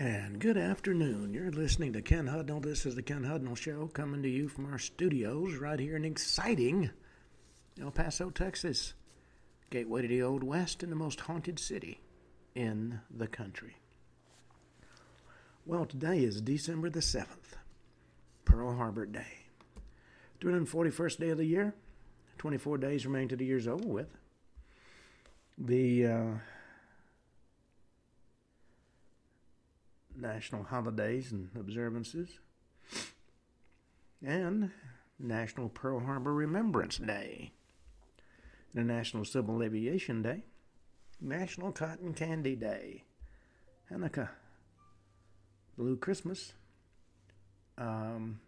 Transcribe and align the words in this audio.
And 0.00 0.38
good 0.38 0.56
afternoon. 0.56 1.34
You're 1.34 1.50
listening 1.50 1.92
to 1.94 2.02
Ken 2.02 2.28
Hudnall. 2.28 2.62
This 2.62 2.86
is 2.86 2.94
the 2.94 3.02
Ken 3.02 3.24
Hudnall 3.24 3.56
Show 3.56 3.88
coming 3.88 4.22
to 4.22 4.28
you 4.28 4.46
from 4.46 4.70
our 4.70 4.78
studios 4.78 5.56
right 5.56 5.80
here 5.80 5.96
in 5.96 6.04
exciting 6.04 6.90
El 7.82 7.90
Paso, 7.90 8.30
Texas. 8.30 8.94
Gateway 9.70 10.02
to 10.02 10.06
the 10.06 10.22
Old 10.22 10.44
West 10.44 10.84
and 10.84 10.92
the 10.92 10.96
most 10.96 11.18
haunted 11.18 11.58
city 11.58 12.00
in 12.54 13.00
the 13.10 13.26
country. 13.26 13.78
Well, 15.66 15.84
today 15.84 16.20
is 16.20 16.40
December 16.42 16.90
the 16.90 17.00
7th, 17.00 17.56
Pearl 18.44 18.76
Harbor 18.76 19.04
Day. 19.04 19.46
241st 20.40 21.18
day 21.18 21.30
of 21.30 21.38
the 21.38 21.44
year. 21.44 21.74
24 22.38 22.78
days 22.78 23.04
remain 23.04 23.26
to 23.26 23.36
the 23.36 23.46
year's 23.46 23.66
over 23.66 23.88
with. 23.88 24.16
The 25.58 26.06
uh, 26.06 26.26
national 30.20 30.64
holidays 30.64 31.32
and 31.32 31.48
observances, 31.58 32.38
and 34.24 34.70
National 35.18 35.68
Pearl 35.68 36.00
Harbor 36.00 36.34
Remembrance 36.34 36.98
Day, 36.98 37.52
the 38.74 38.82
National 38.82 39.24
Civil 39.24 39.62
Aviation 39.62 40.22
Day, 40.22 40.44
National 41.20 41.72
Cotton 41.72 42.14
Candy 42.14 42.56
Day, 42.56 43.04
Hanukkah, 43.90 44.28
Blue 45.76 45.96
Christmas, 45.96 46.52
um, 47.76 48.40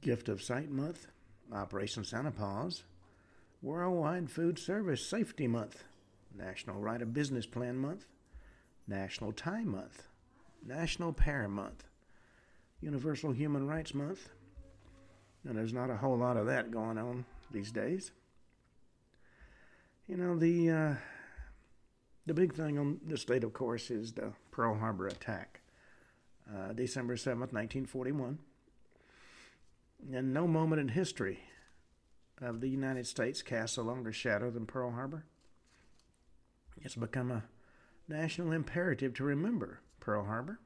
Gift 0.00 0.28
of 0.28 0.42
Sight 0.42 0.70
Month, 0.70 1.06
Operation 1.52 2.04
Santa 2.04 2.30
Paws, 2.30 2.82
Worldwide 3.60 4.30
Food 4.30 4.58
Service 4.58 5.06
Safety 5.06 5.46
Month, 5.46 5.84
National 6.36 6.80
Write 6.80 7.02
a 7.02 7.06
Business 7.06 7.46
Plan 7.46 7.76
Month, 7.76 8.06
National 8.86 9.32
Tie 9.32 9.64
Month, 9.64 10.04
National 10.64 11.12
Pear 11.12 11.48
Month, 11.48 11.84
Universal 12.80 13.32
Human 13.32 13.66
Rights 13.66 13.94
Month, 13.94 14.28
and 15.44 15.56
there's 15.56 15.72
not 15.72 15.90
a 15.90 15.96
whole 15.96 16.16
lot 16.16 16.36
of 16.36 16.46
that 16.46 16.70
going 16.70 16.98
on 16.98 17.24
these 17.50 17.72
days. 17.72 18.12
You 20.08 20.16
know, 20.16 20.36
the 20.36 20.70
uh, 20.70 20.94
the 22.26 22.34
big 22.34 22.54
thing 22.54 22.78
on 22.78 23.00
this 23.04 23.24
date, 23.24 23.44
of 23.44 23.52
course, 23.52 23.90
is 23.90 24.12
the 24.12 24.32
Pearl 24.50 24.78
Harbor 24.78 25.06
attack, 25.06 25.60
uh, 26.48 26.72
December 26.72 27.16
7th, 27.16 27.52
1941. 27.52 28.38
And 30.12 30.34
no 30.34 30.46
moment 30.46 30.80
in 30.80 30.88
history 30.88 31.40
of 32.40 32.60
the 32.60 32.68
United 32.68 33.06
States 33.06 33.42
casts 33.42 33.76
a 33.76 33.82
longer 33.82 34.12
shadow 34.12 34.50
than 34.50 34.66
Pearl 34.66 34.92
Harbor. 34.92 35.24
It's 36.84 36.94
become 36.96 37.30
a 37.30 37.44
national 38.08 38.52
imperative 38.52 39.14
to 39.14 39.24
remember 39.24 39.80
Pearl 40.00 40.24
Harbor. 40.24 40.58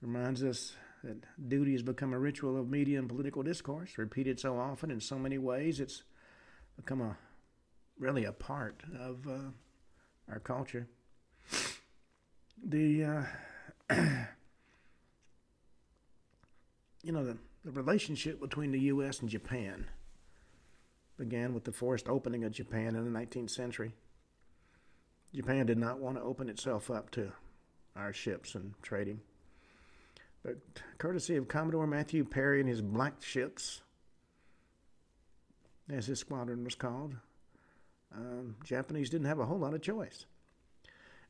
It 0.00 0.06
Reminds 0.06 0.42
us 0.42 0.74
that 1.02 1.24
duty 1.48 1.72
has 1.72 1.82
become 1.82 2.12
a 2.12 2.18
ritual 2.18 2.58
of 2.58 2.68
media 2.68 2.98
and 2.98 3.08
political 3.08 3.42
discourse, 3.42 3.96
repeated 3.96 4.38
so 4.38 4.58
often 4.58 4.90
in 4.90 5.00
so 5.00 5.18
many 5.18 5.38
ways, 5.38 5.80
it's 5.80 6.02
become 6.76 7.00
a 7.00 7.16
really 7.98 8.24
a 8.24 8.32
part 8.32 8.82
of 8.98 9.26
uh, 9.26 9.50
our 10.30 10.40
culture. 10.40 10.86
The 12.64 13.04
uh, 13.04 13.24
you 17.02 17.12
know 17.12 17.24
the, 17.24 17.38
the 17.64 17.72
relationship 17.72 18.40
between 18.40 18.70
the 18.72 18.80
U.S. 18.80 19.20
and 19.20 19.28
Japan 19.28 19.86
began 21.18 21.54
with 21.54 21.64
the 21.64 21.72
forced 21.72 22.08
opening 22.08 22.44
of 22.44 22.52
Japan 22.52 22.94
in 22.94 23.10
the 23.10 23.18
19th 23.18 23.50
century. 23.50 23.94
Japan 25.34 25.66
did 25.66 25.78
not 25.78 25.98
want 25.98 26.16
to 26.16 26.22
open 26.22 26.48
itself 26.48 26.90
up 26.90 27.10
to 27.12 27.32
our 27.96 28.12
ships 28.12 28.54
and 28.54 28.74
trading. 28.82 29.20
But 30.42 30.58
courtesy 30.98 31.36
of 31.36 31.48
Commodore 31.48 31.86
Matthew 31.86 32.24
Perry 32.24 32.60
and 32.60 32.68
his 32.68 32.82
black 32.82 33.22
ships, 33.22 33.82
as 35.88 36.06
his 36.06 36.18
squadron 36.18 36.64
was 36.64 36.74
called, 36.74 37.14
um, 38.14 38.56
Japanese 38.64 39.08
didn't 39.08 39.28
have 39.28 39.38
a 39.38 39.46
whole 39.46 39.58
lot 39.58 39.74
of 39.74 39.80
choice. 39.80 40.26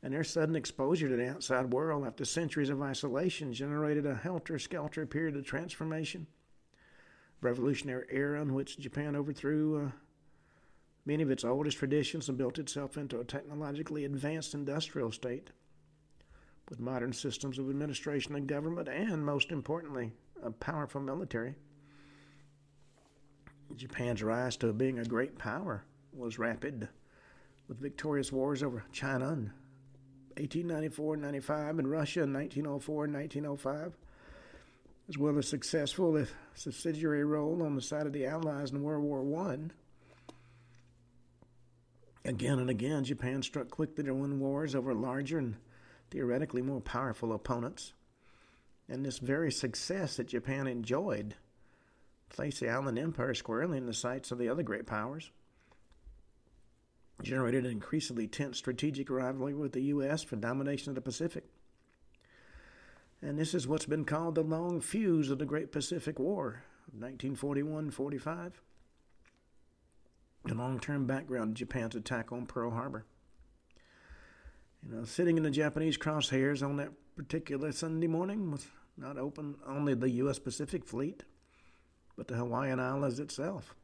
And 0.02 0.12
their 0.12 0.24
sudden 0.24 0.56
exposure 0.56 1.08
to 1.08 1.16
the 1.16 1.30
outside 1.30 1.72
world 1.72 2.04
after 2.04 2.24
centuries 2.24 2.70
of 2.70 2.82
isolation 2.82 3.52
generated 3.52 4.04
a 4.04 4.16
helter 4.16 4.58
skelter 4.58 5.06
period 5.06 5.36
of 5.36 5.44
transformation, 5.44 6.26
revolutionary 7.40 8.06
era 8.10 8.42
in 8.42 8.52
which 8.52 8.78
Japan 8.78 9.14
overthrew 9.14 9.86
uh, 9.86 9.90
many 11.04 11.22
of 11.22 11.30
its 11.30 11.44
oldest 11.44 11.78
traditions 11.78 12.28
and 12.28 12.38
built 12.38 12.58
itself 12.58 12.96
into 12.96 13.20
a 13.20 13.24
technologically 13.24 14.04
advanced 14.04 14.54
industrial 14.54 15.10
state 15.10 15.50
with 16.68 16.80
modern 16.80 17.12
systems 17.12 17.58
of 17.58 17.68
administration 17.68 18.34
and 18.34 18.46
government, 18.46 18.88
and 18.88 19.24
most 19.24 19.50
importantly, 19.50 20.12
a 20.42 20.50
powerful 20.50 21.00
military. 21.00 21.54
Japan's 23.76 24.22
rise 24.22 24.56
to 24.56 24.72
being 24.72 24.98
a 24.98 25.04
great 25.04 25.38
power 25.38 25.84
was 26.12 26.38
rapid, 26.38 26.88
with 27.68 27.80
victorious 27.80 28.30
wars 28.30 28.62
over 28.62 28.84
China 28.92 29.32
in 29.32 29.52
1894 30.36 31.14
and 31.14 31.22
95 31.22 31.78
and 31.78 31.90
Russia 31.90 32.22
in 32.22 32.32
1904 32.32 33.04
and 33.04 33.14
1905, 33.14 33.96
as 35.08 35.18
well 35.18 35.38
as 35.38 35.48
successful, 35.48 36.16
if 36.16 36.34
subsidiary 36.54 37.24
role 37.24 37.62
on 37.62 37.74
the 37.74 37.82
side 37.82 38.06
of 38.06 38.12
the 38.12 38.26
Allies 38.26 38.70
in 38.70 38.82
World 38.82 39.02
War 39.02 39.22
One. 39.22 39.72
Again 42.24 42.58
and 42.60 42.70
again, 42.70 43.04
Japan 43.04 43.42
struck 43.42 43.70
quickly 43.70 44.04
to 44.04 44.14
win 44.14 44.38
wars 44.38 44.74
over 44.74 44.94
larger 44.94 45.38
and 45.38 45.56
theoretically 46.10 46.62
more 46.62 46.80
powerful 46.80 47.32
opponents. 47.32 47.94
And 48.88 49.04
this 49.04 49.18
very 49.18 49.50
success 49.50 50.16
that 50.16 50.28
Japan 50.28 50.66
enjoyed 50.66 51.34
placed 52.28 52.60
the 52.60 52.68
island 52.68 52.98
empire 52.98 53.34
squarely 53.34 53.78
in 53.78 53.86
the 53.86 53.94
sights 53.94 54.30
of 54.30 54.38
the 54.38 54.48
other 54.48 54.62
great 54.62 54.86
powers, 54.86 55.30
generated 57.22 57.66
an 57.66 57.70
increasingly 57.70 58.26
tense 58.26 58.58
strategic 58.58 59.10
rivalry 59.10 59.54
with 59.54 59.72
the 59.72 59.82
U.S. 59.82 60.22
for 60.22 60.36
domination 60.36 60.90
of 60.90 60.94
the 60.94 61.00
Pacific. 61.00 61.44
And 63.20 63.38
this 63.38 63.54
is 63.54 63.68
what's 63.68 63.86
been 63.86 64.04
called 64.04 64.34
the 64.34 64.42
long 64.42 64.80
fuse 64.80 65.30
of 65.30 65.38
the 65.38 65.44
Great 65.44 65.70
Pacific 65.70 66.18
War 66.18 66.64
of 66.88 66.94
1941 66.94 67.90
45 67.90 68.60
the 70.52 70.58
long 70.58 70.78
term 70.78 71.06
background 71.06 71.50
of 71.50 71.54
Japan's 71.54 71.94
attack 71.94 72.30
on 72.30 72.44
Pearl 72.44 72.70
Harbor. 72.70 73.06
You 74.82 74.94
know, 74.94 75.04
sitting 75.04 75.38
in 75.38 75.44
the 75.44 75.50
Japanese 75.50 75.96
crosshairs 75.96 76.62
on 76.62 76.76
that 76.76 76.90
particular 77.16 77.72
Sunday 77.72 78.06
morning 78.06 78.50
was 78.50 78.66
not 78.98 79.16
open 79.16 79.56
only 79.66 79.94
the 79.94 80.10
U.S. 80.10 80.38
Pacific 80.38 80.84
Fleet, 80.84 81.22
but 82.16 82.28
the 82.28 82.34
Hawaiian 82.34 82.80
Islands 82.80 83.18
itself. 83.18 83.74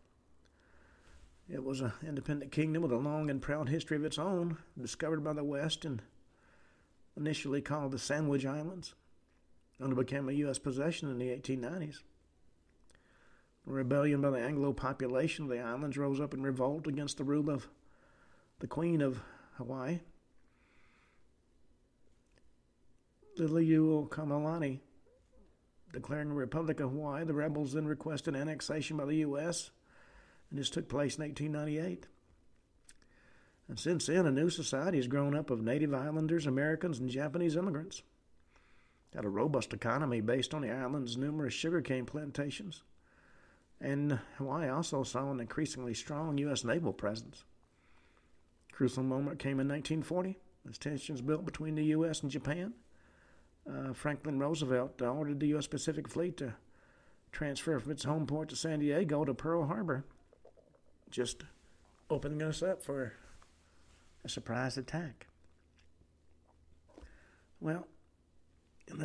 It 1.51 1.65
was 1.65 1.81
an 1.81 1.93
independent 2.07 2.53
kingdom 2.53 2.83
with 2.83 2.93
a 2.93 2.97
long 2.97 3.31
and 3.31 3.41
proud 3.41 3.71
history 3.71 3.97
of 3.97 4.05
its 4.05 4.19
own, 4.19 4.59
discovered 4.79 5.25
by 5.25 5.33
the 5.33 5.45
West 5.45 5.87
and 5.87 6.03
initially 7.17 7.63
called 7.63 7.93
the 7.93 7.99
Sandwich 7.99 8.45
Islands, 8.45 8.95
and 9.79 9.93
it 9.93 9.97
became 9.97 10.29
a 10.29 10.33
U.S. 10.33 10.59
possession 10.59 11.11
in 11.11 11.19
the 11.19 11.31
1890s. 11.31 12.03
A 13.69 13.73
rebellion 13.73 14.23
by 14.23 14.31
the 14.31 14.39
Anglo 14.39 14.73
population 14.73 15.45
of 15.45 15.51
the 15.51 15.61
islands 15.61 15.99
rose 15.99 16.21
up 16.21 16.33
in 16.33 16.43
revolt 16.43 16.87
against 16.87 17.19
the 17.19 17.25
rule 17.25 17.51
of 17.51 17.69
the 18.61 18.67
Queen 18.67 19.03
of 19.03 19.21
Hawaii, 19.57 20.01
Liliuokalani. 23.39 24.81
Declaring 25.93 26.29
the 26.29 26.35
Republic 26.35 26.81
of 26.81 26.91
Hawaii, 26.91 27.25
the 27.25 27.35
rebels 27.35 27.73
then 27.73 27.87
requested 27.87 28.35
annexation 28.35 28.97
by 28.97 29.05
the 29.05 29.17
U.S., 29.17 29.71
and 30.51 30.59
this 30.59 30.71
took 30.71 30.89
place 30.89 31.17
in 31.17 31.25
1898. 31.25 32.07
And 33.69 33.79
since 33.79 34.07
then, 34.07 34.27
a 34.27 34.31
new 34.31 34.49
society 34.49 34.97
has 34.97 35.07
grown 35.07 35.37
up 35.37 35.51
of 35.51 35.61
native 35.61 35.93
islanders, 35.93 36.47
Americans, 36.47 36.99
and 36.99 37.11
Japanese 37.11 37.57
immigrants. 37.57 38.03
Had 39.15 39.27
a 39.27 39.31
robust 39.31 39.75
economy 39.75 40.23
based 40.23 40.55
on 40.55 40.63
the 40.63 40.71
island's 40.71 41.19
numerous 41.19 41.53
sugarcane 41.53 42.07
plantations 42.07 42.83
and 43.81 44.19
Hawaii 44.37 44.69
also 44.69 45.03
saw 45.03 45.31
an 45.31 45.41
increasingly 45.41 45.95
strong 45.95 46.39
U.S. 46.39 46.65
naval 46.65 46.93
presence. 46.93 47.45
Crucial 48.73 49.03
moment 49.03 49.39
came 49.39 49.61
in 49.61 49.69
1940 49.69 50.39
as 50.69 50.79
tensions 50.79 51.21
built 51.21 51.45
between 51.45 51.75
the 51.75 51.85
U.S. 51.85 52.23
and 52.23 52.31
Japan. 52.31 52.75
Uh, 53.69 53.93
Franklin 53.93 54.39
Roosevelt 54.39 55.01
ordered 55.03 55.41
the 55.41 55.49
U.S. 55.49 55.67
Pacific 55.67 56.09
Fleet 56.09 56.37
to 56.39 56.55
transfer 57.33 57.79
from 57.79 57.93
its 57.93 58.05
home 58.05 58.27
port 58.27 58.49
to 58.49 58.57
San 58.57 58.81
Diego 58.81 59.25
to 59.25 59.35
Pearl 59.35 59.67
Harbor, 59.67 60.05
just 61.11 61.45
opening 62.11 62.43
us 62.43 62.63
up 62.63 62.83
for 62.83 63.13
a 64.25 64.29
surprise 64.29 64.79
attack. 64.79 65.27
Well, 67.61 67.87
and 68.89 69.01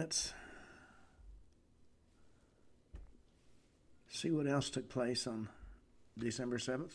see 4.13 4.31
what 4.31 4.47
else 4.47 4.69
took 4.69 4.87
place 4.87 5.27
on 5.27 5.49
December 6.17 6.57
7th. 6.57 6.93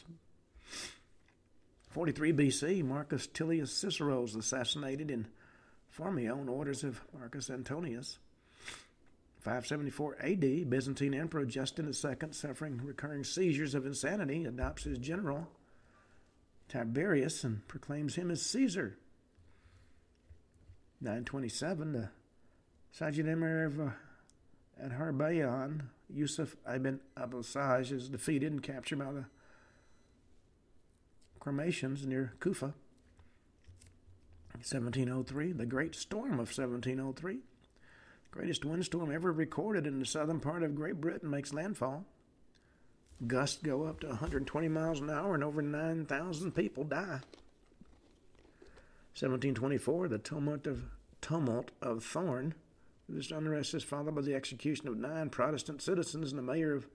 43 1.90 2.32
BC, 2.32 2.84
Marcus 2.84 3.26
Tullius 3.26 3.72
Cicero 3.72 4.22
is 4.22 4.36
assassinated 4.36 5.10
in 5.10 5.26
Formia 5.96 6.32
on 6.32 6.48
orders 6.48 6.84
of 6.84 7.00
Marcus 7.18 7.50
Antonius. 7.50 8.18
574 9.40 10.16
AD, 10.20 10.70
Byzantine 10.70 11.14
Emperor 11.14 11.44
Justin 11.44 11.86
II, 11.86 12.28
suffering 12.32 12.80
recurring 12.84 13.24
seizures 13.24 13.74
of 13.74 13.86
insanity, 13.86 14.44
adopts 14.44 14.84
his 14.84 14.98
general 14.98 15.48
Tiberius 16.68 17.44
and 17.44 17.66
proclaims 17.66 18.14
him 18.14 18.30
as 18.30 18.42
Caesar. 18.42 18.96
927, 21.00 21.92
the 21.92 22.10
Emir 23.00 23.64
of 23.64 23.92
Adharbayan, 24.84 25.82
Yusuf 26.08 26.56
ibn 26.72 27.00
Abul-Saj, 27.16 27.93
is 27.93 28.08
defeated 28.08 28.52
and 28.52 28.62
captured 28.62 28.99
by 28.99 29.12
the 29.12 29.25
Sarmatians 31.43 32.06
near 32.06 32.34
Kufa. 32.40 32.75
1703, 34.52 35.52
the 35.52 35.64
Great 35.66 35.94
Storm 35.94 36.32
of 36.32 36.49
1703. 36.56 37.38
Greatest 38.31 38.64
windstorm 38.64 39.10
ever 39.10 39.32
recorded 39.32 39.87
in 39.87 39.99
the 39.99 40.05
southern 40.05 40.40
part 40.40 40.62
of 40.62 40.75
Great 40.75 41.00
Britain 41.00 41.31
makes 41.31 41.55
landfall. 41.55 42.05
Gusts 43.26 43.62
go 43.62 43.84
up 43.84 44.00
to 44.00 44.08
120 44.08 44.69
miles 44.69 45.00
an 45.00 45.11
hour 45.11 45.34
and 45.34 45.43
over 45.43 45.62
9,000 45.62 46.52
people 46.52 46.84
die. 46.84 47.20
1724, 49.16 50.08
the 50.08 50.19
tumult 50.19 50.66
of 50.66 50.84
tumult 51.20 51.70
of 51.82 52.04
Thorn. 52.04 52.54
This 53.08 53.31
unrest 53.31 53.72
is 53.72 53.82
followed 53.82 54.14
by 54.14 54.20
the 54.20 54.34
execution 54.34 54.87
of 54.87 54.99
nine 54.99 55.31
Protestant 55.31 55.81
citizens 55.81 56.31
and 56.31 56.38
the 56.38 56.43
mayor 56.43 56.75
of 56.75 56.87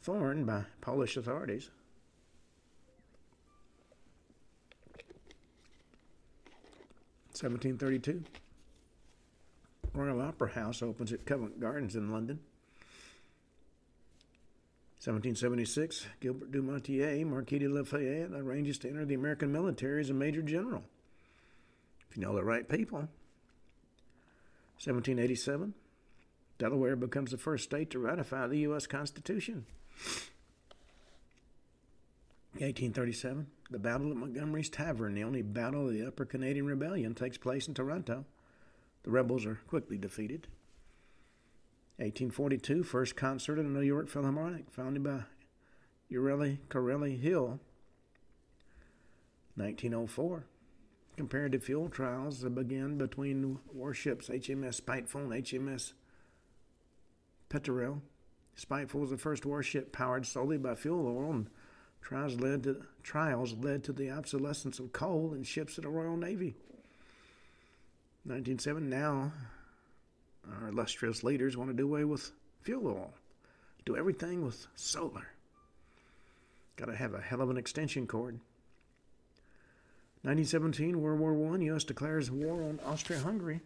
Thorn 0.00 0.44
by 0.44 0.64
Polish 0.80 1.16
authorities. 1.16 1.70
1732. 7.32 8.22
Royal 9.92 10.20
Opera 10.20 10.50
House 10.50 10.82
opens 10.82 11.12
at 11.12 11.26
Covent 11.26 11.58
Gardens 11.58 11.96
in 11.96 12.12
London. 12.12 12.38
1776, 15.02 16.06
Gilbert 16.20 16.52
du 16.52 16.60
Motier, 16.60 17.24
Marquis 17.24 17.58
de 17.58 17.68
Lafayette, 17.68 18.32
arranges 18.32 18.78
to 18.78 18.88
enter 18.88 19.06
the 19.06 19.14
American 19.14 19.50
military 19.50 20.02
as 20.02 20.10
a 20.10 20.14
major 20.14 20.42
general. 20.42 20.82
If 22.10 22.16
you 22.16 22.22
know 22.22 22.36
the 22.36 22.44
right 22.44 22.68
people. 22.68 23.08
1787, 24.82 25.74
Delaware 26.58 26.96
becomes 26.96 27.30
the 27.32 27.36
first 27.36 27.64
state 27.64 27.90
to 27.90 27.98
ratify 27.98 28.46
the 28.46 28.60
U.S. 28.60 28.86
Constitution. 28.86 29.66
1837, 32.54 33.46
the 33.70 33.78
Battle 33.78 34.10
of 34.10 34.16
Montgomery's 34.16 34.70
Tavern, 34.70 35.14
the 35.14 35.22
only 35.22 35.42
battle 35.42 35.86
of 35.86 35.92
the 35.92 36.06
Upper 36.06 36.24
Canadian 36.24 36.66
Rebellion, 36.66 37.14
takes 37.14 37.36
place 37.36 37.68
in 37.68 37.74
Toronto. 37.74 38.24
The 39.02 39.10
rebels 39.10 39.44
are 39.44 39.60
quickly 39.68 39.98
defeated. 39.98 40.46
1842, 41.96 42.82
first 42.82 43.16
concert 43.16 43.58
in 43.58 43.72
the 43.72 43.78
New 43.80 43.86
York 43.86 44.08
Philharmonic, 44.08 44.70
founded 44.70 45.04
by 45.04 45.24
Ureli 46.10 46.56
Corelli 46.70 47.18
Hill. 47.18 47.60
1904, 49.56 50.44
comparative 51.16 51.64
fuel 51.64 51.88
trials 51.88 52.42
begin 52.44 52.98
between 52.98 53.58
warships 53.72 54.28
HMS 54.28 54.74
Spiteful 54.74 55.30
and 55.30 55.44
HMS 55.44 55.92
Petrel. 57.48 58.02
Spiteful 58.54 59.00
was 59.00 59.10
the 59.10 59.18
first 59.18 59.46
warship 59.46 59.92
powered 59.92 60.26
solely 60.26 60.58
by 60.58 60.74
fuel 60.74 61.06
oil 61.06 61.30
and 61.30 61.50
Trials 62.02 62.34
led 62.40 62.64
to 62.64 62.82
trials 63.02 63.54
led 63.54 63.84
to 63.84 63.92
the 63.92 64.10
obsolescence 64.10 64.78
of 64.78 64.92
coal 64.92 65.32
in 65.34 65.42
ships 65.42 65.78
of 65.78 65.84
the 65.84 65.90
Royal 65.90 66.16
Navy. 66.16 66.54
1907. 68.24 68.88
Now, 68.90 69.32
our 70.50 70.68
illustrious 70.68 71.22
leaders 71.22 71.56
want 71.56 71.70
to 71.70 71.76
do 71.76 71.86
away 71.86 72.04
with 72.04 72.32
fuel 72.62 72.88
oil, 72.88 73.14
do 73.86 73.96
everything 73.96 74.44
with 74.44 74.66
solar. 74.74 75.28
Got 76.76 76.86
to 76.86 76.96
have 76.96 77.14
a 77.14 77.20
hell 77.20 77.40
of 77.40 77.50
an 77.50 77.56
extension 77.56 78.06
cord. 78.06 78.40
1917, 80.22 81.00
World 81.00 81.18
War 81.18 81.54
I, 81.54 81.58
U.S. 81.62 81.84
declares 81.84 82.30
war 82.30 82.62
on 82.62 82.78
Austria-Hungary. 82.84 83.60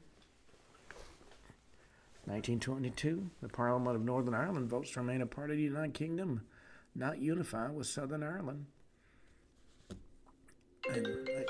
1922, 2.26 3.28
the 3.42 3.48
Parliament 3.48 3.96
of 3.96 4.02
Northern 4.02 4.34
Ireland 4.34 4.70
votes 4.70 4.92
to 4.92 5.00
remain 5.00 5.20
a 5.20 5.26
part 5.26 5.50
of 5.50 5.56
the 5.56 5.62
United 5.62 5.94
Kingdom 5.94 6.42
not 6.94 7.18
unify 7.18 7.70
with 7.70 7.86
Southern 7.86 8.22
Ireland. 8.22 8.66
And, 10.88 11.06
uh, 11.06 11.42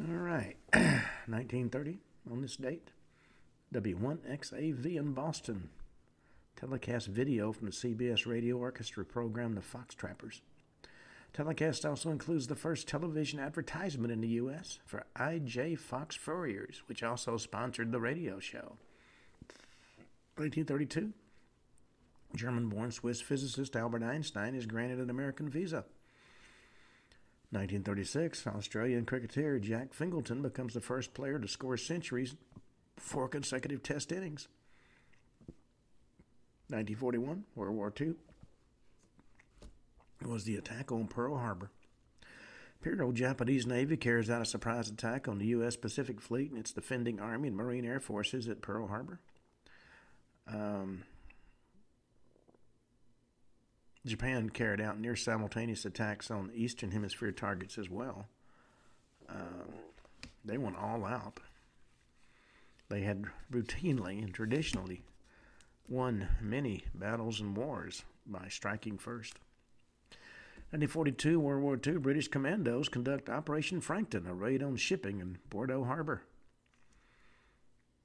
all 0.00 0.16
right, 0.16 0.56
1930 0.72 1.98
on 2.30 2.40
this 2.40 2.56
date, 2.56 2.88
W1XAV 3.74 4.96
in 4.96 5.12
Boston 5.12 5.70
telecast 6.56 7.08
video 7.08 7.52
from 7.52 7.66
the 7.66 7.72
CBS 7.72 8.26
Radio 8.26 8.56
Orchestra 8.58 9.04
program 9.04 9.54
The 9.54 9.60
Fox 9.60 9.94
Trappers. 9.94 10.40
Telecast 11.34 11.84
also 11.84 12.10
includes 12.10 12.46
the 12.46 12.54
first 12.54 12.86
television 12.86 13.40
advertisement 13.40 14.12
in 14.12 14.20
the 14.20 14.28
U.S. 14.28 14.78
for 14.86 15.04
I.J. 15.16 15.74
Fox 15.74 16.14
Furriers, 16.14 16.82
which 16.86 17.02
also 17.02 17.36
sponsored 17.36 17.90
the 17.90 17.98
radio 17.98 18.38
show. 18.38 18.76
1932, 20.36 21.12
German 22.36 22.68
born 22.68 22.92
Swiss 22.92 23.20
physicist 23.20 23.74
Albert 23.74 24.04
Einstein 24.04 24.54
is 24.54 24.64
granted 24.64 25.00
an 25.00 25.10
American 25.10 25.48
visa. 25.48 25.84
1936, 27.50 28.46
Australian 28.46 29.04
cricketer 29.04 29.58
Jack 29.58 29.92
Fingleton 29.92 30.40
becomes 30.40 30.72
the 30.72 30.80
first 30.80 31.14
player 31.14 31.40
to 31.40 31.48
score 31.48 31.76
centuries 31.76 32.36
four 32.96 33.26
consecutive 33.26 33.82
test 33.82 34.12
innings. 34.12 34.46
1941, 36.68 37.44
World 37.56 37.74
War 37.74 37.92
II, 38.00 38.14
was 40.26 40.44
the 40.44 40.56
attack 40.56 40.92
on 40.92 41.06
Pearl 41.06 41.36
Harbor. 41.38 41.70
Imperial 42.80 43.12
Japanese 43.12 43.66
Navy 43.66 43.96
carries 43.96 44.28
out 44.28 44.42
a 44.42 44.44
surprise 44.44 44.88
attack 44.88 45.26
on 45.26 45.38
the 45.38 45.46
U.S. 45.46 45.74
Pacific 45.74 46.20
Fleet 46.20 46.50
and 46.50 46.58
its 46.58 46.72
defending 46.72 47.18
Army 47.18 47.48
and 47.48 47.56
Marine 47.56 47.86
Air 47.86 48.00
Forces 48.00 48.46
at 48.46 48.60
Pearl 48.60 48.88
Harbor. 48.88 49.20
Um, 50.46 51.04
Japan 54.04 54.50
carried 54.50 54.82
out 54.82 55.00
near 55.00 55.16
simultaneous 55.16 55.86
attacks 55.86 56.30
on 56.30 56.50
Eastern 56.54 56.90
Hemisphere 56.90 57.32
targets 57.32 57.78
as 57.78 57.88
well. 57.88 58.26
Uh, 59.28 59.70
they 60.44 60.58
went 60.58 60.76
all 60.76 61.06
out. 61.06 61.40
They 62.90 63.00
had 63.00 63.24
routinely 63.50 64.22
and 64.22 64.34
traditionally 64.34 65.02
won 65.88 66.28
many 66.40 66.84
battles 66.94 67.40
and 67.40 67.56
wars 67.56 68.04
by 68.26 68.48
striking 68.48 68.98
first. 68.98 69.38
1942, 70.74 71.38
World 71.38 71.62
War 71.62 71.78
II, 71.86 71.98
British 71.98 72.26
commandos 72.26 72.88
conduct 72.88 73.30
Operation 73.30 73.80
Frankton, 73.80 74.26
a 74.26 74.34
raid 74.34 74.60
on 74.60 74.74
shipping 74.74 75.20
in 75.20 75.38
Bordeaux 75.48 75.84
Harbor. 75.84 76.24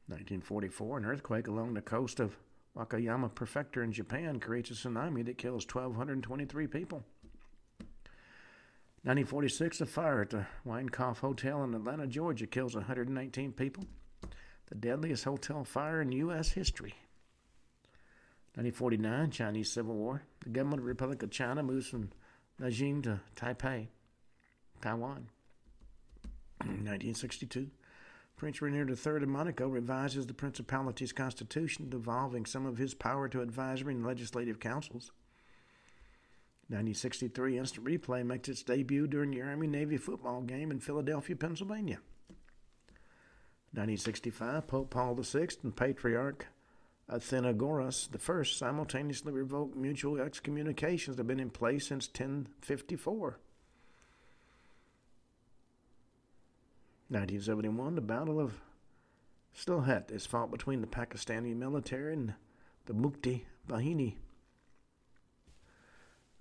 1944, 0.06 1.00
an 1.00 1.06
earthquake 1.06 1.48
along 1.48 1.74
the 1.74 1.82
coast 1.82 2.20
of 2.20 2.38
Wakayama 2.78 3.34
Prefecture 3.34 3.82
in 3.82 3.92
Japan 3.92 4.40
creates 4.40 4.70
a 4.70 4.76
tsunami 4.76 5.26
that 5.26 5.40
kills 5.40 5.66
1,223 5.66 6.68
people. 6.68 7.04
1946, 9.02 9.82
a 9.82 9.86
fire 9.88 10.22
at 10.22 10.30
the 10.30 10.46
Winecoff 10.64 11.18
Hotel 11.18 11.64
in 11.64 11.74
Atlanta, 11.74 12.06
Georgia 12.06 12.46
kills 12.46 12.76
119 12.76 13.52
people. 13.52 13.84
The 14.68 14.76
deadliest 14.76 15.24
hotel 15.24 15.64
fire 15.64 16.04
in 16.04 16.12
U.S. 16.12 16.52
history. 16.52 16.94
1949, 18.54 19.32
Chinese 19.32 19.72
Civil 19.72 19.96
War. 19.96 20.22
The 20.42 20.50
government 20.50 20.82
of 20.82 20.86
the 20.86 20.90
Republic 20.90 21.24
of 21.24 21.32
China 21.32 21.64
moves 21.64 21.88
from 21.88 22.12
Nanjing 22.62 23.04
to 23.04 23.20
Taipei, 23.36 23.88
Taiwan. 24.82 25.30
1962, 26.60 27.70
Prince 28.36 28.62
Rainier 28.62 28.88
III 28.88 29.24
of 29.24 29.30
Monaco 29.30 29.68
revises 29.68 30.28
the 30.28 30.34
Principality's 30.34 31.14
constitution, 31.14 31.90
devolving 31.90 32.46
some 32.46 32.66
of 32.66 32.78
his 32.78 32.94
power 32.94 33.30
to 33.30 33.42
advisory 33.42 33.94
and 33.94 34.06
legislative 34.06 34.60
councils. 34.60 35.12
1963 36.68 37.58
Instant 37.58 37.86
Replay 37.86 38.26
makes 38.26 38.48
its 38.48 38.62
debut 38.62 39.08
during 39.08 39.32
the 39.32 39.42
Army 39.42 39.68
Navy 39.68 39.98
football 39.98 40.42
game 40.42 40.70
in 40.70 40.80
Philadelphia, 40.80 41.36
Pennsylvania. 41.36 42.00
1965 43.72 44.68
Pope 44.68 44.90
Paul 44.90 45.16
VI 45.16 45.48
and 45.64 45.76
Patriarch 45.76 46.48
Athenagoras 47.12 48.08
I 48.14 48.44
simultaneously 48.44 49.34
revoked 49.34 49.76
mutual 49.76 50.22
excommunications 50.22 51.18
that 51.18 51.22
have 51.22 51.28
been 51.28 51.40
in 51.40 51.50
place 51.50 51.88
since 51.88 52.08
1054. 52.08 53.40
1971, 57.10 57.96
the 57.96 58.02
Battle 58.02 58.40
of 58.40 58.62
Sylhet 59.58 60.12
is 60.12 60.28
fought 60.28 60.52
between 60.52 60.82
the 60.82 60.88
Pakistani 60.88 61.56
military 61.56 62.14
and 62.14 62.36
the 62.86 62.94
Mukti 62.94 63.42
Bahini. 63.68 64.14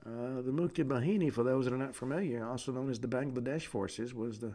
Uh, 0.05 0.43
the 0.43 0.53
Mukti 0.53 0.85
Bahini, 0.85 1.33
for 1.33 1.43
those 1.43 1.65
that 1.65 1.73
are 1.73 1.79
not 1.79 1.97
familiar, 1.97 2.47
also 2.47 2.73
known 2.73 2.91
as 2.91 3.01
the 3.01 3.09
Bangladesh 3.09 3.63
Forces, 3.63 4.13
was 4.13 4.41
the 4.41 4.55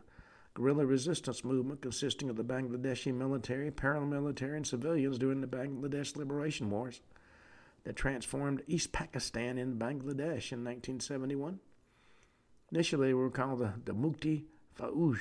guerrilla 0.54 0.86
resistance 0.86 1.44
movement 1.44 1.82
consisting 1.82 2.30
of 2.30 2.36
the 2.36 2.44
Bangladeshi 2.44 3.14
military, 3.14 3.72
paramilitary, 3.72 4.56
and 4.56 4.68
civilians 4.68 5.18
during 5.18 5.42
the 5.42 5.48
Bangladesh 5.48 6.16
Liberation 6.16 6.70
Wars 6.70 7.02
that 7.84 7.96
transformed 7.96 8.62
East 8.68 8.92
Pakistan 8.92 9.58
into 9.58 9.84
Bangladesh 9.84 10.52
in 10.52 10.64
1971. 10.64 11.60
Initially, 12.72 13.08
they 13.08 13.14
were 13.14 13.30
called 13.30 13.60
the, 13.60 13.74
the 13.86 13.94
Mukti 13.94 14.44
Fauj. 14.78 15.20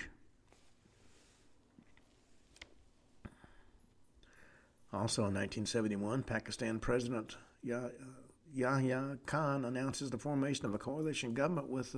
Also 4.93 5.23
in 5.23 5.35
1971, 5.35 6.23
Pakistan 6.23 6.79
President 6.79 7.37
Yahya 7.63 9.19
Khan 9.25 9.65
announces 9.65 10.11
the 10.11 10.19
formation 10.19 10.67
of 10.67 10.75
a 10.75 10.79
coalition 10.79 11.33
government 11.33 11.71
with 11.71 11.97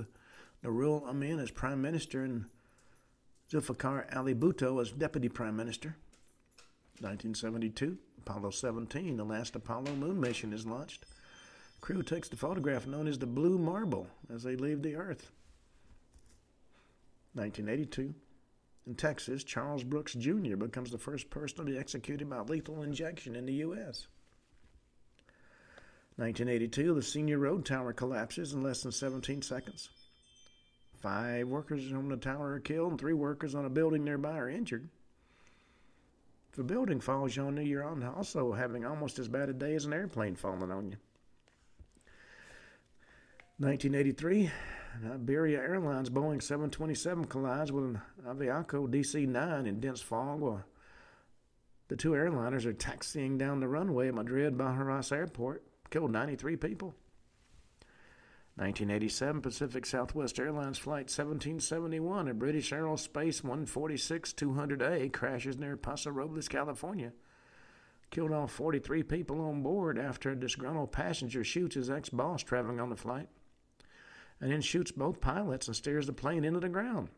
Nurul 0.63 1.05
Amin 1.07 1.39
as 1.39 1.51
prime 1.51 1.81
minister 1.81 2.23
and 2.23 2.45
Zulfikar 3.51 4.15
Ali 4.15 4.33
Bhutto 4.33 4.81
as 4.81 4.91
deputy 4.91 5.29
prime 5.29 5.55
minister. 5.55 5.95
1972, 6.99 7.97
Apollo 8.19 8.51
17, 8.51 9.17
the 9.17 9.23
last 9.23 9.55
Apollo 9.55 9.93
moon 9.95 10.19
mission, 10.19 10.53
is 10.53 10.65
launched. 10.65 11.05
Crew 11.81 12.01
takes 12.01 12.29
the 12.29 12.37
photograph 12.37 12.87
known 12.87 13.07
as 13.07 13.19
the 13.19 13.27
Blue 13.27 13.57
Marble 13.57 14.07
as 14.33 14.43
they 14.43 14.55
leave 14.55 14.81
the 14.81 14.95
Earth. 14.95 15.31
1982, 17.33 18.15
in 18.87 18.95
Texas, 18.95 19.43
Charles 19.43 19.83
Brooks 19.83 20.13
Jr. 20.13 20.55
becomes 20.55 20.89
the 20.89 20.97
first 20.97 21.29
person 21.29 21.57
to 21.57 21.63
be 21.63 21.77
executed 21.77 22.29
by 22.29 22.39
lethal 22.39 22.81
injection 22.81 23.35
in 23.35 23.45
the 23.45 23.53
U.S. 23.53 24.07
1982, 26.17 26.93
the 26.93 27.01
senior 27.01 27.39
road 27.39 27.65
tower 27.65 27.91
collapses 27.91 28.53
in 28.53 28.63
less 28.63 28.83
than 28.83 28.91
17 28.91 29.41
seconds. 29.41 29.89
Five 31.01 31.47
workers 31.47 31.91
on 31.93 32.09
the 32.09 32.17
tower 32.17 32.53
are 32.53 32.59
killed, 32.59 32.91
and 32.91 32.99
three 32.99 33.13
workers 33.13 33.55
on 33.55 33.65
a 33.65 33.69
building 33.69 34.03
nearby 34.03 34.37
are 34.37 34.49
injured. 34.49 34.89
If 36.53 36.59
a 36.59 36.63
building 36.63 37.01
falls 37.01 37.37
on 37.37 37.57
you, 37.57 37.63
you're 37.63 37.83
on 37.83 38.03
also 38.03 38.53
having 38.53 38.85
almost 38.85 39.19
as 39.19 39.27
bad 39.27 39.49
a 39.49 39.53
day 39.53 39.75
as 39.75 39.85
an 39.85 39.93
airplane 39.93 40.35
falling 40.35 40.71
on 40.71 40.91
you. 40.91 40.97
1983, 43.57 44.51
Iberia 45.13 45.59
Airlines 45.59 46.09
Boeing 46.09 46.41
727 46.41 47.25
collides 47.25 47.71
with 47.71 47.85
an 47.85 48.01
Aviaco 48.25 48.87
DC 48.87 49.27
9 49.27 49.65
in 49.65 49.79
dense 49.79 50.01
fog 50.01 50.39
while 50.39 50.63
the 51.87 51.95
two 51.95 52.11
airliners 52.11 52.65
are 52.65 52.73
taxiing 52.73 53.37
down 53.37 53.59
the 53.59 53.67
runway 53.67 54.07
at 54.07 54.15
Madrid 54.15 54.57
Barajas 54.57 55.11
Airport, 55.11 55.63
killed 55.89 56.11
93 56.11 56.55
people. 56.55 56.95
1987 58.57 59.41
Pacific 59.41 59.85
Southwest 59.85 60.39
Airlines 60.39 60.77
Flight 60.77 61.09
1771, 61.09 62.29
a 62.29 62.33
British 62.33 62.71
Aerospace 62.71 63.43
146 63.43 64.31
200A, 64.31 65.11
crashes 65.11 65.57
near 65.57 65.75
Paso 65.75 66.09
Robles, 66.09 66.47
California. 66.47 67.11
Killed 68.11 68.31
all 68.31 68.47
43 68.47 69.03
people 69.03 69.41
on 69.41 69.61
board 69.61 69.99
after 69.99 70.31
a 70.31 70.39
disgruntled 70.39 70.93
passenger 70.93 71.43
shoots 71.43 71.75
his 71.75 71.89
ex 71.89 72.07
boss 72.07 72.43
traveling 72.43 72.79
on 72.79 72.89
the 72.89 72.95
flight, 72.95 73.27
and 74.39 74.53
then 74.53 74.61
shoots 74.61 74.89
both 74.89 75.19
pilots 75.19 75.67
and 75.67 75.75
steers 75.75 76.07
the 76.07 76.13
plane 76.13 76.45
into 76.45 76.61
the 76.61 76.69
ground. 76.69 77.09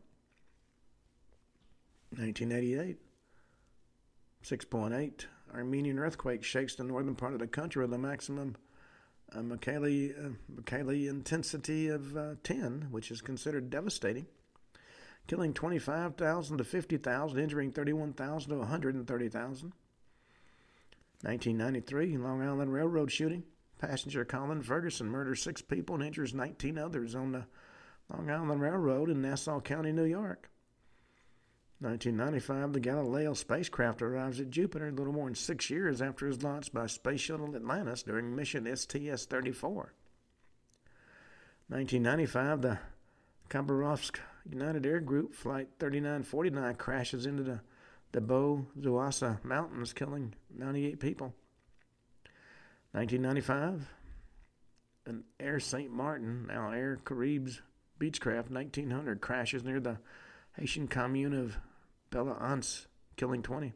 1988 2.16 2.96
6.8 4.42 5.26
Armenian 5.54 6.00
earthquake 6.00 6.42
shakes 6.42 6.74
the 6.74 6.82
northern 6.82 7.14
part 7.14 7.34
of 7.34 7.38
the 7.38 7.46
country 7.46 7.82
with 7.82 7.94
a 7.94 7.98
maximum 7.98 8.56
a 9.32 9.40
Mercalli, 9.40 10.14
uh, 10.24 11.08
intensity 11.08 11.88
of 11.88 12.16
uh, 12.16 12.34
10, 12.42 12.88
which 12.90 13.10
is 13.10 13.20
considered 13.20 13.70
devastating, 13.70 14.26
killing 15.26 15.52
25,000 15.52 16.58
to 16.58 16.64
50,000, 16.64 17.38
injuring 17.38 17.72
31,000 17.72 18.50
to 18.50 18.58
130,000. 18.58 19.72
1993, 21.22 22.16
Long 22.16 22.42
Island 22.42 22.72
Railroad 22.72 23.10
shooting. 23.10 23.42
Passenger 23.78 24.24
Colin 24.24 24.62
Ferguson 24.62 25.08
murders 25.08 25.42
six 25.42 25.62
people 25.62 25.96
and 25.96 26.04
injures 26.04 26.34
19 26.34 26.78
others 26.78 27.14
on 27.14 27.32
the 27.32 27.46
Long 28.12 28.30
Island 28.30 28.60
Railroad 28.60 29.10
in 29.10 29.20
Nassau 29.20 29.60
County, 29.60 29.92
New 29.92 30.04
York. 30.04 30.50
1995, 31.80 32.72
the 32.72 32.80
Galileo 32.80 33.34
spacecraft 33.34 34.02
arrives 34.02 34.40
at 34.40 34.50
Jupiter 34.50 34.88
a 34.88 34.92
little 34.92 35.12
more 35.12 35.26
than 35.26 35.36
six 35.36 35.70
years 35.70 36.02
after 36.02 36.26
it 36.26 36.30
was 36.30 36.42
launched 36.42 36.74
by 36.74 36.88
Space 36.88 37.20
Shuttle 37.20 37.54
Atlantis 37.54 38.02
during 38.02 38.34
mission 38.34 38.64
STS 38.64 39.26
34. 39.26 39.94
1995, 41.68 42.62
the 42.62 42.78
Khabarovsk 43.48 44.18
United 44.50 44.86
Air 44.86 44.98
Group 44.98 45.34
Flight 45.34 45.68
3949 45.78 46.74
crashes 46.74 47.26
into 47.26 47.44
the, 47.44 47.60
the 48.10 48.20
Bo 48.20 48.66
Zuasa 48.80 49.42
Mountains, 49.44 49.92
killing 49.92 50.34
98 50.52 50.98
people. 50.98 51.32
1995, 52.90 53.88
an 55.06 55.22
Air 55.38 55.60
St. 55.60 55.92
Martin, 55.92 56.46
now 56.48 56.72
Air 56.72 56.98
Caribs 57.04 57.60
Beechcraft 58.00 58.50
1900, 58.50 59.20
crashes 59.20 59.62
near 59.62 59.78
the 59.78 59.98
Haitian 60.56 60.88
commune 60.88 61.34
of 61.34 61.56
Bella 62.10 62.36
Anse, 62.40 62.86
killing 63.16 63.42
20. 63.42 63.72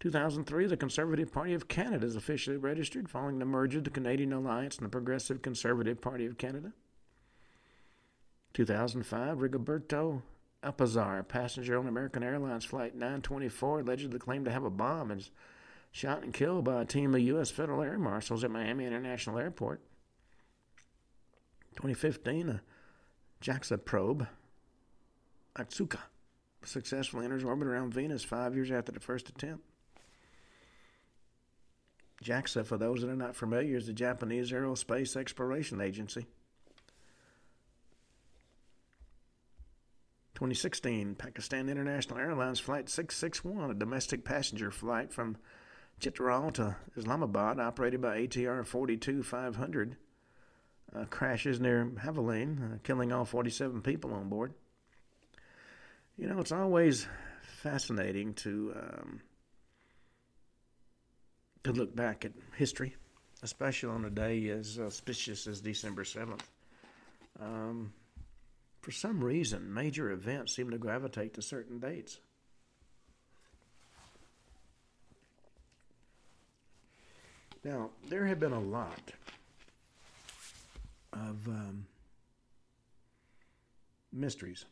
2003, 0.00 0.66
the 0.66 0.76
Conservative 0.76 1.32
Party 1.32 1.54
of 1.54 1.66
Canada 1.68 2.06
is 2.06 2.14
officially 2.14 2.56
registered 2.56 3.08
following 3.08 3.38
the 3.38 3.44
merger 3.44 3.78
of 3.78 3.84
the 3.84 3.90
Canadian 3.90 4.32
Alliance 4.32 4.76
and 4.76 4.86
the 4.86 4.90
Progressive 4.90 5.42
Conservative 5.42 6.00
Party 6.00 6.24
of 6.24 6.38
Canada. 6.38 6.72
2005, 8.54 9.38
Rigoberto 9.38 10.22
Alpizar, 10.62 11.26
passenger 11.26 11.78
on 11.78 11.88
American 11.88 12.22
Airlines 12.22 12.64
Flight 12.64 12.94
924, 12.94 13.80
allegedly 13.80 14.18
claimed 14.18 14.44
to 14.44 14.52
have 14.52 14.64
a 14.64 14.70
bomb 14.70 15.10
and 15.10 15.28
shot 15.90 16.22
and 16.22 16.32
killed 16.32 16.64
by 16.64 16.82
a 16.82 16.84
team 16.84 17.14
of 17.14 17.20
U.S. 17.20 17.50
federal 17.50 17.82
air 17.82 17.98
marshals 17.98 18.44
at 18.44 18.50
Miami 18.50 18.84
International 18.84 19.38
Airport. 19.38 19.80
2015, 21.76 22.48
a 22.48 22.60
JAXA 23.42 23.84
probe, 23.84 24.26
Akatsuki, 25.56 25.98
successfully 26.64 27.24
enters 27.24 27.44
orbit 27.44 27.68
around 27.68 27.94
Venus 27.94 28.24
five 28.24 28.54
years 28.54 28.70
after 28.70 28.92
the 28.92 29.00
first 29.00 29.28
attempt. 29.28 29.64
JAXA, 32.24 32.66
for 32.66 32.76
those 32.76 33.00
that 33.00 33.10
are 33.10 33.16
not 33.16 33.36
familiar, 33.36 33.76
is 33.76 33.86
the 33.86 33.92
Japanese 33.92 34.50
Aerospace 34.50 35.16
Exploration 35.16 35.80
Agency. 35.80 36.26
2016, 40.34 41.16
Pakistan 41.16 41.68
International 41.68 42.18
Airlines 42.18 42.60
Flight 42.60 42.88
661, 42.88 43.70
a 43.70 43.74
domestic 43.74 44.24
passenger 44.24 44.70
flight 44.70 45.12
from 45.12 45.36
Chitral 45.98 46.52
to 46.52 46.76
Islamabad, 46.96 47.58
operated 47.58 48.00
by 48.00 48.18
ATR 48.20 48.64
42 48.64 49.24
500, 49.24 49.96
uh, 50.94 51.04
crashes 51.06 51.58
near 51.58 51.90
Havelian, 52.04 52.74
uh, 52.74 52.78
killing 52.84 53.12
all 53.12 53.24
47 53.24 53.82
people 53.82 54.14
on 54.14 54.28
board. 54.28 54.54
You 56.18 56.26
know, 56.26 56.40
it's 56.40 56.50
always 56.50 57.06
fascinating 57.62 58.34
to 58.34 58.74
um, 58.74 59.20
to 61.62 61.72
look 61.72 61.94
back 61.94 62.24
at 62.24 62.32
history, 62.56 62.96
especially 63.44 63.90
on 63.90 64.04
a 64.04 64.10
day 64.10 64.48
as 64.48 64.80
auspicious 64.80 65.46
as 65.46 65.60
December 65.60 66.02
seventh. 66.02 66.44
Um, 67.40 67.92
for 68.80 68.90
some 68.90 69.22
reason, 69.22 69.72
major 69.72 70.10
events 70.10 70.56
seem 70.56 70.70
to 70.70 70.78
gravitate 70.78 71.34
to 71.34 71.42
certain 71.42 71.78
dates. 71.78 72.18
Now, 77.62 77.90
there 78.08 78.26
have 78.26 78.40
been 78.40 78.52
a 78.52 78.60
lot 78.60 79.12
of 81.12 81.46
um, 81.46 81.86
mysteries 84.12 84.64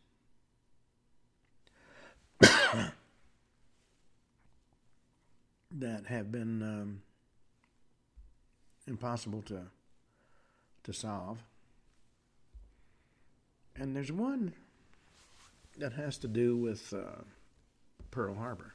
that 5.70 6.06
have 6.06 6.30
been 6.30 6.62
um, 6.62 7.02
impossible 8.86 9.42
to 9.42 9.62
to 10.84 10.92
solve. 10.92 11.42
And 13.74 13.94
there's 13.94 14.12
one 14.12 14.52
that 15.78 15.92
has 15.94 16.16
to 16.18 16.28
do 16.28 16.56
with 16.56 16.94
uh, 16.94 17.22
Pearl 18.10 18.34
Harbor 18.34 18.74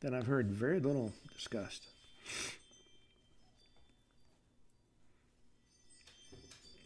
that 0.00 0.12
I've 0.12 0.26
heard 0.26 0.50
very 0.50 0.80
little 0.80 1.12
discussed. 1.34 1.86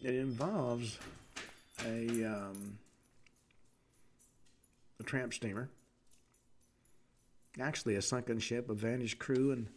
It 0.03 0.15
involves 0.15 0.99
a 1.87 2.25
um, 2.25 2.79
a 5.01 5.03
tramp 5.03 5.33
steamer 5.35 5.69
actually 7.61 7.95
a 7.95 8.03
sunken 8.03 8.39
ship, 8.39 8.71
a 8.71 8.75
vanished 8.75 9.19
crew, 9.19 9.53
and 9.53 9.69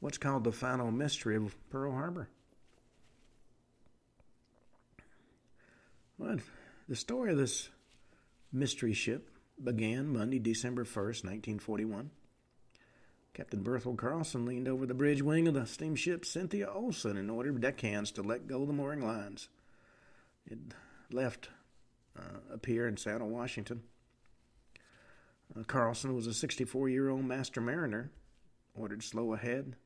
what's 0.00 0.18
called 0.18 0.44
the 0.44 0.52
final 0.52 0.90
mystery 0.90 1.36
of 1.36 1.56
Pearl 1.70 1.92
Harbor. 1.92 2.28
Well, 6.18 6.36
the 6.88 6.96
story 6.96 7.32
of 7.32 7.38
this 7.38 7.68
mystery 8.52 8.92
ship 8.92 9.30
began 9.62 10.12
Monday, 10.12 10.38
December 10.38 10.84
1st, 10.84 11.24
1941. 11.24 12.10
Captain 13.32 13.62
Berthold 13.62 13.98
Carlson 13.98 14.46
leaned 14.46 14.68
over 14.68 14.86
the 14.86 14.94
bridge 14.94 15.20
wing 15.20 15.48
of 15.48 15.54
the 15.54 15.66
steamship 15.66 16.24
Cynthia 16.24 16.70
Olson 16.70 17.16
and 17.16 17.30
ordered 17.30 17.60
deckhands 17.60 18.12
to 18.12 18.22
let 18.22 18.46
go 18.46 18.64
the 18.64 18.72
mooring 18.72 19.04
lines. 19.04 19.48
It 20.46 20.58
left 21.10 21.48
uh, 22.16 22.38
a 22.52 22.58
pier 22.58 22.86
in 22.86 22.96
Seattle, 22.96 23.28
Washington. 23.28 23.82
Carlson 25.62 26.14
was 26.14 26.26
a 26.26 26.34
64 26.34 26.88
year 26.88 27.08
old 27.08 27.24
master 27.24 27.60
mariner, 27.60 28.10
ordered 28.74 29.02
slow 29.02 29.34
ahead. 29.34 29.76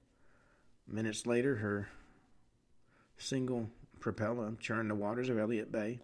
Minutes 0.87 1.27
later, 1.27 1.57
her 1.57 1.89
single 3.19 3.69
propeller 4.01 4.55
churned 4.59 4.91
the 4.91 4.95
waters 4.95 5.29
of 5.29 5.39
Elliott 5.39 5.71
Bay, 5.71 6.01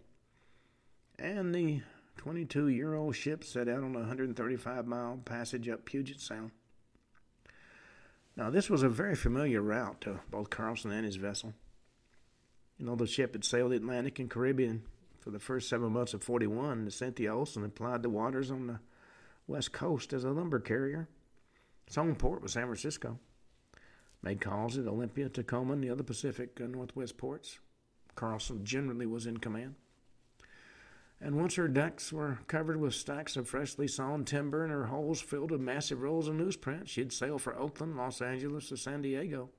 and 1.17 1.55
the 1.55 1.81
22 2.17 2.67
year 2.67 2.93
old 2.93 3.15
ship 3.15 3.43
set 3.43 3.67
out 3.67 3.83
on 3.83 3.95
a 3.95 3.99
135 3.99 4.85
mile 4.85 5.19
passage 5.25 5.67
up 5.67 5.85
Puget 5.85 6.19
Sound. 6.19 6.51
Now, 8.37 8.49
this 8.49 8.69
was 8.69 8.83
a 8.83 8.89
very 8.89 9.15
familiar 9.15 9.61
route 9.61 10.01
to 10.01 10.19
both 10.29 10.49
Carlson 10.49 10.91
and 10.91 11.05
his 11.05 11.15
vessel. 11.15 11.53
You 12.77 12.85
know, 12.85 12.95
the 12.95 13.07
ship 13.07 13.33
had 13.33 13.45
sailed 13.45 13.71
the 13.71 13.77
Atlantic 13.77 14.19
and 14.19 14.29
Caribbean 14.29 14.83
for 15.21 15.31
the 15.31 15.39
first 15.39 15.69
seven 15.69 15.93
months 15.93 16.13
of 16.13 16.21
41. 16.21 16.85
The 16.85 16.91
Cynthia 16.91 17.33
Olson 17.33 17.61
had 17.61 17.75
plied 17.75 18.03
the 18.03 18.09
waters 18.09 18.51
on 18.51 18.67
the 18.67 18.79
west 19.47 19.71
coast 19.71 20.13
as 20.13 20.23
a 20.23 20.29
lumber 20.29 20.59
carrier. 20.59 21.07
Its 21.87 21.95
home 21.95 22.15
port 22.15 22.41
was 22.41 22.53
San 22.53 22.63
Francisco. 22.63 23.19
Made 24.21 24.41
calls 24.41 24.77
at 24.77 24.87
Olympia, 24.87 25.29
Tacoma, 25.29 25.73
and 25.73 25.83
the 25.83 25.89
other 25.89 26.03
Pacific 26.03 26.59
uh, 26.61 26.67
Northwest 26.67 27.17
ports. 27.17 27.59
Carlson 28.15 28.63
generally 28.65 29.05
was 29.05 29.27
in 29.27 29.37
command 29.37 29.75
and 31.21 31.35
once 31.37 31.55
her 31.55 31.67
decks 31.67 32.11
were 32.11 32.39
covered 32.47 32.79
with 32.79 32.93
stacks 32.93 33.37
of 33.37 33.47
freshly 33.47 33.87
sawn 33.87 34.25
timber 34.25 34.63
and 34.63 34.71
her 34.71 34.85
holds 34.85 35.21
filled 35.21 35.51
with 35.51 35.61
massive 35.61 36.01
rolls 36.01 36.27
of 36.27 36.35
newsprint, 36.35 36.87
she'd 36.87 37.13
sail 37.13 37.39
for 37.39 37.57
Oakland, 37.57 37.95
Los 37.95 38.21
Angeles, 38.21 38.71
or 38.71 38.77
San 38.77 39.01
Diego. 39.01 39.49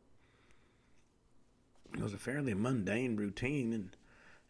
It 1.94 2.00
was 2.00 2.12
a 2.12 2.18
fairly 2.18 2.52
mundane 2.52 3.16
routine 3.16 3.72
and 3.72 3.96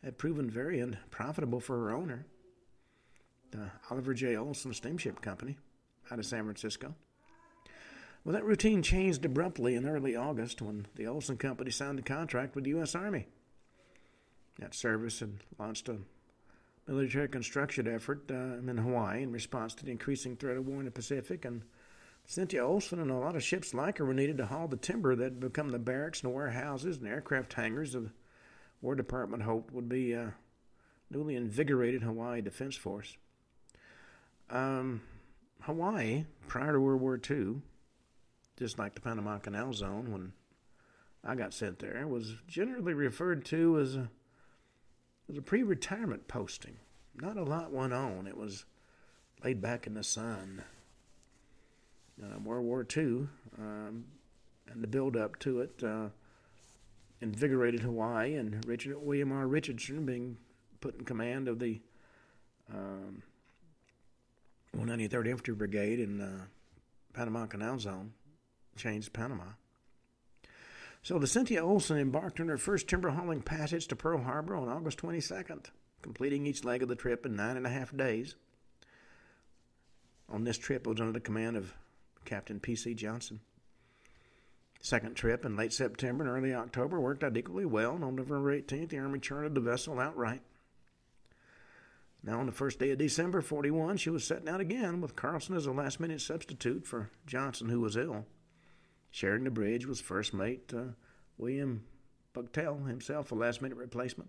had 0.02 0.18
proven 0.18 0.50
very 0.50 0.80
unprofitable 0.80 1.60
for 1.60 1.78
her 1.78 1.92
owner, 1.92 2.26
the 3.50 3.70
Oliver 3.90 4.14
J. 4.14 4.36
Olson 4.36 4.72
Steamship 4.72 5.20
Company 5.20 5.56
out 6.10 6.18
of 6.18 6.26
San 6.26 6.44
Francisco. 6.44 6.94
Well, 8.24 8.32
that 8.32 8.44
routine 8.44 8.82
changed 8.82 9.24
abruptly 9.24 9.76
in 9.76 9.86
early 9.86 10.16
August 10.16 10.60
when 10.60 10.86
the 10.96 11.06
Olson 11.06 11.36
Company 11.36 11.70
signed 11.70 11.98
a 11.98 12.02
contract 12.02 12.54
with 12.54 12.64
the 12.64 12.70
U.S. 12.70 12.94
Army. 12.94 13.26
That 14.58 14.74
service 14.74 15.20
had 15.20 15.34
launched 15.58 15.88
a 15.88 15.98
military 16.88 17.28
construction 17.28 17.86
effort 17.86 18.30
uh, 18.30 18.58
in 18.58 18.78
Hawaii 18.78 19.22
in 19.22 19.32
response 19.32 19.74
to 19.74 19.84
the 19.84 19.92
increasing 19.92 20.36
threat 20.36 20.56
of 20.56 20.66
war 20.66 20.80
in 20.80 20.86
the 20.86 20.90
Pacific. 20.90 21.44
And 21.44 21.62
Cynthia 22.24 22.64
Olson 22.64 23.00
and 23.00 23.10
a 23.10 23.16
lot 23.16 23.36
of 23.36 23.44
ships 23.44 23.74
like 23.74 23.98
her 23.98 24.04
were 24.04 24.14
needed 24.14 24.38
to 24.38 24.46
haul 24.46 24.66
the 24.66 24.76
timber 24.76 25.14
that 25.14 25.24
had 25.24 25.40
become 25.40 25.68
the 25.68 25.78
barracks 25.78 26.22
and 26.22 26.32
warehouses 26.32 26.96
and 26.96 27.06
aircraft 27.06 27.52
hangars 27.52 27.94
of 27.94 28.04
the 28.04 28.10
War 28.80 28.94
Department 28.94 29.42
hoped 29.44 29.72
would 29.72 29.88
be 29.88 30.12
a 30.12 30.34
newly 31.10 31.36
invigorated 31.36 32.02
Hawaii 32.02 32.40
Defense 32.40 32.76
Force. 32.76 33.16
Um, 34.50 35.02
Hawaii, 35.62 36.24
prior 36.46 36.72
to 36.72 36.80
World 36.80 37.00
War 37.00 37.20
II, 37.28 37.56
just 38.56 38.78
like 38.78 38.94
the 38.94 39.00
Panama 39.00 39.38
Canal 39.38 39.72
Zone 39.72 40.12
when 40.12 40.32
I 41.24 41.34
got 41.34 41.52
sent 41.52 41.78
there, 41.78 42.06
was 42.06 42.36
generally 42.46 42.94
referred 42.94 43.44
to 43.46 43.78
as 43.78 43.96
a 43.96 44.10
was 45.26 45.38
a 45.38 45.42
pre 45.42 45.62
retirement 45.62 46.28
posting. 46.28 46.76
Not 47.16 47.36
a 47.36 47.42
lot 47.42 47.72
went 47.72 47.92
on. 47.92 48.26
It 48.26 48.36
was 48.36 48.64
laid 49.42 49.60
back 49.60 49.86
in 49.86 49.94
the 49.94 50.04
sun. 50.04 50.62
Uh, 52.22 52.38
World 52.38 52.64
War 52.64 52.86
II 52.96 53.28
um, 53.58 54.04
and 54.68 54.82
the 54.82 54.86
build 54.86 55.16
up 55.16 55.38
to 55.40 55.60
it 55.60 55.82
uh, 55.82 56.08
invigorated 57.20 57.80
Hawaii, 57.80 58.34
and 58.34 58.64
Richard 58.66 58.96
William 58.98 59.32
R. 59.32 59.46
Richardson 59.46 60.04
being 60.04 60.36
put 60.80 60.98
in 60.98 61.04
command 61.04 61.48
of 61.48 61.58
the 61.58 61.80
um, 62.72 63.22
193rd 64.76 65.28
Infantry 65.28 65.54
Brigade 65.54 66.00
in 66.00 66.18
the 66.18 66.40
Panama 67.12 67.46
Canal 67.46 67.78
Zone 67.78 68.12
changed 68.76 69.12
Panama. 69.12 69.44
So 71.02 71.18
the 71.18 71.26
Cynthia 71.26 71.64
Olson 71.64 71.98
embarked 71.98 72.40
on 72.40 72.48
her 72.48 72.58
first 72.58 72.88
timber 72.88 73.10
hauling 73.10 73.40
passage 73.40 73.86
to 73.88 73.96
Pearl 73.96 74.22
Harbor 74.22 74.56
on 74.56 74.68
August 74.68 74.98
22nd, 74.98 75.66
completing 76.02 76.46
each 76.46 76.64
leg 76.64 76.82
of 76.82 76.88
the 76.88 76.96
trip 76.96 77.24
in 77.24 77.36
nine 77.36 77.56
and 77.56 77.66
a 77.66 77.70
half 77.70 77.96
days. 77.96 78.34
On 80.28 80.44
this 80.44 80.58
trip, 80.58 80.86
it 80.86 80.90
was 80.90 81.00
under 81.00 81.12
the 81.12 81.20
command 81.20 81.56
of 81.56 81.72
Captain 82.24 82.58
P.C. 82.58 82.94
Johnson. 82.94 83.40
Second 84.80 85.14
trip 85.14 85.44
in 85.44 85.56
late 85.56 85.72
September 85.72 86.24
and 86.24 86.32
early 86.32 86.54
October 86.54 87.00
worked 87.00 87.24
out 87.24 87.36
equally 87.36 87.64
well, 87.64 87.92
on 87.92 88.16
November 88.16 88.60
18th, 88.60 88.90
the 88.90 88.98
Army 88.98 89.20
chartered 89.20 89.54
the 89.54 89.60
vessel 89.60 90.00
outright. 90.00 90.42
Now, 92.26 92.40
on 92.40 92.46
the 92.46 92.52
first 92.52 92.80
day 92.80 92.90
of 92.90 92.98
December 92.98 93.40
41, 93.40 93.98
she 93.98 94.10
was 94.10 94.24
setting 94.24 94.48
out 94.48 94.60
again 94.60 95.00
with 95.00 95.14
Carlson 95.14 95.54
as 95.54 95.66
a 95.66 95.72
last 95.72 96.00
minute 96.00 96.20
substitute 96.20 96.84
for 96.84 97.08
Johnson, 97.24 97.68
who 97.68 97.80
was 97.80 97.96
ill. 97.96 98.26
Sharing 99.12 99.44
the 99.44 99.50
bridge 99.50 99.86
was 99.86 100.00
first 100.00 100.34
mate 100.34 100.72
uh, 100.76 100.92
William 101.38 101.84
Bucktel, 102.34 102.88
himself 102.88 103.30
a 103.30 103.36
last 103.36 103.62
minute 103.62 103.78
replacement. 103.78 104.28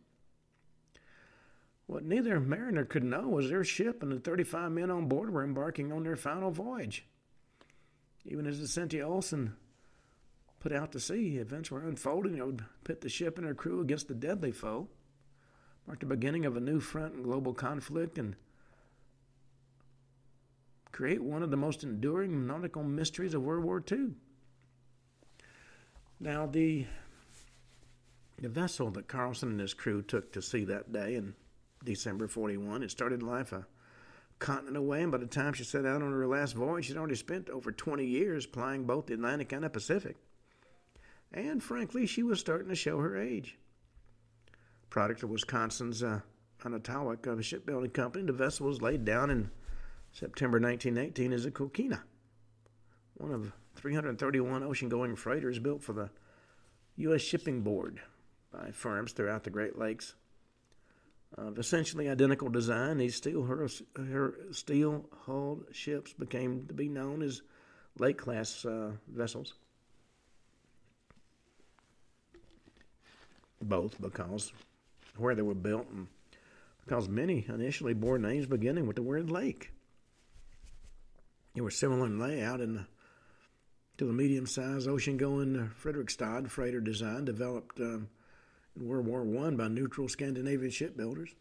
What 1.88 2.04
neither 2.04 2.40
mariner 2.40 2.86
could 2.86 3.04
know 3.04 3.30
was 3.30 3.50
their 3.50 3.64
ship 3.64 4.04
and 4.04 4.12
the 4.12 4.20
35 4.20 4.72
men 4.72 4.92
on 4.92 5.08
board 5.08 5.34
were 5.34 5.44
embarking 5.44 5.92
on 5.92 6.04
their 6.04 6.16
final 6.16 6.52
voyage. 6.52 7.08
Even 8.26 8.46
as 8.46 8.60
the 8.60 8.68
Cynthia 8.68 9.08
Olson 9.08 9.56
put 10.60 10.72
out 10.72 10.92
to 10.92 11.00
sea, 11.00 11.38
events 11.38 11.72
were 11.72 11.82
unfolding 11.82 12.36
that 12.36 12.46
would 12.46 12.64
pit 12.84 13.02
the 13.02 13.10
ship 13.10 13.40
and 13.40 13.48
her 13.48 13.56
crew 13.56 13.82
against 13.82 14.08
the 14.08 14.14
deadly 14.14 14.52
foe, 14.52 14.88
mark 15.88 16.02
the 16.02 16.06
beginning 16.06 16.46
of 16.46 16.58
a 16.58 16.62
new 16.62 16.80
front 16.80 17.16
in 17.16 17.24
global 17.24 17.54
conflict, 17.54 18.18
and 18.18 18.36
create 20.92 21.24
one 21.24 21.42
of 21.42 21.50
the 21.50 21.58
most 21.58 21.84
enduring 21.84 22.46
nautical 22.46 22.84
mysteries 22.84 23.34
of 23.34 23.42
World 23.42 23.64
War 23.64 23.84
II. 23.90 24.10
Now, 26.20 26.46
the 26.46 26.86
the 28.40 28.50
vessel 28.50 28.92
that 28.92 29.08
Carlson 29.08 29.50
and 29.50 29.60
his 29.60 29.74
crew 29.74 30.04
took 30.04 30.32
to 30.34 30.42
sea 30.44 30.64
that 30.66 30.92
day 30.92 31.16
in 31.16 31.34
December 31.84 32.28
41, 32.28 32.84
it 32.84 32.92
started 32.92 33.24
life 33.24 33.52
a 33.52 33.66
continent 34.38 34.78
away, 34.78 35.02
and 35.02 35.12
by 35.12 35.18
the 35.18 35.26
time 35.26 35.54
she 35.54 35.64
set 35.64 35.86
out 35.86 36.04
on 36.04 36.12
her 36.12 36.28
last 36.28 36.54
voyage, 36.54 36.86
she'd 36.86 36.98
already 36.98 37.16
spent 37.16 37.50
over 37.50 37.72
20 37.72 38.06
years 38.06 38.46
plying 38.46 38.84
both 38.84 39.08
the 39.08 39.16
Atlantic 39.16 39.52
and 39.52 39.64
the 39.64 39.70
Pacific. 39.70 40.18
And 41.34 41.64
frankly, 41.64 42.06
she 42.06 42.22
was 42.22 42.40
starting 42.40 42.70
to 42.70 42.76
show 42.76 43.00
her 43.00 43.18
age. 43.18 43.58
Product 44.90 45.24
of 45.24 45.30
Wisconsin's 45.30 46.04
uh, 46.04 46.22
of 46.64 47.40
a 47.40 47.44
Shipbuilding 47.44 47.92
Company, 47.92 48.26
the 48.26 48.34
vessel 48.34 48.68
was 48.68 48.82
laid 48.82 49.06
down 49.06 49.30
in 49.30 49.50
September 50.12 50.60
1918 50.60 51.34
as 51.34 51.46
a 51.46 51.52
coquina, 51.52 52.04
one 53.16 53.32
of 53.32 53.52
331 53.76 54.64
ocean 54.64 54.90
going 54.90 55.16
freighters 55.16 55.60
built 55.60 55.84
for 55.84 55.94
the 55.94 56.10
U.S. 56.98 57.22
Shipping 57.22 57.62
Board 57.62 58.02
by 58.52 58.72
firms 58.72 59.12
throughout 59.12 59.44
the 59.44 59.50
Great 59.50 59.78
Lakes. 59.78 60.16
Of 61.38 61.60
essentially 61.60 62.10
identical 62.10 62.50
design, 62.50 62.98
these 62.98 63.16
steel, 63.16 63.68
steel 64.52 65.06
hulled 65.26 65.66
ships 65.72 66.14
became 66.14 66.66
to 66.68 66.74
be 66.74 66.88
known 66.88 67.22
as 67.22 67.42
lake 68.00 68.18
class 68.18 68.66
uh, 68.66 68.92
vessels. 69.08 69.54
Both 73.62 74.02
because 74.02 74.54
where 75.20 75.36
they 75.36 75.42
were 75.42 75.54
built 75.54 75.88
and 75.90 76.08
because 76.86 77.10
many 77.10 77.46
initially 77.50 77.94
bore 77.94 78.18
names 78.18 78.46
beginning 78.46 78.88
with 78.88 78.96
the 78.96 79.02
word 79.02 79.30
lake. 79.30 79.72
They 81.54 81.62
were 81.62 81.72
similar 81.72 82.06
in 82.06 82.20
layout 82.20 82.60
to 82.60 84.06
the 84.06 84.14
medium-sized 84.14 84.88
ocean-going 84.88 85.72
Fredrikstad 85.84 86.50
freighter 86.50 86.80
design 86.80 87.26
developed 87.26 87.80
um, 87.80 88.08
in 88.76 88.88
World 88.88 89.06
War 89.06 89.48
I 89.48 89.50
by 89.52 89.68
neutral 89.68 90.08
Scandinavian 90.08 90.72
shipbuilders. 90.72 91.32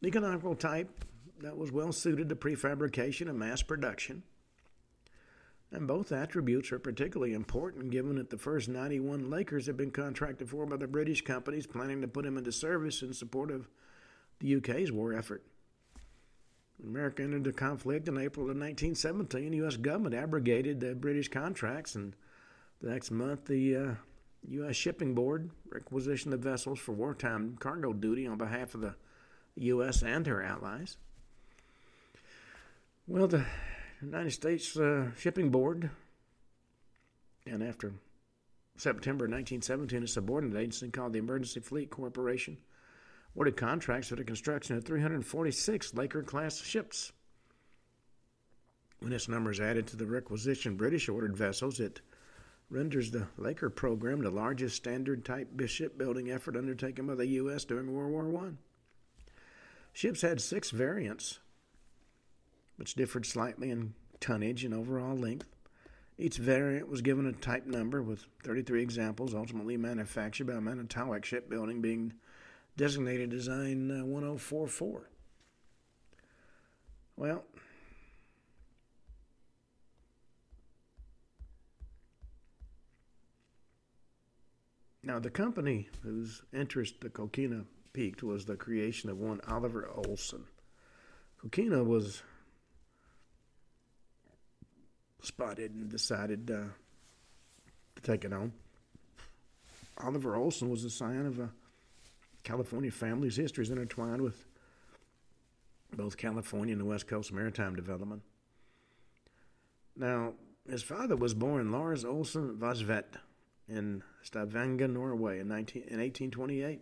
The 0.00 0.08
economical 0.08 0.54
type 0.54 1.04
that 1.40 1.56
was 1.56 1.72
well 1.72 1.92
suited 1.92 2.28
to 2.28 2.36
prefabrication 2.36 3.28
and 3.28 3.38
mass 3.38 3.62
production. 3.62 4.22
And 5.72 5.86
both 5.86 6.12
attributes 6.12 6.70
are 6.70 6.78
particularly 6.78 7.32
important 7.32 7.90
given 7.90 8.16
that 8.16 8.28
the 8.28 8.36
first 8.36 8.68
91 8.68 9.30
Lakers 9.30 9.66
had 9.66 9.76
been 9.76 9.90
contracted 9.90 10.50
for 10.50 10.66
by 10.66 10.76
the 10.76 10.86
British 10.86 11.22
companies 11.22 11.66
planning 11.66 12.02
to 12.02 12.08
put 12.08 12.24
them 12.24 12.36
into 12.36 12.52
service 12.52 13.00
in 13.00 13.14
support 13.14 13.50
of 13.50 13.68
the 14.40 14.56
UK's 14.56 14.92
war 14.92 15.14
effort. 15.14 15.42
America 16.84 17.22
entered 17.22 17.44
the 17.44 17.52
conflict 17.52 18.08
in 18.08 18.18
April 18.18 18.44
of 18.44 18.56
1917. 18.56 19.50
The 19.50 19.56
U.S. 19.58 19.76
government 19.76 20.14
abrogated 20.14 20.80
the 20.80 20.94
British 20.94 21.28
contracts, 21.28 21.94
and 21.94 22.14
the 22.80 22.90
next 22.90 23.10
month, 23.10 23.46
the 23.46 23.76
uh, 23.76 23.94
U.S. 24.48 24.76
Shipping 24.76 25.14
Board 25.14 25.50
requisitioned 25.70 26.32
the 26.32 26.38
vessels 26.38 26.80
for 26.80 26.92
wartime 26.92 27.56
cargo 27.60 27.92
duty 27.92 28.26
on 28.26 28.36
behalf 28.36 28.74
of 28.74 28.80
the 28.80 28.94
U.S. 29.56 30.02
and 30.02 30.26
her 30.26 30.42
allies. 30.42 30.96
Well, 33.06 33.28
the 33.28 33.44
United 34.02 34.32
States 34.32 34.76
uh, 34.76 35.10
Shipping 35.16 35.50
Board, 35.50 35.88
and 37.46 37.62
after 37.62 37.92
September 38.76 39.26
1917, 39.26 40.02
a 40.02 40.06
subordinate 40.08 40.58
agency 40.58 40.88
called 40.88 41.12
the 41.12 41.20
Emergency 41.20 41.60
Fleet 41.60 41.88
Corporation 41.88 42.58
awarded 43.34 43.56
contracts 43.56 44.08
for 44.08 44.16
the 44.16 44.24
construction 44.24 44.76
of 44.76 44.84
346 44.84 45.94
Laker 45.94 46.22
class 46.22 46.60
ships. 46.62 47.12
When 48.98 49.10
this 49.10 49.28
number 49.28 49.50
is 49.50 49.60
added 49.60 49.86
to 49.88 49.96
the 49.96 50.06
requisition 50.06 50.76
British 50.76 51.08
ordered 51.08 51.36
vessels, 51.36 51.80
it 51.80 52.00
renders 52.70 53.10
the 53.10 53.26
Laker 53.38 53.70
program 53.70 54.20
the 54.20 54.30
largest 54.30 54.76
standard 54.76 55.24
type 55.24 55.48
shipbuilding 55.66 56.30
effort 56.30 56.56
undertaken 56.56 57.06
by 57.06 57.14
the 57.14 57.26
U.S. 57.26 57.64
during 57.64 57.92
World 57.92 58.32
War 58.32 58.46
I. 58.46 58.50
Ships 59.92 60.22
had 60.22 60.40
six 60.40 60.70
variants, 60.70 61.38
which 62.76 62.94
differed 62.94 63.26
slightly 63.26 63.70
in 63.70 63.94
tonnage 64.20 64.64
and 64.64 64.74
overall 64.74 65.16
length. 65.16 65.48
Each 66.18 66.36
variant 66.36 66.88
was 66.88 67.02
given 67.02 67.26
a 67.26 67.32
type 67.32 67.66
number 67.66 68.02
with 68.02 68.26
33 68.44 68.82
examples 68.82 69.34
ultimately 69.34 69.76
manufactured 69.76 70.46
by 70.46 70.60
Manitowoc 70.60 71.24
Shipbuilding 71.24 71.80
being 71.80 72.12
designated 72.76 73.30
Design 73.30 73.90
uh, 73.90 74.04
1044. 74.04 75.08
Well, 77.16 77.44
Now, 85.04 85.18
the 85.18 85.30
company 85.30 85.88
whose 86.02 86.42
interest 86.52 87.00
the 87.00 87.10
Coquina 87.10 87.64
piqued 87.92 88.22
was 88.22 88.44
the 88.44 88.54
creation 88.54 89.10
of 89.10 89.18
one 89.18 89.40
Oliver 89.48 89.90
Olson. 89.92 90.44
Coquina 91.38 91.82
was 91.82 92.22
spotted 95.22 95.72
and 95.72 95.88
decided 95.88 96.50
uh, 96.50 96.64
to 97.96 98.02
take 98.02 98.24
it 98.24 98.32
on. 98.32 98.52
Oliver 99.98 100.36
Olson 100.36 100.68
was 100.68 100.82
the 100.82 100.90
scion 100.90 101.26
of 101.26 101.38
a 101.38 101.50
California 102.42 102.90
family 102.90 103.28
whose 103.28 103.36
history 103.36 103.62
is 103.62 103.70
intertwined 103.70 104.20
with 104.20 104.44
both 105.94 106.16
California 106.16 106.72
and 106.72 106.80
the 106.80 106.86
West 106.86 107.06
Coast 107.06 107.32
maritime 107.32 107.76
development. 107.76 108.22
Now, 109.96 110.32
his 110.68 110.82
father 110.82 111.16
was 111.16 111.34
born 111.34 111.70
Lars 111.70 112.04
Olsen 112.04 112.56
Vasvet 112.56 113.16
in 113.68 114.02
Stavanger, 114.22 114.88
Norway 114.88 115.40
in, 115.40 115.48
19, 115.48 115.82
in 115.82 115.98
1828. 115.98 116.80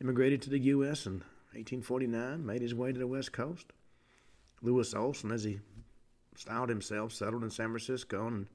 Immigrated 0.00 0.42
to 0.42 0.50
the 0.50 0.58
U.S. 0.58 1.06
in 1.06 1.22
1849, 1.52 2.44
made 2.44 2.62
his 2.62 2.74
way 2.74 2.92
to 2.92 2.98
the 2.98 3.06
West 3.06 3.32
Coast. 3.32 3.72
Louis 4.62 4.92
Olson, 4.94 5.30
as 5.30 5.44
he 5.44 5.60
styled 6.36 6.68
himself, 6.68 7.12
settled 7.12 7.44
in 7.44 7.50
San 7.50 7.68
Francisco 7.68 8.26
in 8.26 8.48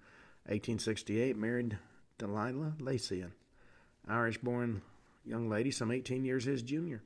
1868, 0.46 1.38
married 1.38 1.78
Delilah 2.18 2.74
Lacey, 2.80 3.22
an 3.22 3.32
Irish 4.08 4.38
born 4.38 4.82
young 5.26 5.50
lady, 5.50 5.72
some 5.72 5.92
18 5.92 6.26
years 6.26 6.46
his 6.46 6.62
junior. 6.62 7.02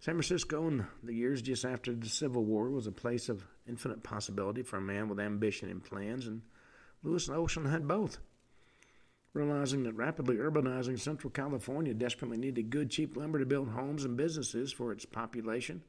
San 0.00 0.14
Francisco, 0.14 0.68
in 0.68 0.86
the 1.02 1.14
years 1.14 1.40
just 1.40 1.64
after 1.64 1.94
the 1.94 2.08
Civil 2.08 2.44
War, 2.44 2.68
was 2.68 2.86
a 2.86 2.92
place 2.92 3.28
of 3.28 3.44
infinite 3.66 4.02
possibility 4.02 4.62
for 4.62 4.76
a 4.76 4.82
man 4.82 5.08
with 5.08 5.18
ambition 5.18 5.70
and 5.70 5.82
plans, 5.82 6.26
and 6.26 6.42
Lewis 7.02 7.28
Olson 7.28 7.64
had 7.64 7.88
both. 7.88 8.18
Realizing 9.32 9.82
that 9.84 9.94
rapidly 9.94 10.36
urbanizing 10.36 11.00
Central 11.00 11.30
California 11.30 11.94
desperately 11.94 12.36
needed 12.36 12.70
good, 12.70 12.90
cheap 12.90 13.16
lumber 13.16 13.38
to 13.38 13.46
build 13.46 13.70
homes 13.70 14.04
and 14.04 14.16
businesses 14.16 14.72
for 14.72 14.92
its 14.92 15.04
population, 15.04 15.82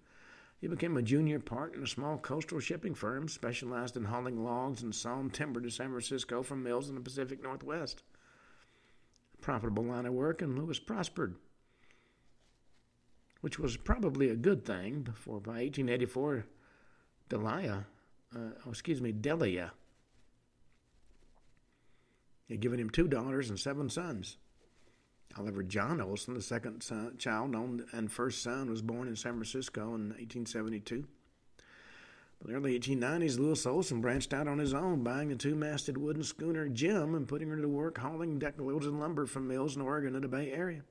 he 0.60 0.68
became 0.68 0.98
a 0.98 1.02
junior 1.02 1.40
partner 1.40 1.80
in 1.80 1.84
a 1.84 1.88
small 1.88 2.18
coastal 2.18 2.60
shipping 2.60 2.96
firm 2.96 3.28
specialized 3.28 3.98
in 3.98 4.06
hauling 4.06 4.44
logs 4.44 4.82
and 4.82 4.96
sawn 4.96 5.30
timber 5.30 5.62
to 5.62 5.70
San 5.70 5.90
Francisco 5.90 6.42
from 6.42 6.64
mills 6.64 6.90
in 6.90 6.96
the 6.96 7.02
Pacific 7.02 7.44
Northwest. 7.44 8.04
A 9.36 9.42
profitable 9.42 9.84
line 9.84 10.06
of 10.06 10.14
work, 10.14 10.42
and 10.42 10.58
Lewis 10.58 10.80
prospered, 10.80 11.36
which 13.42 13.60
was 13.60 13.78
probably 13.78 14.30
a 14.30 14.36
good 14.36 14.66
thing, 14.66 15.08
for 15.14 15.40
by 15.40 15.64
1884, 15.64 16.46
Delia, 17.30 17.86
uh, 18.36 18.40
oh, 18.66 18.70
excuse 18.70 19.02
me, 19.02 19.12
Delia 19.12 19.74
had 22.50 22.60
given 22.60 22.80
him 22.80 22.90
two 22.90 23.08
daughters 23.08 23.50
and 23.50 23.60
seven 23.60 23.90
sons. 23.90 24.38
However, 25.34 25.64
John 25.64 26.00
Olson, 26.00 26.34
the 26.34 26.42
second 26.42 26.82
son, 26.82 27.16
child 27.18 27.56
and 27.92 28.12
first 28.12 28.42
son, 28.42 28.70
was 28.70 28.82
born 28.82 29.08
in 29.08 29.16
San 29.16 29.34
Francisco 29.34 29.96
in 29.96 30.10
1872. 30.10 31.06
By 32.42 32.52
the 32.52 32.58
early 32.58 32.80
1890s, 32.80 33.40
Lewis 33.40 33.66
Olson 33.66 34.02
branched 34.02 34.34
out 34.34 34.48
on 34.48 34.60
his 34.60 34.74
own, 34.74 35.04
buying 35.04 35.32
a 35.32 35.36
two 35.36 35.56
masted 35.56 35.98
wooden 35.98 36.24
schooner, 36.24 36.70
Jim, 36.70 37.16
and 37.16 37.28
putting 37.28 37.50
her 37.50 37.58
to 37.58 37.68
work 37.68 37.98
hauling 37.98 38.40
deck 38.40 38.60
loads 38.60 38.86
of 38.86 38.94
lumber 38.94 39.26
from 39.26 39.48
mills 39.48 39.76
in 39.76 39.82
Oregon 39.82 40.14
to 40.14 40.20
the 40.20 40.28
Bay 40.28 40.52
Area. 40.52 40.82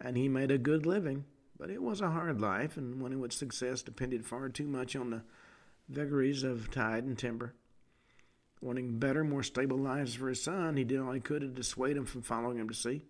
And 0.00 0.16
he 0.16 0.28
made 0.28 0.50
a 0.50 0.58
good 0.58 0.86
living, 0.86 1.24
but 1.58 1.70
it 1.70 1.82
was 1.82 2.00
a 2.00 2.10
hard 2.10 2.40
life, 2.40 2.76
and 2.76 3.00
one 3.00 3.12
in 3.12 3.20
which 3.20 3.36
success 3.36 3.82
depended 3.82 4.24
far 4.24 4.48
too 4.48 4.66
much 4.66 4.94
on 4.94 5.10
the 5.10 5.22
vagaries 5.88 6.42
of 6.42 6.70
tide 6.70 7.04
and 7.04 7.18
timber. 7.18 7.54
Wanting 8.60 8.98
better, 8.98 9.24
more 9.24 9.42
stable 9.42 9.78
lives 9.78 10.14
for 10.14 10.28
his 10.28 10.42
son, 10.42 10.76
he 10.76 10.84
did 10.84 11.00
all 11.00 11.12
he 11.12 11.20
could 11.20 11.42
to 11.42 11.48
dissuade 11.48 11.96
him 11.96 12.04
from 12.04 12.22
following 12.22 12.58
him 12.58 12.68
to 12.68 12.74
sea. 12.74 13.02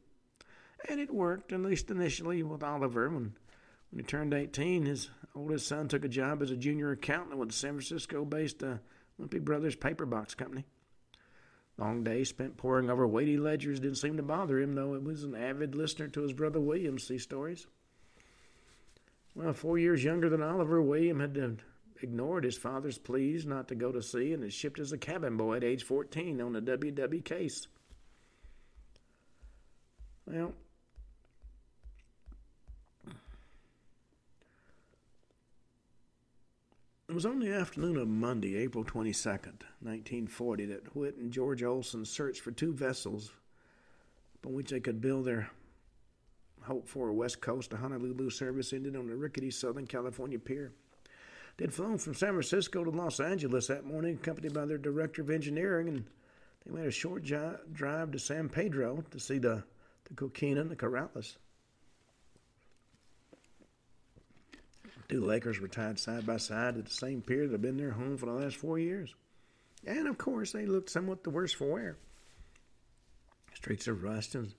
And 0.88 1.00
it 1.00 1.12
worked, 1.12 1.52
at 1.52 1.60
least 1.60 1.90
initially, 1.90 2.42
with 2.42 2.62
Oliver. 2.62 3.08
When, 3.08 3.34
when 3.90 4.00
he 4.00 4.02
turned 4.02 4.34
18, 4.34 4.84
his 4.84 5.10
oldest 5.34 5.66
son 5.66 5.88
took 5.88 6.04
a 6.04 6.08
job 6.08 6.42
as 6.42 6.50
a 6.50 6.56
junior 6.56 6.92
accountant 6.92 7.38
with 7.38 7.48
the 7.48 7.54
San 7.54 7.72
Francisco 7.72 8.24
based 8.24 8.62
uh, 8.62 8.76
Brothers 9.18 9.76
paper 9.76 10.06
box 10.06 10.34
company. 10.34 10.64
Long 11.78 12.02
days 12.02 12.28
spent 12.28 12.56
poring 12.56 12.90
over 12.90 13.06
weighty 13.06 13.36
ledgers 13.36 13.78
didn't 13.78 13.98
seem 13.98 14.16
to 14.16 14.22
bother 14.22 14.58
him, 14.58 14.74
though 14.74 14.94
he 14.94 14.98
was 14.98 15.22
an 15.22 15.36
avid 15.36 15.76
listener 15.76 16.08
to 16.08 16.22
his 16.22 16.32
brother 16.32 16.60
William's 16.60 17.06
sea 17.06 17.18
stories. 17.18 17.66
Well, 19.36 19.52
four 19.52 19.78
years 19.78 20.02
younger 20.02 20.28
than 20.28 20.42
Oliver, 20.42 20.82
William 20.82 21.20
had 21.20 21.62
ignored 22.02 22.42
his 22.42 22.56
father's 22.56 22.98
pleas 22.98 23.46
not 23.46 23.68
to 23.68 23.76
go 23.76 23.92
to 23.92 24.02
sea 24.02 24.32
and 24.32 24.42
is 24.42 24.52
shipped 24.52 24.80
as 24.80 24.92
a 24.92 24.98
cabin 24.98 25.36
boy 25.36 25.56
at 25.56 25.64
age 25.64 25.84
14 25.84 26.40
on 26.40 26.52
the 26.52 26.60
WW 26.60 27.24
case. 27.24 27.68
Well, 30.26 30.54
It 37.08 37.14
was 37.14 37.24
on 37.24 37.38
the 37.38 37.54
afternoon 37.54 37.96
of 37.96 38.06
Monday, 38.06 38.56
April 38.56 38.84
22nd, 38.84 39.62
1940, 39.80 40.66
that 40.66 40.94
Whit 40.94 41.16
and 41.16 41.32
George 41.32 41.62
Olson 41.62 42.04
searched 42.04 42.42
for 42.42 42.50
two 42.50 42.74
vessels 42.74 43.32
upon 44.34 44.52
which 44.52 44.68
they 44.68 44.80
could 44.80 45.00
build 45.00 45.24
their 45.24 45.48
hope 46.60 46.86
for 46.86 47.08
a 47.08 47.14
West 47.14 47.40
Coast 47.40 47.70
to 47.70 47.78
Honolulu 47.78 48.28
service 48.28 48.74
ended 48.74 48.94
on 48.94 49.06
the 49.06 49.16
rickety 49.16 49.50
Southern 49.50 49.86
California 49.86 50.38
pier. 50.38 50.70
They'd 51.56 51.72
flown 51.72 51.96
from 51.96 52.12
San 52.12 52.32
Francisco 52.32 52.84
to 52.84 52.90
Los 52.90 53.20
Angeles 53.20 53.68
that 53.68 53.86
morning, 53.86 54.16
accompanied 54.16 54.52
by 54.52 54.66
their 54.66 54.76
director 54.76 55.22
of 55.22 55.30
engineering, 55.30 55.88
and 55.88 56.04
they 56.66 56.78
made 56.78 56.86
a 56.88 56.90
short 56.90 57.24
drive 57.24 58.10
to 58.12 58.18
San 58.18 58.50
Pedro 58.50 59.02
to 59.10 59.18
see 59.18 59.38
the, 59.38 59.64
the 60.04 60.14
Coquina 60.14 60.60
and 60.60 60.70
the 60.70 60.76
Corrales. 60.76 61.36
Two 65.08 65.24
Lakers 65.24 65.58
were 65.58 65.68
tied 65.68 65.98
side 65.98 66.26
by 66.26 66.36
side 66.36 66.76
at 66.76 66.84
the 66.84 66.90
same 66.90 67.22
pier 67.22 67.46
that 67.46 67.52
had 67.52 67.62
been 67.62 67.78
their 67.78 67.92
home 67.92 68.18
for 68.18 68.26
the 68.26 68.32
last 68.32 68.56
four 68.56 68.78
years. 68.78 69.14
And 69.86 70.06
of 70.06 70.18
course, 70.18 70.52
they 70.52 70.66
looked 70.66 70.90
somewhat 70.90 71.24
the 71.24 71.30
worse 71.30 71.52
for 71.52 71.72
wear. 71.72 71.96
Streaks 73.54 73.88
of 73.88 74.02
rust 74.02 74.34
and 74.34 74.52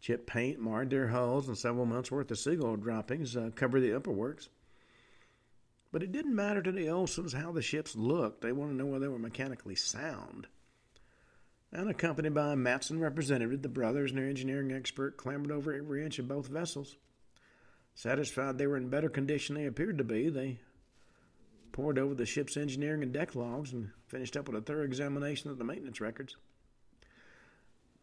chipped 0.00 0.26
paint 0.26 0.58
marred 0.58 0.90
their 0.90 1.08
hulls, 1.08 1.48
and 1.48 1.58
several 1.58 1.84
months' 1.84 2.10
worth 2.10 2.30
of 2.30 2.38
seagull 2.38 2.76
droppings 2.76 3.36
uh, 3.36 3.50
covered 3.54 3.80
the 3.80 3.94
upper 3.94 4.10
works. 4.10 4.48
But 5.92 6.02
it 6.02 6.12
didn't 6.12 6.34
matter 6.34 6.62
to 6.62 6.72
the 6.72 6.88
Olsons 6.88 7.34
how 7.34 7.52
the 7.52 7.62
ships 7.62 7.94
looked. 7.94 8.40
They 8.40 8.52
wanted 8.52 8.72
to 8.72 8.78
know 8.78 8.86
whether 8.86 9.06
they 9.06 9.08
were 9.08 9.18
mechanically 9.18 9.74
sound. 9.74 10.46
And 11.72 11.90
accompanied 11.90 12.34
by 12.34 12.52
a 12.52 12.56
Matson 12.56 13.00
representative, 13.00 13.62
the 13.62 13.68
brothers 13.68 14.10
and 14.10 14.18
their 14.18 14.28
engineering 14.28 14.72
expert 14.72 15.16
clambered 15.16 15.52
over 15.52 15.74
every 15.74 16.04
inch 16.04 16.18
of 16.18 16.26
both 16.26 16.48
vessels. 16.48 16.96
Satisfied 18.00 18.56
they 18.56 18.66
were 18.66 18.78
in 18.78 18.88
better 18.88 19.10
condition 19.10 19.54
than 19.54 19.62
they 19.62 19.68
appeared 19.68 19.98
to 19.98 20.04
be, 20.04 20.30
they 20.30 20.58
pored 21.70 21.98
over 21.98 22.14
the 22.14 22.24
ship's 22.24 22.56
engineering 22.56 23.02
and 23.02 23.12
deck 23.12 23.34
logs 23.34 23.74
and 23.74 23.90
finished 24.06 24.38
up 24.38 24.48
with 24.48 24.56
a 24.56 24.62
thorough 24.62 24.86
examination 24.86 25.50
of 25.50 25.58
the 25.58 25.64
maintenance 25.64 26.00
records. 26.00 26.34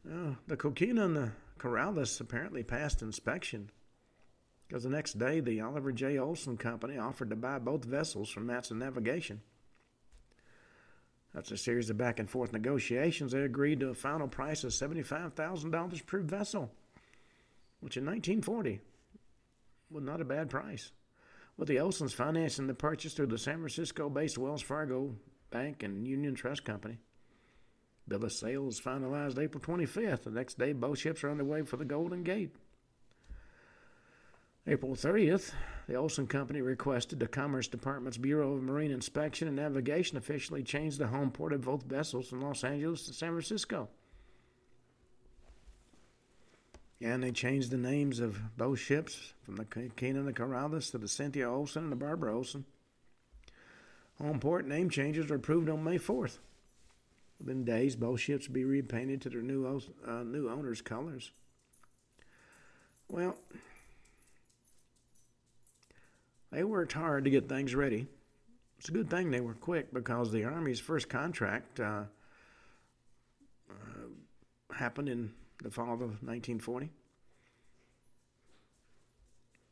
Uh, 0.08 0.36
the 0.46 0.56
Coquina 0.56 1.04
and 1.04 1.16
the 1.16 1.32
Corrales 1.58 2.22
apparently 2.22 2.62
passed 2.62 3.02
inspection. 3.02 3.72
Because 4.68 4.84
the 4.84 4.92
next 4.92 5.18
day, 5.18 5.40
the 5.40 5.62
Oliver 5.62 5.92
J. 5.92 6.20
Olson 6.20 6.58
Company 6.58 7.00
offered 7.00 7.32
to 7.32 7.36
buy 7.36 7.58
both 7.58 7.84
vessels 7.84 8.30
from 8.30 8.46
Matson 8.46 8.78
Navigation. 8.78 9.42
After 11.36 11.56
a 11.56 11.58
series 11.58 11.90
of 11.90 11.98
back 11.98 12.20
and 12.20 12.30
forth 12.30 12.54
negotiations, 12.54 13.32
they 13.32 13.42
agreed 13.42 13.80
to 13.80 13.90
a 13.90 13.96
final 13.96 14.28
price 14.28 14.64
of 14.64 14.74
$75,000 14.74 16.06
per 16.06 16.20
vessel, 16.20 16.72
which 17.80 17.98
in 17.98 18.06
1940 18.06 18.80
was 19.90 20.04
not 20.04 20.22
a 20.22 20.26
bad 20.26 20.50
price. 20.50 20.92
With 21.58 21.68
the 21.68 21.78
Olsons 21.78 22.14
financing 22.14 22.68
the 22.68 22.74
purchase 22.74 23.14
through 23.14 23.28
the 23.28 23.38
San 23.38 23.58
Francisco 23.58 24.10
based 24.10 24.38
Wells 24.38 24.62
Fargo 24.62 25.16
Bank 25.50 25.84
and 25.84 26.08
Union 26.08 26.36
Trust 26.36 26.66
Company. 26.66 27.00
Bill 28.08 28.24
of 28.24 28.32
sale 28.32 28.64
was 28.64 28.80
finalized 28.80 29.38
April 29.38 29.62
25th. 29.62 30.24
The 30.24 30.32
next 30.32 30.58
day, 30.58 30.74
both 30.74 31.00
ships 31.00 31.24
are 31.24 31.32
underway 31.32 31.64
for 31.64 31.78
the 31.78 31.86
Golden 31.86 32.24
Gate. 32.24 32.56
April 34.66 34.96
30th, 34.96 35.54
the 35.88 35.96
Olson 35.96 36.28
Company 36.28 36.62
requested 36.62 37.20
the 37.20 37.28
Commerce 37.28 37.70
Department's 37.70 38.18
Bureau 38.18 38.54
of 38.54 38.64
Marine 38.64 38.92
Inspection 38.92 39.48
and 39.48 39.56
Navigation 39.56 40.18
officially 40.18 40.62
change 40.62 40.98
the 40.98 41.08
home 41.08 41.32
port 41.32 41.54
of 41.54 41.62
both 41.62 41.84
vessels 41.84 42.28
from 42.28 42.42
Los 42.42 42.66
Angeles 42.66 43.06
to 43.06 43.14
San 43.14 43.30
Francisco. 43.30 43.88
And 47.00 47.22
they 47.24 47.32
changed 47.32 47.70
the 47.70 47.78
names 47.78 48.20
of 48.20 48.58
both 48.58 48.80
ships 48.80 49.34
from 49.44 49.56
the 49.56 49.66
Keenan 49.66 50.18
and 50.18 50.28
the 50.28 50.34
Corrales 50.34 50.92
to 50.92 50.98
the 50.98 51.08
Cynthia 51.08 51.50
Olson 51.50 51.84
and 51.84 51.92
the 51.92 51.96
Barbara 51.96 52.36
Olson. 52.36 52.66
Home 54.20 54.40
port 54.40 54.68
name 54.68 54.90
changes 54.90 55.30
were 55.30 55.36
approved 55.36 55.70
on 55.70 55.84
May 55.84 56.00
4th. 56.00 56.40
Within 57.40 57.64
days, 57.64 57.96
both 57.96 58.20
ships 58.20 58.48
would 58.48 58.54
be 58.54 58.66
repainted 58.66 59.22
to 59.22 59.30
their 59.30 59.44
new, 59.44 59.82
uh, 60.08 60.24
new 60.24 60.50
owners' 60.50 60.82
colors. 60.82 61.32
Well, 63.10 63.38
they 66.52 66.64
worked 66.64 66.94
hard 66.94 67.26
to 67.26 67.30
get 67.30 67.48
things 67.48 67.76
ready. 67.76 68.08
It's 68.80 68.90
a 68.90 68.92
good 68.92 69.10
thing 69.10 69.30
they 69.30 69.42
were 69.42 69.54
quick 69.54 69.94
because 69.94 70.32
the 70.32 70.46
Army's 70.46 70.80
first 70.80 71.10
contract 71.10 71.80
uh, 71.80 72.04
uh, 73.70 74.74
happened 74.74 75.10
in 75.10 75.32
the 75.64 75.72
fall 75.72 75.94
of 75.94 76.00
1940. 76.00 76.90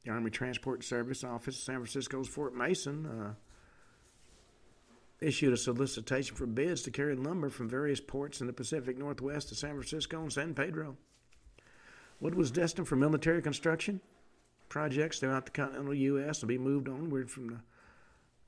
The 0.04 0.12
Army 0.12 0.30
Transport 0.30 0.84
Service 0.84 1.24
Office, 1.24 1.58
San 1.58 1.78
Francisco's 1.78 2.28
Fort 2.28 2.56
Mason, 2.56 3.06
uh, 3.06 3.34
issued 5.19 5.54
a 5.54 5.58
solicitation 5.58 6.36
for 6.36 6.45
bids 6.45 6.84
to 6.84 6.91
carry 6.91 7.15
lumber 7.15 7.50
from 7.50 7.69
various 7.69 8.00
ports 8.00 8.41
in 8.41 8.48
the 8.48 8.54
Pacific 8.54 8.98
Northwest 8.98 9.50
to 9.50 9.56
San 9.56 9.71
Francisco 9.71 10.21
and 10.21 10.32
San 10.32 10.54
Pedro. 10.54 10.98
Wood 12.19 12.36
was 12.36 12.52
destined 12.52 12.88
for 12.88 12.95
military 12.95 13.41
construction 13.41 14.00
projects 14.69 15.19
throughout 15.19 15.45
the 15.45 15.52
continental 15.52 15.93
U.S. 15.93 16.39
to 16.39 16.45
be 16.45 16.58
moved 16.58 16.88
onward 16.88 17.30
from 17.30 17.48
the 17.48 17.60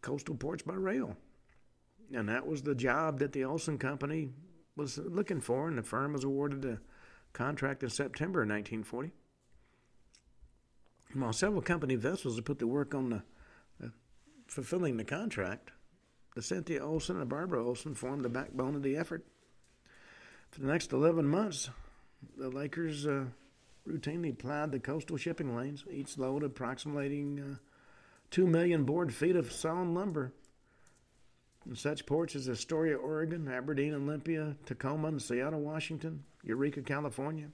coastal 0.01 0.35
ports 0.35 0.63
by 0.63 0.73
rail. 0.73 1.15
And 2.13 2.29
that 2.29 2.47
was 2.47 2.61
the 2.61 2.75
job 2.75 3.19
that 3.19 3.33
the 3.33 3.43
Olson 3.43 3.77
Company 3.77 4.29
was 4.75 4.97
looking 4.97 5.41
for, 5.41 5.67
and 5.67 5.77
the 5.77 5.83
firm 5.83 6.13
was 6.13 6.23
awarded 6.23 6.63
a 6.65 6.79
contract 7.33 7.83
in 7.83 7.89
September 7.89 8.41
of 8.41 8.49
1940. 8.49 9.11
While 11.13 11.33
several 11.33 11.61
company 11.61 11.95
vessels 11.95 12.35
had 12.35 12.45
put 12.45 12.59
the 12.59 12.67
work 12.67 12.93
on 12.93 13.09
the, 13.09 13.23
the 13.79 13.91
fulfilling 14.47 14.97
the 14.97 15.03
contract, 15.03 15.71
the 16.35 16.41
Cynthia 16.41 16.83
Olson 16.83 17.15
and 17.15 17.21
the 17.21 17.25
Barbara 17.25 17.65
Olson 17.65 17.95
formed 17.95 18.23
the 18.23 18.29
backbone 18.29 18.75
of 18.75 18.83
the 18.83 18.97
effort. 18.97 19.25
For 20.51 20.61
the 20.61 20.67
next 20.67 20.91
11 20.93 21.27
months, 21.27 21.69
the 22.37 22.49
Lakers 22.49 23.07
uh, 23.07 23.25
routinely 23.87 24.37
plied 24.37 24.71
the 24.71 24.79
coastal 24.79 25.17
shipping 25.17 25.55
lanes, 25.55 25.83
each 25.91 26.17
load 26.17 26.43
approximating 26.43 27.39
uh, 27.39 27.55
2 28.31 28.45
million 28.45 28.83
board 28.83 29.13
feet 29.13 29.35
of 29.35 29.51
sawn 29.51 29.93
lumber. 29.93 30.33
In 31.67 31.75
such 31.75 32.05
ports 32.05 32.35
as 32.35 32.47
Astoria, 32.47 32.95
Oregon, 32.95 33.47
Aberdeen, 33.47 33.93
Olympia, 33.93 34.55
Tacoma, 34.65 35.09
and 35.09 35.21
Seattle, 35.21 35.61
Washington, 35.61 36.23
Eureka, 36.47 36.81
California. 36.81 37.49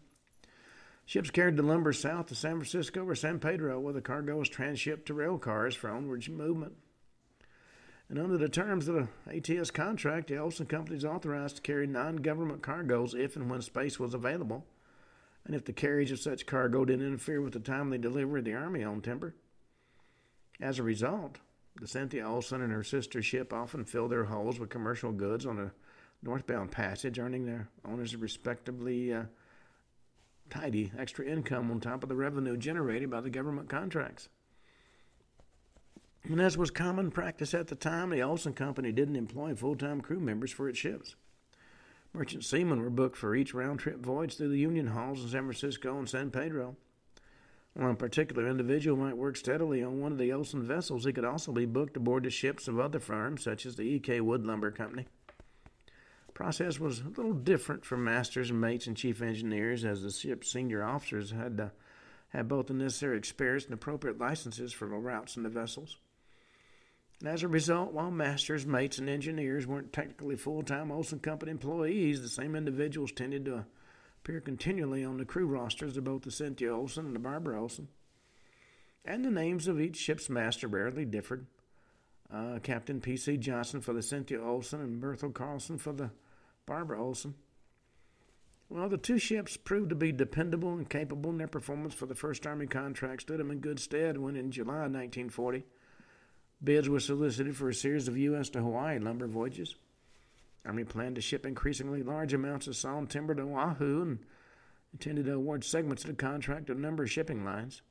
Ships 1.05 1.31
carried 1.31 1.57
the 1.57 1.63
lumber 1.63 1.91
south 1.91 2.27
to 2.27 2.35
San 2.35 2.53
Francisco 2.53 3.03
or 3.03 3.15
San 3.15 3.39
Pedro, 3.39 3.79
where 3.79 3.93
the 3.93 4.01
cargo 4.01 4.37
was 4.37 4.49
transshipped 4.49 5.05
to 5.05 5.13
rail 5.13 5.37
cars 5.37 5.75
for 5.75 5.89
onward 5.89 6.27
movement. 6.29 6.73
And 8.09 8.19
under 8.19 8.37
the 8.37 8.49
terms 8.49 8.87
of 8.87 9.07
the 9.25 9.57
ATS 9.59 9.71
contract, 9.71 10.27
the 10.27 10.37
Olson 10.37 10.65
Company 10.65 10.97
is 10.97 11.05
authorized 11.05 11.57
to 11.57 11.61
carry 11.61 11.87
non 11.87 12.17
government 12.17 12.61
cargoes 12.61 13.13
if 13.13 13.35
and 13.35 13.49
when 13.49 13.61
space 13.61 13.99
was 13.99 14.13
available, 14.13 14.65
and 15.45 15.55
if 15.55 15.65
the 15.65 15.73
carriage 15.73 16.11
of 16.11 16.19
such 16.19 16.45
cargo 16.45 16.85
didn't 16.85 17.07
interfere 17.07 17.41
with 17.41 17.53
the 17.53 17.59
timely 17.59 17.97
delivery 17.97 18.39
of 18.39 18.45
the 18.45 18.53
Army 18.53 18.83
owned 18.83 19.03
timber. 19.03 19.35
As 20.61 20.79
a 20.79 20.83
result, 20.83 21.39
the 21.79 21.87
Cynthia 21.87 22.27
Olson 22.27 22.61
and 22.61 22.71
her 22.71 22.83
sister 22.83 23.21
ship 23.21 23.51
often 23.51 23.83
filled 23.83 24.11
their 24.11 24.25
hulls 24.25 24.59
with 24.59 24.69
commercial 24.69 25.11
goods 25.11 25.45
on 25.45 25.59
a 25.59 25.71
northbound 26.23 26.71
passage, 26.71 27.19
earning 27.19 27.45
their 27.45 27.69
owners 27.85 28.13
a 28.13 28.17
respectably 28.17 29.13
uh, 29.13 29.23
tidy 30.49 30.91
extra 30.97 31.25
income 31.25 31.69
on 31.71 31.79
top 31.79 32.03
of 32.03 32.09
the 32.09 32.15
revenue 32.15 32.57
generated 32.57 33.09
by 33.09 33.21
the 33.21 33.29
government 33.29 33.69
contracts. 33.69 34.29
And 36.23 36.39
as 36.39 36.57
was 36.57 36.71
common 36.71 37.11
practice 37.11 37.53
at 37.53 37.67
the 37.67 37.75
time, 37.75 38.09
the 38.09 38.21
Olson 38.21 38.53
Company 38.53 38.91
didn't 38.93 39.17
employ 39.17 39.55
full 39.55 39.75
time 39.75 39.99
crew 39.99 40.19
members 40.19 40.51
for 40.51 40.69
its 40.69 40.79
ships. 40.79 41.15
Merchant 42.13 42.45
seamen 42.45 42.81
were 42.81 42.89
booked 42.89 43.17
for 43.17 43.35
each 43.35 43.53
round 43.53 43.79
trip 43.79 43.99
voyage 43.99 44.37
through 44.37 44.49
the 44.49 44.59
Union 44.59 44.87
Halls 44.87 45.21
in 45.21 45.29
San 45.29 45.41
Francisco 45.41 45.97
and 45.97 46.07
San 46.07 46.31
Pedro. 46.31 46.77
A 47.75 47.93
particular 47.95 48.47
individual 48.47 48.95
might 48.95 49.17
work 49.17 49.35
steadily 49.35 49.83
on 49.83 49.99
one 49.99 50.11
of 50.11 50.19
the 50.19 50.31
Olson 50.31 50.61
vessels, 50.61 51.05
he 51.05 51.11
could 51.11 51.25
also 51.25 51.51
be 51.51 51.65
booked 51.65 51.97
aboard 51.97 52.23
the 52.23 52.29
ships 52.29 52.67
of 52.67 52.79
other 52.79 52.99
firms, 52.99 53.43
such 53.43 53.65
as 53.65 53.75
the 53.75 53.83
E.K. 53.83 54.21
Wood 54.21 54.45
Lumber 54.45 54.69
Company. 54.69 55.07
Process 56.33 56.79
was 56.79 56.99
a 56.99 57.09
little 57.09 57.33
different 57.33 57.85
for 57.85 57.95
masters 57.95 58.49
and 58.49 58.59
mates 58.59 58.87
and 58.87 58.97
chief 58.97 59.21
engineers, 59.21 59.85
as 59.85 60.01
the 60.01 60.11
ship's 60.11 60.51
senior 60.51 60.83
officers 60.83 61.31
had 61.31 61.57
to 61.57 61.71
have 62.29 62.47
both 62.47 62.67
the 62.67 62.73
necessary 62.73 63.17
experience 63.17 63.65
and 63.65 63.73
appropriate 63.73 64.17
licenses 64.17 64.73
for 64.73 64.87
the 64.87 64.95
routes 64.95 65.37
in 65.37 65.43
the 65.43 65.49
vessels. 65.49 65.97
And 67.19 67.29
as 67.29 67.43
a 67.43 67.47
result, 67.47 67.93
while 67.93 68.09
masters, 68.09 68.65
mates, 68.65 68.97
and 68.97 69.07
engineers 69.07 69.67
weren't 69.67 69.93
technically 69.93 70.35
full 70.35 70.63
time 70.63 70.91
Olson 70.91 71.19
Company 71.19 71.51
employees, 71.51 72.21
the 72.21 72.27
same 72.27 72.55
individuals 72.55 73.11
tended 73.11 73.45
to 73.45 73.65
appear 74.19 74.41
continually 74.41 75.05
on 75.05 75.17
the 75.17 75.25
crew 75.25 75.45
rosters 75.45 75.95
of 75.95 76.03
both 76.03 76.23
the 76.23 76.31
Cynthia 76.31 76.75
Olson 76.75 77.05
and 77.05 77.15
the 77.15 77.19
Barbara 77.19 77.61
Olson. 77.61 77.87
And 79.05 79.23
the 79.23 79.31
names 79.31 79.67
of 79.67 79.79
each 79.79 79.97
ship's 79.97 80.29
master 80.29 80.67
rarely 80.67 81.05
differed. 81.05 81.45
Uh, 82.33 82.57
Captain 82.63 82.99
P.C. 82.99 83.37
Johnson 83.37 83.81
for 83.81 83.93
the 83.93 84.01
Cynthia 84.01 84.41
Olson 84.41 84.81
and 84.81 85.01
Berthel 85.01 85.33
Carlson 85.33 85.77
for 85.77 85.93
the 85.93 86.09
Barbara 86.65 87.03
Olson. 87.03 87.35
Well, 88.69 88.89
the 88.89 88.97
two 88.97 89.19
ships 89.19 89.57
proved 89.57 89.89
to 89.89 89.95
be 89.95 90.11
dependable 90.11 90.73
and 90.73 90.89
capable, 90.89 91.29
and 91.29 91.39
their 91.39 91.47
performance 91.47 91.93
for 91.93 92.05
the 92.05 92.15
First 92.15 92.47
Army 92.47 92.65
contract 92.65 93.23
stood 93.23 93.39
them 93.39 93.51
in 93.51 93.59
good 93.59 93.79
stead 93.79 94.17
when, 94.17 94.35
in 94.35 94.51
July 94.51 94.87
1940, 94.87 95.63
Bids 96.63 96.87
were 96.87 96.99
solicited 96.99 97.57
for 97.57 97.67
a 97.67 97.73
series 97.73 98.07
of 98.07 98.17
U.S. 98.17 98.49
to 98.49 98.61
Hawaii 98.61 98.97
lumber 98.97 99.27
voyages. 99.27 99.75
Army 100.65 100.85
planned 100.85 101.15
to 101.15 101.21
ship 101.21 101.45
increasingly 101.45 102.03
large 102.03 102.33
amounts 102.33 102.67
of 102.67 102.77
sawn 102.77 103.05
timber 103.05 103.35
to 103.35 103.41
Oahu 103.41 104.01
and 104.01 104.19
intended 104.93 105.25
to 105.25 105.33
award 105.33 105.65
segments 105.65 106.03
of 106.03 106.09
the 106.09 106.15
contract 106.15 106.67
to 106.67 106.71
a 106.71 106.75
number 106.75 107.03
of 107.03 107.11
shipping 107.11 107.43
lines. 107.43 107.81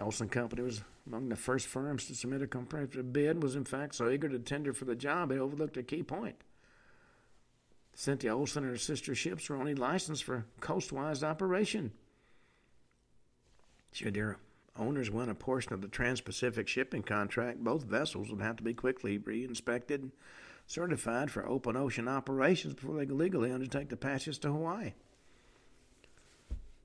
Olson 0.00 0.28
Company 0.28 0.62
was 0.62 0.82
among 1.08 1.28
the 1.28 1.36
first 1.36 1.66
firms 1.66 2.06
to 2.06 2.14
submit 2.14 2.42
a 2.42 2.46
competitive 2.46 3.12
bid, 3.12 3.42
was 3.42 3.56
in 3.56 3.64
fact 3.64 3.96
so 3.96 4.08
eager 4.08 4.28
to 4.28 4.38
tender 4.38 4.72
for 4.72 4.84
the 4.84 4.94
job 4.94 5.32
it 5.32 5.38
overlooked 5.38 5.76
a 5.76 5.82
key 5.82 6.04
point. 6.04 6.36
Cynthia 7.98 8.32
Olson 8.32 8.62
and 8.62 8.70
her 8.70 8.78
sister 8.78 9.12
ships 9.12 9.50
were 9.50 9.56
only 9.56 9.74
licensed 9.74 10.22
for 10.22 10.46
coastwise 10.60 11.24
operation. 11.24 11.90
Should 13.90 14.14
their 14.14 14.36
owners 14.76 15.10
win 15.10 15.28
a 15.28 15.34
portion 15.34 15.72
of 15.72 15.80
the 15.80 15.88
Trans 15.88 16.20
Pacific 16.20 16.68
shipping 16.68 17.02
contract, 17.02 17.58
both 17.58 17.82
vessels 17.82 18.30
would 18.30 18.40
have 18.40 18.54
to 18.58 18.62
be 18.62 18.72
quickly 18.72 19.18
re 19.18 19.42
inspected 19.42 20.00
and 20.02 20.12
certified 20.68 21.32
for 21.32 21.44
open 21.48 21.76
ocean 21.76 22.06
operations 22.06 22.74
before 22.74 22.94
they 22.94 23.06
could 23.06 23.16
legally 23.16 23.50
undertake 23.50 23.88
the 23.88 23.96
passage 23.96 24.38
to 24.38 24.52
Hawaii. 24.52 24.92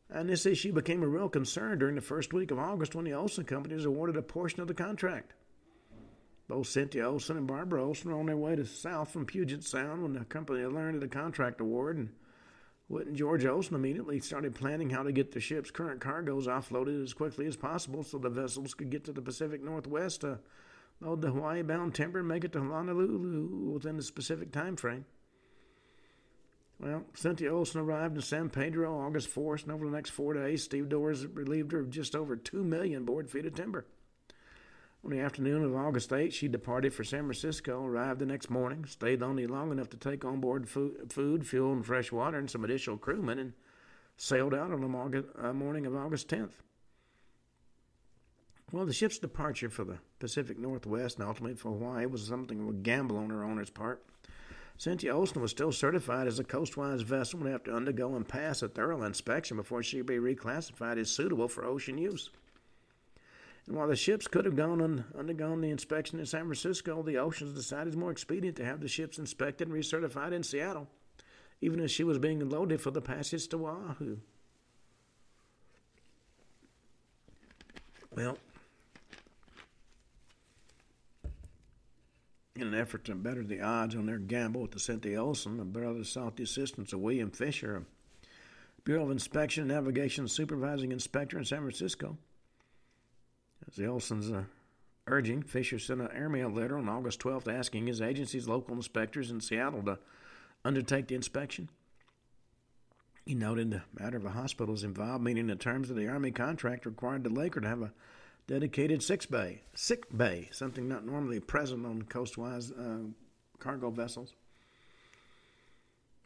And 0.09 0.27
this 0.27 0.47
issue 0.47 0.73
became 0.73 1.03
a 1.03 1.07
real 1.07 1.29
concern 1.29 1.77
during 1.77 1.93
the 1.93 2.01
first 2.01 2.33
week 2.33 2.49
of 2.49 2.57
August 2.57 2.95
when 2.95 3.05
the 3.05 3.13
Olson 3.13 3.43
Company 3.43 3.75
was 3.75 3.85
awarded 3.85 4.17
a 4.17 4.23
portion 4.23 4.61
of 4.61 4.67
the 4.67 4.73
contract. 4.73 5.33
Both 6.53 6.67
Cynthia 6.67 7.09
Olson 7.09 7.35
and 7.35 7.47
Barbara 7.47 7.83
Olson 7.83 8.11
were 8.11 8.19
on 8.19 8.27
their 8.27 8.37
way 8.37 8.55
to 8.55 8.63
south 8.63 9.09
from 9.09 9.25
Puget 9.25 9.63
Sound 9.63 10.03
when 10.03 10.13
the 10.13 10.23
company 10.23 10.63
learned 10.63 10.93
of 10.93 11.01
the 11.01 11.07
contract 11.07 11.59
award 11.59 11.97
and 11.97 12.09
Whit 12.87 13.07
and 13.07 13.15
George 13.15 13.43
Olson 13.43 13.73
immediately 13.73 14.19
started 14.19 14.53
planning 14.53 14.91
how 14.91 15.01
to 15.01 15.11
get 15.11 15.31
the 15.31 15.39
ship's 15.39 15.71
current 15.71 15.99
cargoes 15.99 16.45
offloaded 16.45 17.01
as 17.01 17.11
quickly 17.15 17.47
as 17.47 17.55
possible 17.55 18.03
so 18.03 18.19
the 18.19 18.29
vessels 18.29 18.75
could 18.75 18.91
get 18.91 19.03
to 19.05 19.11
the 19.11 19.21
Pacific 19.23 19.63
Northwest 19.63 20.21
to 20.21 20.37
load 21.01 21.23
the 21.23 21.31
Hawaii 21.31 21.63
bound 21.63 21.95
timber 21.95 22.19
and 22.19 22.27
make 22.27 22.43
it 22.43 22.53
to 22.53 22.59
Honolulu 22.59 23.71
within 23.73 23.97
the 23.97 24.03
specific 24.03 24.51
time 24.51 24.75
frame. 24.75 25.05
Well, 26.79 27.03
Cynthia 27.15 27.51
Olson 27.51 27.81
arrived 27.81 28.15
in 28.15 28.21
San 28.21 28.51
Pedro 28.51 28.95
August 28.95 29.33
4th, 29.33 29.63
and 29.63 29.71
over 29.71 29.87
the 29.87 29.95
next 29.95 30.11
four 30.11 30.35
days, 30.35 30.61
stevedores 30.61 31.25
relieved 31.25 31.71
her 31.71 31.79
of 31.79 31.89
just 31.89 32.15
over 32.15 32.35
2 32.35 32.63
million 32.63 33.05
board 33.05 33.31
feet 33.31 33.47
of 33.47 33.55
timber. 33.55 33.87
On 35.03 35.11
the 35.11 35.19
afternoon 35.19 35.65
of 35.65 35.75
August 35.75 36.11
8th, 36.11 36.31
she 36.31 36.47
departed 36.47 36.93
for 36.93 37.03
San 37.03 37.23
Francisco, 37.23 37.83
arrived 37.83 38.19
the 38.19 38.25
next 38.25 38.49
morning, 38.49 38.85
stayed 38.85 39.21
only 39.21 39.45
long 39.45 39.69
enough 39.69 39.89
to 39.89 39.97
take 39.97 40.23
on 40.23 40.39
board 40.39 40.69
food, 40.69 41.11
food 41.11 41.45
fuel, 41.45 41.73
and 41.73 41.85
fresh 41.85 42.09
water, 42.11 42.37
and 42.37 42.49
some 42.49 42.63
additional 42.63 42.97
crewmen, 42.97 43.37
and 43.37 43.53
sailed 44.15 44.53
out 44.53 44.71
on 44.71 44.79
the 44.79 45.25
uh, 45.37 45.51
morning 45.51 45.85
of 45.85 45.93
August 45.93 46.29
10th. 46.29 46.53
Well, 48.71 48.85
the 48.85 48.93
ship's 48.93 49.19
departure 49.19 49.69
for 49.69 49.83
the 49.83 49.99
Pacific 50.19 50.57
Northwest 50.57 51.19
and 51.19 51.27
ultimately 51.27 51.57
for 51.57 51.69
Hawaii 51.73 52.05
was 52.05 52.25
something 52.25 52.61
of 52.61 52.69
a 52.69 52.73
gamble 52.73 53.17
on 53.17 53.29
her 53.29 53.43
owner's 53.43 53.69
part. 53.69 54.03
Cynthia 54.77 55.13
Olson 55.13 55.41
was 55.41 55.51
still 55.51 55.71
certified 55.71 56.27
as 56.27 56.39
a 56.39 56.43
coastwise 56.43 57.01
vessel 57.01 57.37
and 57.37 57.43
would 57.43 57.51
have 57.51 57.63
to 57.65 57.75
undergo 57.75 58.15
and 58.15 58.27
pass 58.27 58.63
a 58.63 58.69
thorough 58.69 59.03
inspection 59.03 59.57
before 59.57 59.83
she 59.83 59.97
could 59.97 60.07
be 60.07 60.15
reclassified 60.15 60.97
as 60.97 61.11
suitable 61.11 61.47
for 61.47 61.65
ocean 61.65 61.99
use. 61.99 62.31
And 63.67 63.77
while 63.77 63.87
the 63.87 63.95
ships 63.95 64.27
could 64.27 64.45
have 64.45 64.55
gone 64.55 64.81
and 64.81 65.05
undergone 65.17 65.61
the 65.61 65.69
inspection 65.69 66.19
in 66.19 66.25
San 66.25 66.43
Francisco, 66.43 67.01
the 67.01 67.13
Olsons 67.13 67.55
decided 67.55 67.87
it 67.87 67.91
was 67.91 67.97
more 67.97 68.11
expedient 68.11 68.57
to 68.57 68.65
have 68.65 68.81
the 68.81 68.87
ships 68.87 69.17
inspected 69.17 69.67
and 69.67 69.77
recertified 69.77 70.33
in 70.33 70.43
Seattle, 70.43 70.89
even 71.61 71.79
as 71.79 71.89
she 71.89 72.03
was 72.03 72.19
being 72.19 72.49
loaded 72.49 72.81
for 72.81 72.91
the 72.91 73.01
passage 73.01 73.47
to 73.49 73.65
Oahu. 73.65 74.17
Well, 78.11 78.37
in 82.55 82.67
an 82.67 82.75
effort 82.75 83.05
to 83.05 83.15
better 83.15 83.43
the 83.43 83.61
odds 83.61 83.95
on 83.95 84.05
their 84.05 84.19
gamble 84.19 84.61
with 84.61 84.71
the 84.71 84.79
Cynthia 84.79 85.23
Olson, 85.23 85.57
the 85.57 85.63
brothers 85.63 86.09
sought 86.09 86.35
the 86.35 86.43
assistance 86.43 86.93
of 86.93 86.99
William 86.99 87.31
Fisher, 87.31 87.85
Bureau 88.83 89.05
of 89.05 89.11
Inspection 89.11 89.63
and 89.63 89.71
Navigation 89.71 90.27
Supervising 90.27 90.91
Inspector 90.91 91.35
in 91.35 91.45
San 91.45 91.59
Francisco. 91.59 92.17
As 93.67 93.75
the 93.75 94.37
uh, 94.37 94.43
urging, 95.07 95.41
Fisher 95.41 95.79
sent 95.79 96.01
an 96.01 96.09
airmail 96.13 96.49
letter 96.49 96.77
on 96.77 96.89
August 96.89 97.19
12th 97.19 97.47
asking 97.47 97.87
his 97.87 98.01
agency's 98.01 98.47
local 98.47 98.75
inspectors 98.75 99.31
in 99.31 99.41
Seattle 99.41 99.83
to 99.83 99.99
undertake 100.65 101.07
the 101.07 101.15
inspection. 101.15 101.69
He 103.25 103.35
noted 103.35 103.71
the 103.71 103.83
matter 103.97 104.17
of 104.17 104.25
a 104.25 104.31
hospital 104.31 104.73
is 104.73 104.83
involved, 104.83 105.23
meaning 105.23 105.47
the 105.47 105.55
terms 105.55 105.89
of 105.89 105.95
the 105.95 106.07
Army 106.07 106.31
contract 106.31 106.85
required 106.85 107.23
the 107.23 107.29
Laker 107.29 107.61
to 107.61 107.67
have 107.67 107.81
a 107.81 107.93
dedicated 108.47 109.01
sick 109.01 109.29
bay, 109.29 109.61
sick 109.73 110.05
bay, 110.15 110.49
something 110.51 110.89
not 110.89 111.05
normally 111.05 111.39
present 111.39 111.85
on 111.85 112.01
coastwise 112.03 112.71
uh, 112.71 112.97
cargo 113.59 113.89
vessels. 113.89 114.33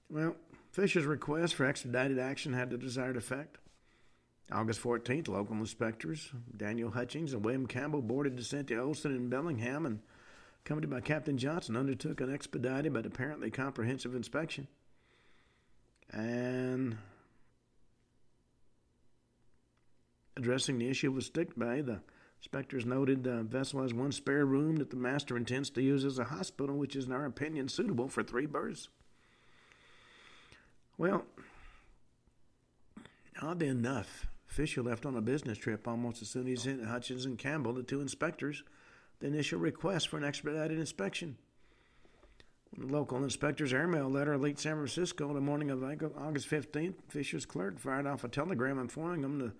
Well, 0.10 0.36
Fisher's 0.72 1.06
request 1.06 1.56
for 1.56 1.66
expedited 1.66 2.18
action 2.18 2.54
had 2.54 2.72
the 2.72 2.78
desired 2.78 3.18
effect. 3.18 3.58
August 4.52 4.82
14th, 4.82 5.28
local 5.28 5.56
inspectors 5.58 6.32
Daniel 6.56 6.90
Hutchings 6.90 7.34
and 7.34 7.44
William 7.44 7.68
Campbell 7.68 8.02
boarded 8.02 8.38
the 8.38 8.44
Cynthia 8.44 8.82
Olson 8.82 9.14
in 9.14 9.30
Bellingham 9.30 9.86
and, 9.86 10.00
accompanied 10.66 10.90
by 10.90 11.02
Captain 11.02 11.38
Johnson, 11.38 11.76
undertook 11.76 12.22
an 12.22 12.34
expedited 12.34 12.94
but 12.94 13.06
apparently 13.06 13.52
comprehensive 13.52 14.16
inspection. 14.16 14.68
And 16.12 16.98
addressing 20.38 20.80
the 20.80 20.90
issue 20.90 21.12
of 21.12 21.18
a 21.18 21.22
sick 21.22 21.58
bay, 21.58 21.82
the 21.82 22.00
inspectors 22.40 22.86
noted 22.86 23.26
the 23.26 23.44
vessel 23.44 23.82
has 23.82 23.94
one 23.94 24.14
spare 24.14 24.46
room 24.46 24.78
that 24.78 24.92
the 24.92 24.96
master 24.96 25.36
intends 25.36 25.70
to 25.72 25.82
use 25.82 26.06
as 26.06 26.20
a 26.20 26.24
hospital, 26.24 26.78
which 26.78 26.96
is, 26.96 27.06
in 27.06 27.12
our 27.12 27.26
opinion, 27.26 27.68
suitable 27.68 28.08
for 28.08 28.24
three 28.24 28.46
berths. 28.46 28.88
Well, 30.98 31.26
oddly 33.42 33.68
enough, 33.68 34.28
Fisher 34.48 34.82
left 34.82 35.06
on 35.06 35.16
a 35.16 35.22
business 35.22 35.58
trip 35.58 35.88
almost 35.88 36.22
as 36.22 36.30
soon 36.30 36.44
as 36.44 36.64
he 36.64 36.70
sent 36.70 36.86
Hutchings 36.86 37.26
and 37.26 37.38
Campbell, 37.38 37.74
the 37.74 37.84
two 37.84 38.02
inspectors, 38.02 38.64
the 39.20 39.28
initial 39.28 39.60
request 39.60 40.08
for 40.08 40.18
an 40.18 40.24
expedited 40.24 40.80
inspection. 40.80 41.38
When 42.72 42.88
the 42.88 42.94
local 42.94 43.24
inspector's 43.24 43.74
airmail 43.74 44.10
letter 44.10 44.38
reached 44.38 44.60
San 44.60 44.76
Francisco 44.76 45.34
the 45.34 45.42
morning 45.42 45.70
of 45.70 45.84
August 45.84 46.50
15th, 46.50 46.96
Fisher's 47.10 47.46
clerk 47.46 47.80
fired 47.80 48.08
off 48.08 48.24
a 48.24 48.28
telegram 48.28 48.80
informing 48.80 49.24
him 49.24 49.40
the 49.40 49.54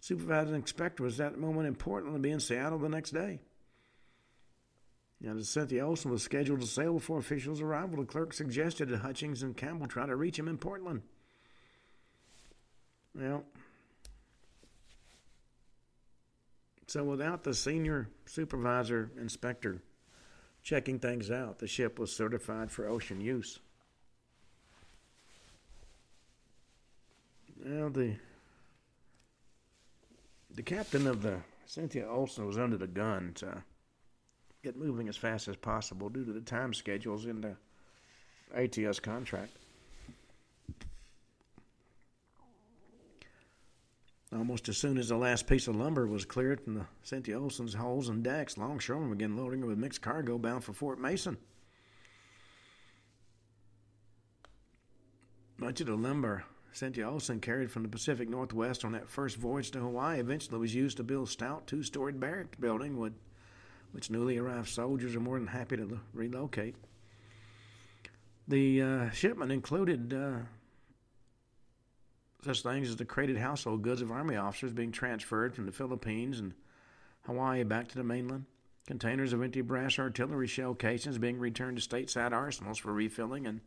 supervising 0.00 0.54
inspector 0.54 1.02
was 1.02 1.20
at 1.20 1.32
the 1.32 1.38
moment 1.38 1.66
in 1.66 1.74
Portland 1.74 2.14
to 2.14 2.20
be 2.20 2.30
in 2.30 2.40
Seattle 2.40 2.78
the 2.78 2.88
next 2.88 3.10
day. 3.10 3.40
Now, 5.20 5.34
as 5.34 5.48
Cynthia 5.48 5.86
Olson 5.86 6.10
was 6.10 6.22
scheduled 6.22 6.60
to 6.60 6.66
sail 6.66 6.94
before 6.94 7.18
officials' 7.18 7.62
arrival, 7.62 7.98
the 8.00 8.04
clerk 8.04 8.34
suggested 8.34 8.90
that 8.90 8.98
Hutchings 8.98 9.42
and 9.42 9.56
Campbell 9.56 9.86
try 9.86 10.06
to 10.06 10.14
reach 10.14 10.38
him 10.38 10.46
in 10.46 10.58
Portland. 10.58 11.02
Well, 13.14 13.44
So 16.86 17.02
without 17.02 17.42
the 17.42 17.54
senior 17.54 18.08
supervisor 18.26 19.10
inspector 19.20 19.82
checking 20.62 20.98
things 20.98 21.30
out, 21.30 21.58
the 21.58 21.66
ship 21.66 21.98
was 21.98 22.14
certified 22.14 22.70
for 22.70 22.86
ocean 22.86 23.20
use. 23.20 23.58
Now 27.64 27.88
the 27.88 28.16
the 30.54 30.62
captain 30.62 31.06
of 31.06 31.22
the 31.22 31.40
Cynthia 31.66 32.08
Olson 32.08 32.46
was 32.46 32.56
under 32.56 32.76
the 32.76 32.86
gun 32.86 33.32
to 33.36 33.62
get 34.62 34.76
moving 34.76 35.08
as 35.08 35.16
fast 35.16 35.48
as 35.48 35.56
possible 35.56 36.08
due 36.08 36.24
to 36.24 36.32
the 36.32 36.40
time 36.40 36.72
schedules 36.72 37.26
in 37.26 37.40
the 37.40 37.56
ATS 38.54 39.00
contract. 39.00 39.52
Almost 44.32 44.68
as 44.68 44.76
soon 44.76 44.98
as 44.98 45.08
the 45.08 45.16
last 45.16 45.46
piece 45.46 45.68
of 45.68 45.76
lumber 45.76 46.06
was 46.06 46.24
cleared 46.24 46.60
from 46.60 46.74
the 46.74 46.86
Cynthia 47.02 47.40
Olson's 47.40 47.74
hulls 47.74 48.08
and 48.08 48.24
decks, 48.24 48.58
longshoremen 48.58 49.10
began 49.10 49.36
loading 49.36 49.60
her 49.60 49.66
with 49.66 49.78
mixed 49.78 50.02
cargo 50.02 50.36
bound 50.36 50.64
for 50.64 50.72
Fort 50.72 51.00
Mason. 51.00 51.36
Much 55.58 55.80
of 55.80 55.86
the 55.86 55.96
lumber 55.96 56.44
Cynthia 56.72 57.08
Olson 57.08 57.40
carried 57.40 57.70
from 57.70 57.84
the 57.84 57.88
Pacific 57.88 58.28
Northwest 58.28 58.84
on 58.84 58.92
that 58.92 59.08
first 59.08 59.36
voyage 59.36 59.70
to 59.70 59.78
Hawaii 59.78 60.20
eventually 60.20 60.58
was 60.58 60.74
used 60.74 60.98
to 60.98 61.04
build 61.04 61.30
stout 61.30 61.66
two 61.66 61.82
storied 61.82 62.20
barrack 62.20 62.60
building, 62.60 62.98
with, 62.98 63.14
which 63.92 64.10
newly 64.10 64.36
arrived 64.36 64.68
soldiers 64.68 65.16
are 65.16 65.20
more 65.20 65.38
than 65.38 65.46
happy 65.46 65.78
to 65.78 66.00
relocate. 66.12 66.74
The 68.46 68.82
uh, 68.82 69.10
shipment 69.10 69.52
included 69.52 70.12
uh, 70.12 70.40
such 72.46 72.62
things 72.62 72.88
as 72.88 72.96
the 72.96 73.04
crated 73.04 73.36
household 73.36 73.82
goods 73.82 74.00
of 74.00 74.10
Army 74.10 74.36
officers 74.36 74.72
being 74.72 74.92
transferred 74.92 75.54
from 75.54 75.66
the 75.66 75.72
Philippines 75.72 76.40
and 76.40 76.54
Hawaii 77.26 77.64
back 77.64 77.88
to 77.88 77.96
the 77.96 78.04
mainland, 78.04 78.46
containers 78.86 79.32
of 79.32 79.42
empty 79.42 79.60
brass 79.60 79.98
artillery 79.98 80.46
shell 80.46 80.74
casings 80.74 81.18
being 81.18 81.38
returned 81.38 81.80
to 81.80 81.86
stateside 81.86 82.32
arsenals 82.32 82.78
for 82.78 82.92
refilling, 82.92 83.46
and 83.46 83.60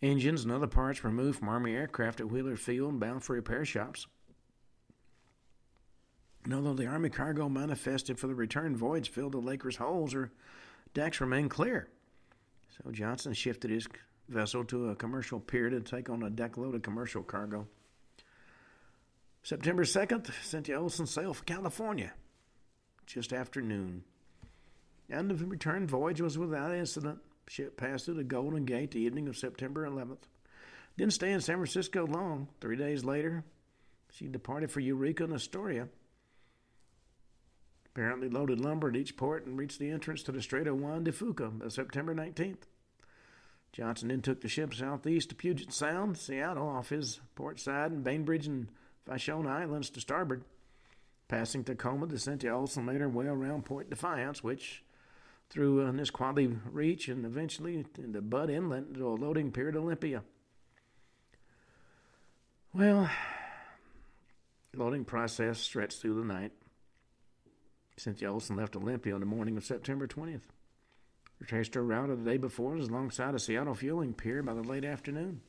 engines 0.00 0.44
and 0.44 0.52
other 0.52 0.66
parts 0.66 1.04
removed 1.04 1.40
from 1.40 1.48
Army 1.48 1.74
aircraft 1.74 2.20
at 2.20 2.30
Wheeler 2.30 2.56
Field 2.56 2.92
and 2.92 3.00
bound 3.00 3.24
for 3.24 3.34
repair 3.34 3.64
shops. 3.64 4.06
And 6.44 6.54
although 6.54 6.74
the 6.74 6.86
Army 6.86 7.10
cargo 7.10 7.48
manifested 7.48 8.18
for 8.18 8.28
the 8.28 8.34
return 8.34 8.76
voyage 8.76 9.10
filled 9.10 9.32
the 9.32 9.38
Lakers' 9.38 9.76
holes, 9.76 10.12
her 10.12 10.30
decks 10.94 11.20
remained 11.20 11.50
clear. 11.50 11.88
So 12.70 12.90
Johnson 12.92 13.34
shifted 13.34 13.70
his 13.70 13.88
vessel 14.28 14.64
to 14.66 14.90
a 14.90 14.94
commercial 14.94 15.40
pier 15.40 15.68
to 15.68 15.80
take 15.80 16.08
on 16.08 16.22
a 16.22 16.30
deck 16.30 16.56
load 16.56 16.74
of 16.74 16.82
commercial 16.82 17.22
cargo. 17.22 17.66
September 19.48 19.84
2nd, 19.84 20.30
Cynthia 20.44 20.78
Olson 20.78 21.06
sailed 21.06 21.38
for 21.38 21.44
California 21.44 22.12
just 23.06 23.32
after 23.32 23.62
noon. 23.62 24.04
And 25.08 25.30
the 25.30 25.46
return 25.46 25.86
voyage 25.86 26.20
was 26.20 26.36
without 26.36 26.74
incident. 26.74 27.20
Ship 27.46 27.74
passed 27.74 28.04
through 28.04 28.16
the 28.16 28.24
Golden 28.24 28.66
Gate 28.66 28.90
the 28.90 29.00
evening 29.00 29.26
of 29.26 29.38
September 29.38 29.88
11th. 29.88 30.18
Didn't 30.98 31.14
stay 31.14 31.32
in 31.32 31.40
San 31.40 31.56
Francisco 31.56 32.06
long. 32.06 32.48
Three 32.60 32.76
days 32.76 33.06
later, 33.06 33.42
she 34.10 34.28
departed 34.28 34.70
for 34.70 34.80
Eureka 34.80 35.24
and 35.24 35.32
Astoria. 35.32 35.88
Apparently 37.86 38.28
loaded 38.28 38.60
lumber 38.60 38.90
at 38.90 38.96
each 38.96 39.16
port 39.16 39.46
and 39.46 39.58
reached 39.58 39.78
the 39.78 39.90
entrance 39.90 40.22
to 40.24 40.32
the 40.32 40.42
Strait 40.42 40.66
of 40.66 40.78
Juan 40.78 41.04
de 41.04 41.10
Fuca 41.10 41.46
on 41.62 41.70
September 41.70 42.14
19th. 42.14 42.64
Johnson 43.72 44.08
then 44.08 44.20
took 44.20 44.42
the 44.42 44.48
ship 44.48 44.74
southeast 44.74 45.30
to 45.30 45.34
Puget 45.34 45.72
Sound, 45.72 46.18
Seattle, 46.18 46.68
off 46.68 46.90
his 46.90 47.20
port 47.34 47.58
side, 47.58 47.92
and 47.92 48.04
Bainbridge 48.04 48.46
and 48.46 48.68
Vashon 49.08 49.46
Islands 49.46 49.90
to 49.90 50.00
starboard. 50.00 50.44
Passing 51.28 51.64
Tacoma, 51.64 52.06
the 52.06 52.18
Cynthia 52.18 52.54
Olson 52.54 52.84
made 52.84 53.00
her 53.00 53.08
way 53.08 53.26
around 53.26 53.64
Point 53.64 53.90
Defiance, 53.90 54.42
which 54.42 54.82
through 55.50 55.86
uh, 55.86 55.92
Nisqually 55.92 56.46
Reach 56.70 57.08
and 57.08 57.24
eventually 57.24 57.84
into 57.98 58.20
Budd 58.20 58.50
Inlet 58.50 58.94
to 58.94 59.08
a 59.08 59.10
loading 59.10 59.50
pier 59.50 59.68
at 59.68 59.76
Olympia. 59.76 60.22
Well, 62.74 63.10
loading 64.74 65.04
process 65.04 65.58
stretched 65.58 66.00
through 66.00 66.14
the 66.14 66.24
night. 66.24 66.52
Cynthia 67.96 68.32
Olson 68.32 68.56
left 68.56 68.76
Olympia 68.76 69.14
on 69.14 69.20
the 69.20 69.26
morning 69.26 69.56
of 69.56 69.64
September 69.64 70.06
20th. 70.06 70.42
Retraced 71.40 71.74
her 71.74 71.84
route 71.84 72.10
of 72.10 72.24
the 72.24 72.30
day 72.30 72.36
before 72.36 72.72
was 72.72 72.88
alongside 72.88 73.34
a 73.34 73.38
Seattle 73.38 73.74
fueling 73.74 74.12
pier 74.12 74.42
by 74.42 74.54
the 74.54 74.62
late 74.62 74.84
afternoon. 74.84 75.40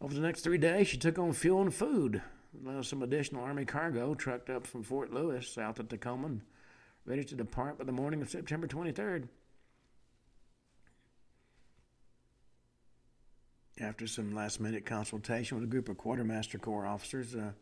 Over 0.00 0.14
the 0.14 0.20
next 0.20 0.42
three 0.42 0.58
days, 0.58 0.88
she 0.88 0.96
took 0.96 1.18
on 1.18 1.32
fuel 1.32 1.60
and 1.60 1.74
food, 1.74 2.22
some 2.82 3.02
additional 3.02 3.44
Army 3.44 3.64
cargo 3.64 4.14
trucked 4.14 4.50
up 4.50 4.66
from 4.66 4.82
Fort 4.82 5.12
Lewis, 5.12 5.48
south 5.48 5.78
of 5.78 5.88
Tacoma, 5.88 6.26
and 6.26 6.40
ready 7.04 7.24
to 7.24 7.34
depart 7.34 7.78
by 7.78 7.84
the 7.84 7.92
morning 7.92 8.22
of 8.22 8.30
September 8.30 8.66
23rd. 8.66 9.28
After 13.80 14.06
some 14.06 14.34
last 14.34 14.60
minute 14.60 14.84
consultation 14.84 15.56
with 15.56 15.64
a 15.64 15.70
group 15.70 15.88
of 15.88 15.96
Quartermaster 15.96 16.58
Corps 16.58 16.86
officers, 16.86 17.34
uh, 17.34 17.52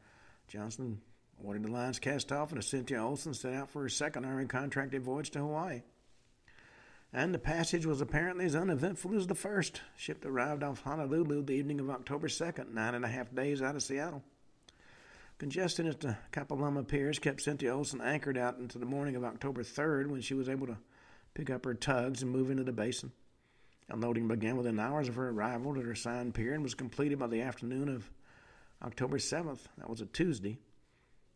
Johnson 0.49 1.01
Ordered 1.45 1.65
the 1.65 1.71
lines 1.71 1.99
cast 1.99 2.33
off, 2.33 2.53
and 2.53 2.63
Cynthia 2.63 3.03
Olson 3.03 3.33
set 3.33 3.55
out 3.55 3.71
for 3.71 3.83
her 3.83 3.89
second 3.89 4.25
Army 4.25 4.47
contracted 4.47 5.03
voyage 5.03 5.31
to 5.31 5.39
Hawaii. 5.39 5.83
And 7.13 7.33
the 7.33 7.39
passage 7.39 7.87
was 7.87 8.01
apparently 8.01 8.45
as 8.45 8.57
uneventful 8.57 9.17
as 9.17 9.27
the 9.27 9.35
first. 9.35 9.81
Ship 9.97 10.23
arrived 10.25 10.63
off 10.63 10.83
Honolulu 10.83 11.43
the 11.43 11.55
evening 11.55 11.81
of 11.81 11.91
October 11.91 12.29
2nd, 12.29 12.75
nine 12.75 12.95
and 12.95 13.05
a 13.05 13.09
half 13.09 13.33
days 13.35 13.63
out 13.63 13.77
of 13.77 13.83
Seattle. 13.83 14.23
Congestion 15.39 15.87
at 15.87 16.01
the 16.01 16.17
Kapalama 16.33 16.87
piers 16.87 17.21
kept 17.21 17.43
Cynthia 17.43 17.73
Olson 17.73 18.01
anchored 18.01 18.37
out 18.37 18.59
until 18.59 18.81
the 18.81 18.87
morning 18.87 19.15
of 19.15 19.23
October 19.23 19.63
3rd 19.63 20.09
when 20.09 20.21
she 20.21 20.35
was 20.35 20.49
able 20.49 20.67
to 20.67 20.77
pick 21.35 21.49
up 21.49 21.65
her 21.65 21.75
tugs 21.75 22.23
and 22.23 22.33
move 22.33 22.51
into 22.51 22.65
the 22.65 22.73
basin. 22.73 23.13
Unloading 23.89 24.27
began 24.27 24.57
within 24.57 24.81
hours 24.81 25.09
of 25.09 25.15
her 25.15 25.31
arrival 25.31 25.79
at 25.79 25.85
her 25.85 25.93
assigned 25.93 26.35
pier 26.35 26.55
and 26.55 26.63
was 26.65 26.75
completed 26.75 27.21
by 27.21 27.29
the 27.29 27.41
afternoon 27.41 27.89
of 27.89 28.11
October 28.83 29.19
7th. 29.19 29.61
That 29.79 29.89
was 29.89 30.01
a 30.01 30.07
Tuesday. 30.07 30.59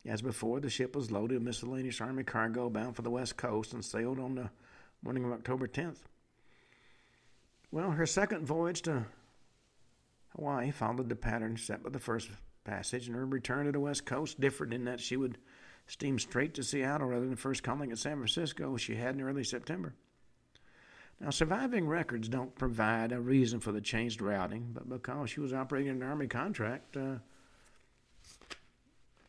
As 0.04 0.20
before, 0.20 0.58
the 0.58 0.68
ship 0.68 0.96
was 0.96 1.12
loaded 1.12 1.34
with 1.34 1.44
miscellaneous 1.44 2.00
Army 2.00 2.24
cargo 2.24 2.68
bound 2.68 2.96
for 2.96 3.02
the 3.02 3.10
West 3.10 3.36
Coast 3.36 3.72
and 3.72 3.84
sailed 3.84 4.18
on 4.18 4.34
the 4.34 4.50
morning 5.02 5.24
of 5.24 5.30
October 5.30 5.68
10th. 5.68 5.98
Well, 7.70 7.92
her 7.92 8.04
second 8.04 8.46
voyage 8.46 8.82
to 8.82 9.06
Hawaii 10.36 10.72
followed 10.72 11.08
the 11.08 11.14
pattern 11.14 11.56
set 11.56 11.84
by 11.84 11.90
the 11.90 12.00
first 12.00 12.28
passage, 12.64 13.06
and 13.06 13.16
her 13.16 13.26
return 13.26 13.66
to 13.66 13.72
the 13.72 13.80
West 13.80 14.06
Coast 14.06 14.40
differed 14.40 14.72
in 14.72 14.84
that 14.84 15.00
she 15.00 15.16
would 15.16 15.38
steam 15.86 16.18
straight 16.18 16.54
to 16.54 16.62
Seattle 16.62 17.08
rather 17.08 17.26
than 17.26 17.36
first 17.36 17.62
calling 17.62 17.92
at 17.92 17.98
San 17.98 18.16
Francisco, 18.16 18.74
as 18.74 18.80
she 18.80 18.94
had 18.94 19.14
in 19.14 19.22
early 19.22 19.44
September. 19.44 19.94
Now, 21.20 21.30
surviving 21.30 21.86
records 21.86 22.28
don't 22.28 22.54
provide 22.56 23.12
a 23.12 23.20
reason 23.20 23.60
for 23.60 23.70
the 23.70 23.80
changed 23.80 24.20
routing, 24.20 24.70
but 24.72 24.88
because 24.88 25.30
she 25.30 25.40
was 25.40 25.52
operating 25.52 25.90
an 25.90 26.02
Army 26.02 26.26
contract, 26.26 26.96
uh, 26.96 27.16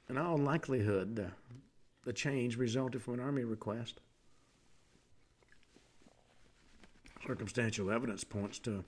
in 0.09 0.17
all 0.17 0.38
likelihood, 0.38 1.19
uh, 1.19 1.29
the 2.03 2.13
change 2.13 2.57
resulted 2.57 3.01
from 3.01 3.15
an 3.15 3.19
Army 3.19 3.43
request. 3.43 3.99
Circumstantial 7.25 7.91
evidence 7.91 8.23
points 8.23 8.59
to 8.59 8.84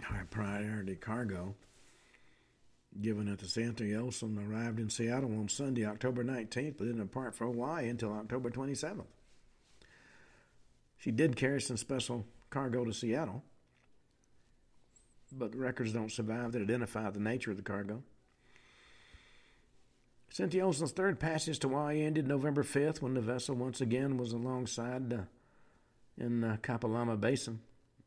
high 0.00 0.22
priority 0.30 0.94
cargo, 0.94 1.54
given 2.98 3.26
that 3.26 3.38
the 3.38 3.46
Cynthia 3.46 4.02
Olson 4.02 4.38
arrived 4.38 4.80
in 4.80 4.90
Seattle 4.90 5.38
on 5.38 5.48
Sunday, 5.48 5.84
October 5.84 6.24
19th, 6.24 6.76
but 6.76 6.84
didn't 6.84 6.98
depart 6.98 7.34
for 7.34 7.46
Hawaii 7.46 7.88
until 7.88 8.12
October 8.12 8.50
27th. 8.50 9.06
She 10.98 11.10
did 11.10 11.36
carry 11.36 11.60
some 11.60 11.76
special 11.76 12.26
cargo 12.50 12.84
to 12.84 12.92
Seattle, 12.92 13.42
but 15.32 15.54
records 15.54 15.92
don't 15.92 16.12
survive 16.12 16.52
that 16.52 16.62
identify 16.62 17.08
the 17.10 17.20
nature 17.20 17.50
of 17.50 17.56
the 17.56 17.62
cargo. 17.62 18.02
Cynthia 20.30 20.64
Olson's 20.64 20.92
third 20.92 21.18
passage 21.18 21.58
to 21.60 21.68
Hawaii 21.68 22.04
ended 22.04 22.26
November 22.26 22.62
5th 22.62 23.00
when 23.00 23.14
the 23.14 23.20
vessel 23.20 23.54
once 23.54 23.80
again 23.80 24.16
was 24.16 24.32
alongside 24.32 25.12
uh, 25.12 25.18
in 26.18 26.40
the 26.40 26.58
Kapalama 26.62 27.20
Basin. 27.20 27.60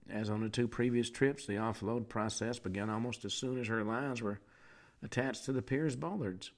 As 0.09 0.29
on 0.29 0.41
the 0.41 0.49
two 0.49 0.67
previous 0.67 1.09
trips, 1.09 1.45
the 1.45 1.53
offload 1.53 2.07
process 2.09 2.59
began 2.59 2.89
almost 2.89 3.25
as 3.25 3.33
soon 3.33 3.59
as 3.59 3.67
her 3.67 3.83
lines 3.83 4.21
were 4.21 4.39
attached 5.03 5.45
to 5.45 5.53
the 5.53 5.61
pier's 5.61 5.95
bollards. 5.95 6.51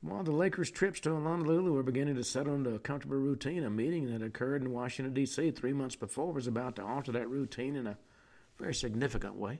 While 0.00 0.22
the 0.22 0.30
Lakers' 0.30 0.70
trips 0.70 1.00
to 1.00 1.10
Honolulu 1.10 1.72
were 1.72 1.82
beginning 1.82 2.14
to 2.14 2.24
settle 2.24 2.54
into 2.54 2.74
a 2.74 2.78
comfortable 2.78 3.16
routine, 3.16 3.64
a 3.64 3.70
meeting 3.70 4.12
that 4.12 4.24
occurred 4.24 4.62
in 4.62 4.72
Washington, 4.72 5.12
D.C. 5.12 5.50
three 5.50 5.72
months 5.72 5.96
before 5.96 6.32
was 6.32 6.46
about 6.46 6.76
to 6.76 6.84
alter 6.84 7.10
that 7.12 7.28
routine 7.28 7.74
in 7.74 7.88
a 7.88 7.98
very 8.58 8.74
significant 8.74 9.34
way. 9.34 9.58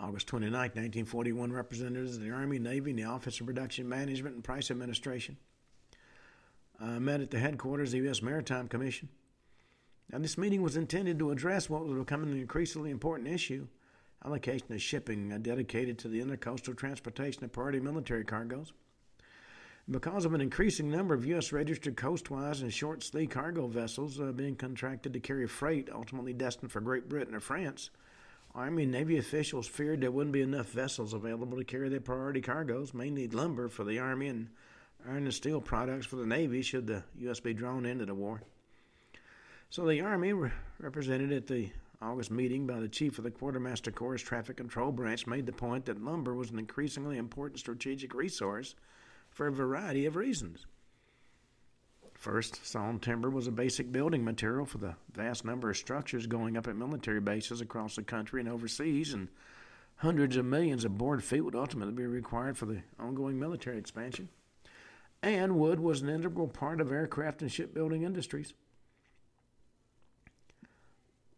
August 0.00 0.26
29, 0.28 0.52
1941, 0.52 1.52
representatives 1.52 2.16
of 2.16 2.22
the 2.22 2.30
Army, 2.30 2.58
Navy, 2.58 2.90
and 2.90 2.98
the 2.98 3.04
Office 3.04 3.38
of 3.40 3.46
Production 3.46 3.88
Management 3.88 4.34
and 4.34 4.44
Price 4.44 4.70
Administration 4.70 5.36
uh, 6.80 7.00
met 7.00 7.20
at 7.20 7.30
the 7.30 7.38
headquarters 7.38 7.90
of 7.90 8.00
the 8.00 8.06
U.S. 8.06 8.22
Maritime 8.22 8.68
Commission. 8.68 9.08
Now, 10.10 10.18
this 10.18 10.38
meeting 10.38 10.62
was 10.62 10.76
intended 10.76 11.18
to 11.18 11.30
address 11.30 11.68
what 11.68 11.84
was 11.84 11.98
becoming 11.98 12.30
an 12.32 12.38
increasingly 12.38 12.90
important 12.90 13.28
issue 13.28 13.66
allocation 14.24 14.72
of 14.72 14.82
shipping 14.82 15.32
uh, 15.32 15.38
dedicated 15.38 15.98
to 15.98 16.08
the 16.08 16.20
intercoastal 16.20 16.76
transportation 16.76 17.44
of 17.44 17.52
priority 17.52 17.80
military 17.80 18.24
cargoes. 18.24 18.72
Because 19.90 20.26
of 20.26 20.34
an 20.34 20.42
increasing 20.42 20.90
number 20.90 21.14
of 21.14 21.24
U.S. 21.26 21.50
registered 21.50 21.96
coastwise 21.96 22.60
and 22.60 22.72
short 22.72 23.02
sea 23.02 23.26
cargo 23.26 23.66
vessels 23.66 24.20
uh, 24.20 24.32
being 24.32 24.54
contracted 24.54 25.14
to 25.14 25.20
carry 25.20 25.46
freight 25.46 25.88
ultimately 25.90 26.34
destined 26.34 26.70
for 26.70 26.80
Great 26.80 27.08
Britain 27.08 27.34
or 27.34 27.40
France, 27.40 27.90
Army 28.54 28.82
and 28.82 28.92
Navy 28.92 29.18
officials 29.18 29.66
feared 29.66 30.00
there 30.00 30.10
wouldn't 30.10 30.32
be 30.32 30.42
enough 30.42 30.70
vessels 30.70 31.14
available 31.14 31.56
to 31.56 31.64
carry 31.64 31.88
their 31.88 32.00
priority 32.00 32.40
cargoes, 32.40 32.92
mainly 32.92 33.28
lumber 33.28 33.68
for 33.68 33.84
the 33.84 33.98
Army 33.98 34.28
and 34.28 34.48
iron 35.06 35.24
and 35.24 35.34
steel 35.34 35.60
products 35.60 36.06
for 36.06 36.16
the 36.16 36.26
Navy 36.26 36.60
should 36.60 36.86
the 36.86 37.04
U.S. 37.20 37.40
be 37.40 37.54
drawn 37.54 37.86
into 37.86 38.04
the 38.04 38.14
war. 38.14 38.42
So 39.70 39.86
the 39.86 40.00
Army, 40.00 40.34
represented 40.80 41.32
at 41.32 41.46
the 41.46 41.70
August 42.00 42.30
meeting 42.30 42.64
by 42.64 42.78
the 42.78 42.88
chief 42.88 43.18
of 43.18 43.24
the 43.24 43.30
Quartermaster 43.30 43.90
Corps 43.90 44.18
Traffic 44.18 44.56
Control 44.56 44.92
Branch 44.92 45.26
made 45.26 45.46
the 45.46 45.52
point 45.52 45.84
that 45.86 46.02
lumber 46.02 46.32
was 46.32 46.50
an 46.50 46.58
increasingly 46.58 47.18
important 47.18 47.58
strategic 47.58 48.14
resource 48.14 48.76
for 49.30 49.48
a 49.48 49.52
variety 49.52 50.06
of 50.06 50.14
reasons. 50.14 50.66
First, 52.14 52.64
sawn 52.64 53.00
timber 53.00 53.30
was 53.30 53.48
a 53.48 53.52
basic 53.52 53.90
building 53.90 54.24
material 54.24 54.64
for 54.64 54.78
the 54.78 54.94
vast 55.12 55.44
number 55.44 55.70
of 55.70 55.76
structures 55.76 56.28
going 56.28 56.56
up 56.56 56.68
at 56.68 56.76
military 56.76 57.20
bases 57.20 57.60
across 57.60 57.96
the 57.96 58.02
country 58.02 58.40
and 58.40 58.48
overseas, 58.48 59.12
and 59.12 59.28
hundreds 59.96 60.36
of 60.36 60.44
millions 60.44 60.84
of 60.84 60.98
board 60.98 61.24
feet 61.24 61.40
would 61.40 61.56
ultimately 61.56 61.94
be 61.94 62.06
required 62.06 62.56
for 62.56 62.66
the 62.66 62.82
ongoing 63.00 63.40
military 63.40 63.78
expansion. 63.78 64.28
And 65.20 65.56
wood 65.56 65.80
was 65.80 66.02
an 66.02 66.08
integral 66.08 66.46
part 66.46 66.80
of 66.80 66.92
aircraft 66.92 67.42
and 67.42 67.50
shipbuilding 67.50 68.02
industries. 68.02 68.52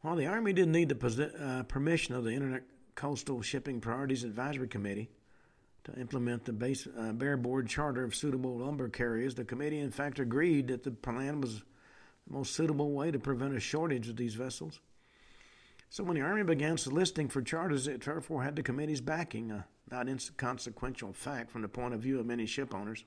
While 0.03 0.17
the 0.17 0.27
Army 0.27 0.55
didn't 0.55 0.73
need 0.73 0.89
the 0.89 1.33
uh, 1.39 1.63
permission 1.65 2.15
of 2.15 2.25
the 2.25 2.31
Internet 2.31 2.63
Coastal 2.95 3.43
Shipping 3.43 3.83
Priorities 3.83 4.25
Advisory 4.25 4.67
Committee 4.67 5.11
to 5.85 5.93
implement 6.01 6.47
the 6.47 6.55
base, 6.55 6.89
uh, 6.99 7.13
bare 7.13 7.37
boat 7.37 7.67
charter 7.67 8.03
of 8.03 8.15
suitable 8.15 8.57
lumber 8.57 8.89
carriers, 8.89 9.35
the 9.35 9.45
committee 9.45 9.79
in 9.79 9.91
fact 9.91 10.19
agreed 10.19 10.69
that 10.69 10.85
the 10.85 10.91
plan 10.91 11.43
was 11.43 11.57
the 12.27 12.33
most 12.33 12.55
suitable 12.55 12.93
way 12.93 13.11
to 13.11 13.19
prevent 13.19 13.55
a 13.55 13.61
shortage 13.61 14.09
of 14.09 14.17
these 14.17 14.35
vessels. 14.35 14.81
So 15.91 16.03
when 16.03 16.15
the 16.15 16.23
Army 16.23 16.45
began 16.45 16.79
soliciting 16.79 17.29
for 17.29 17.43
charters, 17.43 17.87
it 17.87 18.03
therefore 18.03 18.43
had 18.43 18.57
the 18.57 18.63
committee's 18.63 19.03
backing, 19.03 19.51
a 19.51 19.67
not 19.91 20.09
inconsequential 20.09 21.13
fact 21.13 21.51
from 21.51 21.61
the 21.61 21.69
point 21.69 21.93
of 21.93 22.01
view 22.01 22.19
of 22.19 22.25
many 22.25 22.47
ship 22.47 22.75
owners. 22.75 23.05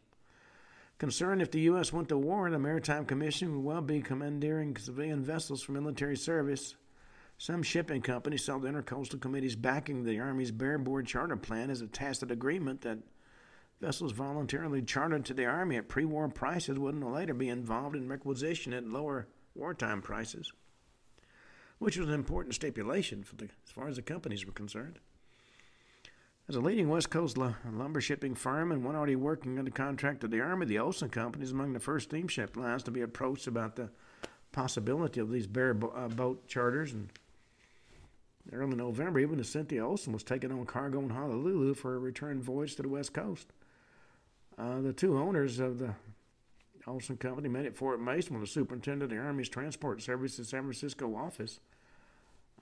Concerned 1.00 1.42
if 1.42 1.50
the 1.50 1.62
U.S. 1.62 1.92
went 1.92 2.10
to 2.10 2.18
war, 2.20 2.52
the 2.52 2.60
Maritime 2.60 3.06
Commission 3.06 3.56
would 3.56 3.66
well 3.66 3.82
be 3.82 4.00
commandeering 4.00 4.78
civilian 4.78 5.24
vessels 5.24 5.64
for 5.64 5.72
military 5.72 6.16
service 6.16 6.76
some 7.44 7.62
shipping 7.62 8.02
companies 8.02 8.46
saw 8.46 8.58
the 8.58 8.70
Intercoastal 8.70 9.20
Committee's 9.20 9.58
backing 9.58 10.06
the 10.06 10.18
Army's 10.18 10.54
bareboat 10.54 11.06
charter 11.06 11.36
plan 11.36 11.70
as 11.70 11.82
a 11.82 11.88
tacit 11.88 12.32
agreement 12.32 12.80
that 12.84 13.00
vessels 13.82 14.14
voluntarily 14.14 14.82
chartered 14.82 15.26
to 15.26 15.34
the 15.34 15.44
Army 15.44 15.76
at 15.76 15.90
pre 15.90 16.06
war 16.06 16.30
prices 16.30 16.80
wouldn't 16.80 17.06
later 17.06 17.34
be 17.34 17.50
involved 17.50 17.98
in 17.98 18.08
requisition 18.08 18.72
at 18.72 18.88
lower 18.88 19.28
wartime 19.56 20.02
prices, 20.02 20.54
which 21.80 21.98
was 21.98 22.08
an 22.08 22.14
important 22.14 22.56
stipulation 22.56 23.26
the, 23.36 23.50
as 23.66 23.72
far 23.76 23.90
as 23.90 23.98
the 23.98 24.02
companies 24.02 24.46
were 24.46 24.54
concerned. 24.54 25.00
As 26.48 26.56
a 26.56 26.62
leading 26.62 26.88
West 26.88 27.10
Coast 27.10 27.38
lumber 27.38 28.00
shipping 28.00 28.36
firm 28.36 28.72
and 28.72 28.86
one 28.86 28.96
already 28.96 29.18
working 29.18 29.60
under 29.60 29.70
contract 29.70 30.22
to 30.22 30.30
the 30.30 30.40
Army, 30.40 30.66
the 30.66 30.80
Olson 30.80 31.10
Company 31.10 31.44
is 31.44 31.52
among 31.52 31.74
the 31.74 31.82
first 31.82 32.08
steamship 32.08 32.56
lines 32.56 32.84
to 32.84 32.92
be 32.92 33.02
approached 33.02 33.48
about 33.48 33.76
the 33.76 33.90
possibility 34.54 35.20
of 35.20 35.30
these 35.30 35.48
bare 35.48 35.74
bo- 35.74 35.90
uh, 35.90 36.08
boat 36.08 36.48
charters 36.48 36.94
and 36.94 37.10
Early 38.52 38.76
November, 38.76 39.20
even 39.20 39.38
the 39.38 39.44
Cynthia 39.44 39.86
Olson 39.86 40.12
was 40.12 40.24
taken 40.24 40.52
on 40.52 40.66
cargo 40.66 41.00
in 41.00 41.10
Honolulu 41.10 41.74
for 41.76 41.96
a 41.96 42.00
return 42.00 42.42
voyage 42.42 42.76
to 42.76 42.82
the 42.82 42.90
West 42.90 43.14
Coast. 43.14 43.48
Uh, 44.58 44.82
the 44.82 44.94
two 44.94 45.18
owners 45.18 45.60
of 45.60 45.80
the 45.80 45.96
Olson 46.86 47.16
Company 47.18 47.48
met 47.48 47.66
at 47.66 47.76
Fort 47.76 48.02
Mason 48.02 48.34
with 48.34 48.44
the 48.44 48.52
superintendent 48.52 49.04
of 49.04 49.18
the 49.18 49.24
Army's 49.24 49.50
Transport 49.50 50.02
Service 50.02 50.34
Services 50.34 50.50
San 50.50 50.64
Francisco 50.64 51.16
office. 51.16 51.60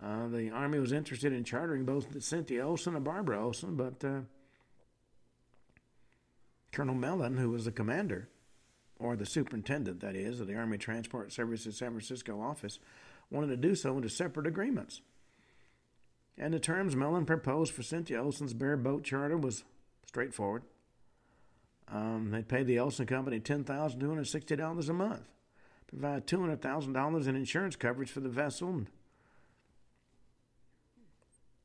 Uh, 0.02 0.28
the 0.28 0.52
Army 0.52 0.80
was 0.80 0.94
interested 0.94 1.34
in 1.34 1.44
chartering 1.44 1.84
both 1.84 2.12
the 2.12 2.22
Cynthia 2.22 2.66
Olson 2.66 2.96
and 2.96 3.04
Barbara 3.04 3.44
Olson, 3.44 3.76
but 3.76 4.04
uh, 4.06 4.22
Colonel 6.72 6.96
Mellon, 6.96 7.38
who 7.38 7.50
was 7.50 7.66
the 7.66 7.72
commander, 7.72 8.30
or 9.00 9.16
the 9.16 9.26
superintendent, 9.26 10.00
that 10.02 10.16
is, 10.16 10.40
of 10.40 10.48
the 10.48 10.56
Army 10.56 10.78
Transport 10.78 11.32
Services 11.32 11.78
San 11.78 11.90
Francisco 11.90 12.40
office, 12.40 12.80
wanted 13.32 13.48
to 13.48 13.58
do 13.58 13.74
so 13.76 13.96
under 13.96 14.10
separate 14.10 14.48
agreements 14.48 15.02
and 16.42 16.54
the 16.54 16.60
terms 16.60 16.96
Mellon 16.96 17.26
proposed 17.26 17.72
for 17.72 17.84
Cynthia 17.84 18.22
Olson's 18.22 18.54
bare 18.54 18.76
boat 18.76 19.04
charter 19.04 19.38
was 19.38 19.64
straightforward. 20.08 20.64
Um, 21.88 22.32
they'd 22.32 22.48
pay 22.48 22.64
the 22.64 22.80
Olson 22.80 23.06
Company 23.06 23.40
$10,260 23.40 24.90
a 24.90 24.94
month, 24.94 25.22
provide 25.88 26.26
$200,000 26.26 27.28
in 27.28 27.36
insurance 27.36 27.76
coverage 27.76 28.10
for 28.10 28.22
the 28.22 28.30
vessel, 28.30 28.70
and 28.70 28.88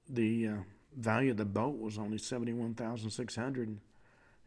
the 0.09 0.47
uh, 0.47 0.57
value 0.95 1.31
of 1.31 1.37
the 1.39 1.45
boat 1.45 1.79
was 1.79 1.99
only 1.99 2.18
seventy-one 2.18 2.74
thousand 2.74 3.11
six 3.11 3.35
hundred. 3.35 3.79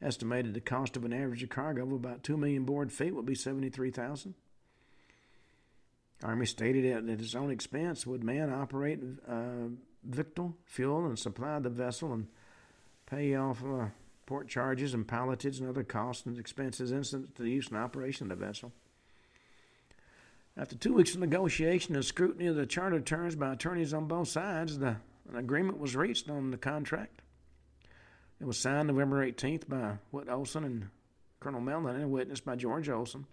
Estimated 0.01 0.53
the 0.53 0.61
cost 0.61 0.95
of 0.95 1.03
an 1.03 1.11
average 1.11 1.47
cargo 1.49 1.84
of 1.84 1.91
about 1.91 2.23
two 2.23 2.38
million 2.38 2.63
board 2.63 2.91
feet 2.93 3.13
would 3.13 3.25
be 3.25 3.36
seventy-three 3.36 3.91
thousand. 3.91 4.36
Army 6.24 6.45
stated 6.45 6.86
at 6.86 7.07
its 7.07 7.36
own 7.36 7.49
expense 7.49 8.05
would 8.05 8.24
man 8.24 8.51
operate 8.51 8.99
uh, 9.28 9.70
victual, 10.03 10.55
fuel, 10.65 11.05
and 11.05 11.17
supply 11.17 11.59
the 11.59 11.70
vessel 11.70 12.13
and 12.13 12.28
pay 13.05 13.36
off 13.36 13.63
uh, 13.63 13.86
port 14.26 14.47
charges 14.47 14.93
and 14.93 15.07
pilotage 15.07 15.59
and 15.59 15.70
other 15.70 15.84
costs 15.84 16.26
and 16.26 16.38
expenses 16.38 16.91
incident 16.91 17.36
to 17.36 17.43
the 17.43 17.49
use 17.49 17.70
and 17.70 17.78
operation 17.78 18.32
of 18.32 18.38
the 18.38 18.45
vessel. 18.45 18.72
After 20.57 20.76
two 20.76 20.93
weeks 20.93 21.15
of 21.15 21.22
negotiation 21.22 21.95
and 21.95 22.03
scrutiny 22.03 22.47
of 22.47 22.55
the 22.57 22.65
charter 22.65 22.99
terms 22.99 23.36
by 23.36 23.53
attorneys 23.53 23.93
on 23.93 24.07
both 24.07 24.28
sides, 24.28 24.78
the, 24.78 24.97
an 25.30 25.38
agreement 25.38 25.80
was 25.80 25.95
reached 25.95 26.30
on 26.30 26.51
the 26.51 26.57
contract. 26.57 27.22
It 28.41 28.45
was 28.45 28.57
signed 28.57 28.88
November 28.89 29.26
18th 29.26 29.70
by 29.70 29.97
Whit 30.11 30.28
Olson 30.30 30.65
and 30.65 30.89
Colonel 31.39 31.61
Mellon 31.61 31.95
and 31.95 32.11
witnessed 32.11 32.45
by 32.45 32.57
George 32.57 32.89
Olson. 32.89 33.26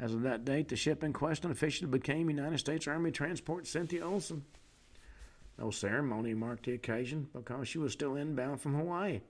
As 0.00 0.14
of 0.14 0.22
that 0.22 0.46
date, 0.46 0.68
the 0.68 0.76
ship 0.76 1.04
in 1.04 1.12
question 1.12 1.50
officially 1.50 1.90
became 1.90 2.30
United 2.30 2.58
States 2.58 2.88
Army 2.88 3.10
Transport 3.10 3.66
Cynthia 3.66 4.02
Olson. 4.04 4.42
No 5.58 5.70
ceremony 5.70 6.32
marked 6.32 6.64
the 6.64 6.72
occasion 6.72 7.28
because 7.34 7.68
she 7.68 7.76
was 7.76 7.92
still 7.92 8.16
inbound 8.16 8.62
from 8.62 8.74
Hawaii. 8.74 9.20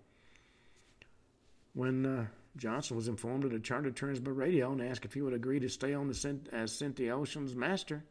When 1.73 2.07
uh, 2.07 2.27
Johnson 2.57 2.97
was 2.97 3.09
informed 3.09 3.43
of 3.45 3.51
the 3.51 3.59
charter 3.59 3.91
terms 3.91 4.21
by 4.21 4.31
radio 4.31 4.71
and 4.71 4.81
asked 4.81 5.05
if 5.05 5.12
he 5.12 5.23
would 5.23 5.35
agree 5.35 5.59
to 5.59 5.68
stay 5.68 5.93
on 5.93 6.07
the 6.07 6.39
as 6.53 6.73
Cynthia 6.73 7.16
Olson's 7.16 7.57
master, 7.57 8.05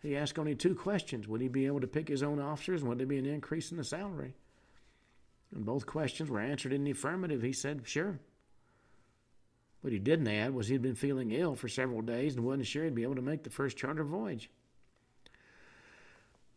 he 0.00 0.16
asked 0.16 0.38
only 0.38 0.54
two 0.54 0.76
questions: 0.76 1.26
Would 1.26 1.40
he 1.40 1.48
be 1.48 1.66
able 1.66 1.80
to 1.80 1.88
pick 1.88 2.06
his 2.06 2.22
own 2.22 2.40
officers, 2.40 2.82
and 2.82 2.88
would 2.88 2.98
there 2.98 3.06
be 3.06 3.18
an 3.18 3.26
increase 3.26 3.72
in 3.72 3.78
the 3.78 3.84
salary? 3.84 4.34
And 5.52 5.64
both 5.64 5.86
questions 5.86 6.30
were 6.30 6.40
answered 6.40 6.72
in 6.72 6.84
the 6.84 6.92
affirmative. 6.92 7.42
He 7.42 7.52
said, 7.52 7.82
"Sure." 7.84 8.20
What 9.82 9.92
he 9.92 9.98
didn't 9.98 10.28
add 10.28 10.54
was 10.54 10.68
he'd 10.68 10.80
been 10.80 10.94
feeling 10.94 11.32
ill 11.32 11.56
for 11.56 11.68
several 11.68 12.02
days 12.02 12.36
and 12.36 12.44
wasn't 12.44 12.66
sure 12.66 12.84
he'd 12.84 12.94
be 12.94 13.02
able 13.02 13.16
to 13.16 13.22
make 13.22 13.42
the 13.42 13.50
first 13.50 13.76
charter 13.76 14.04
voyage. 14.04 14.48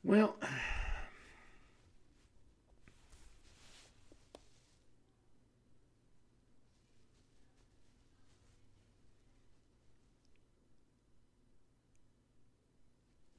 Well, 0.03 0.37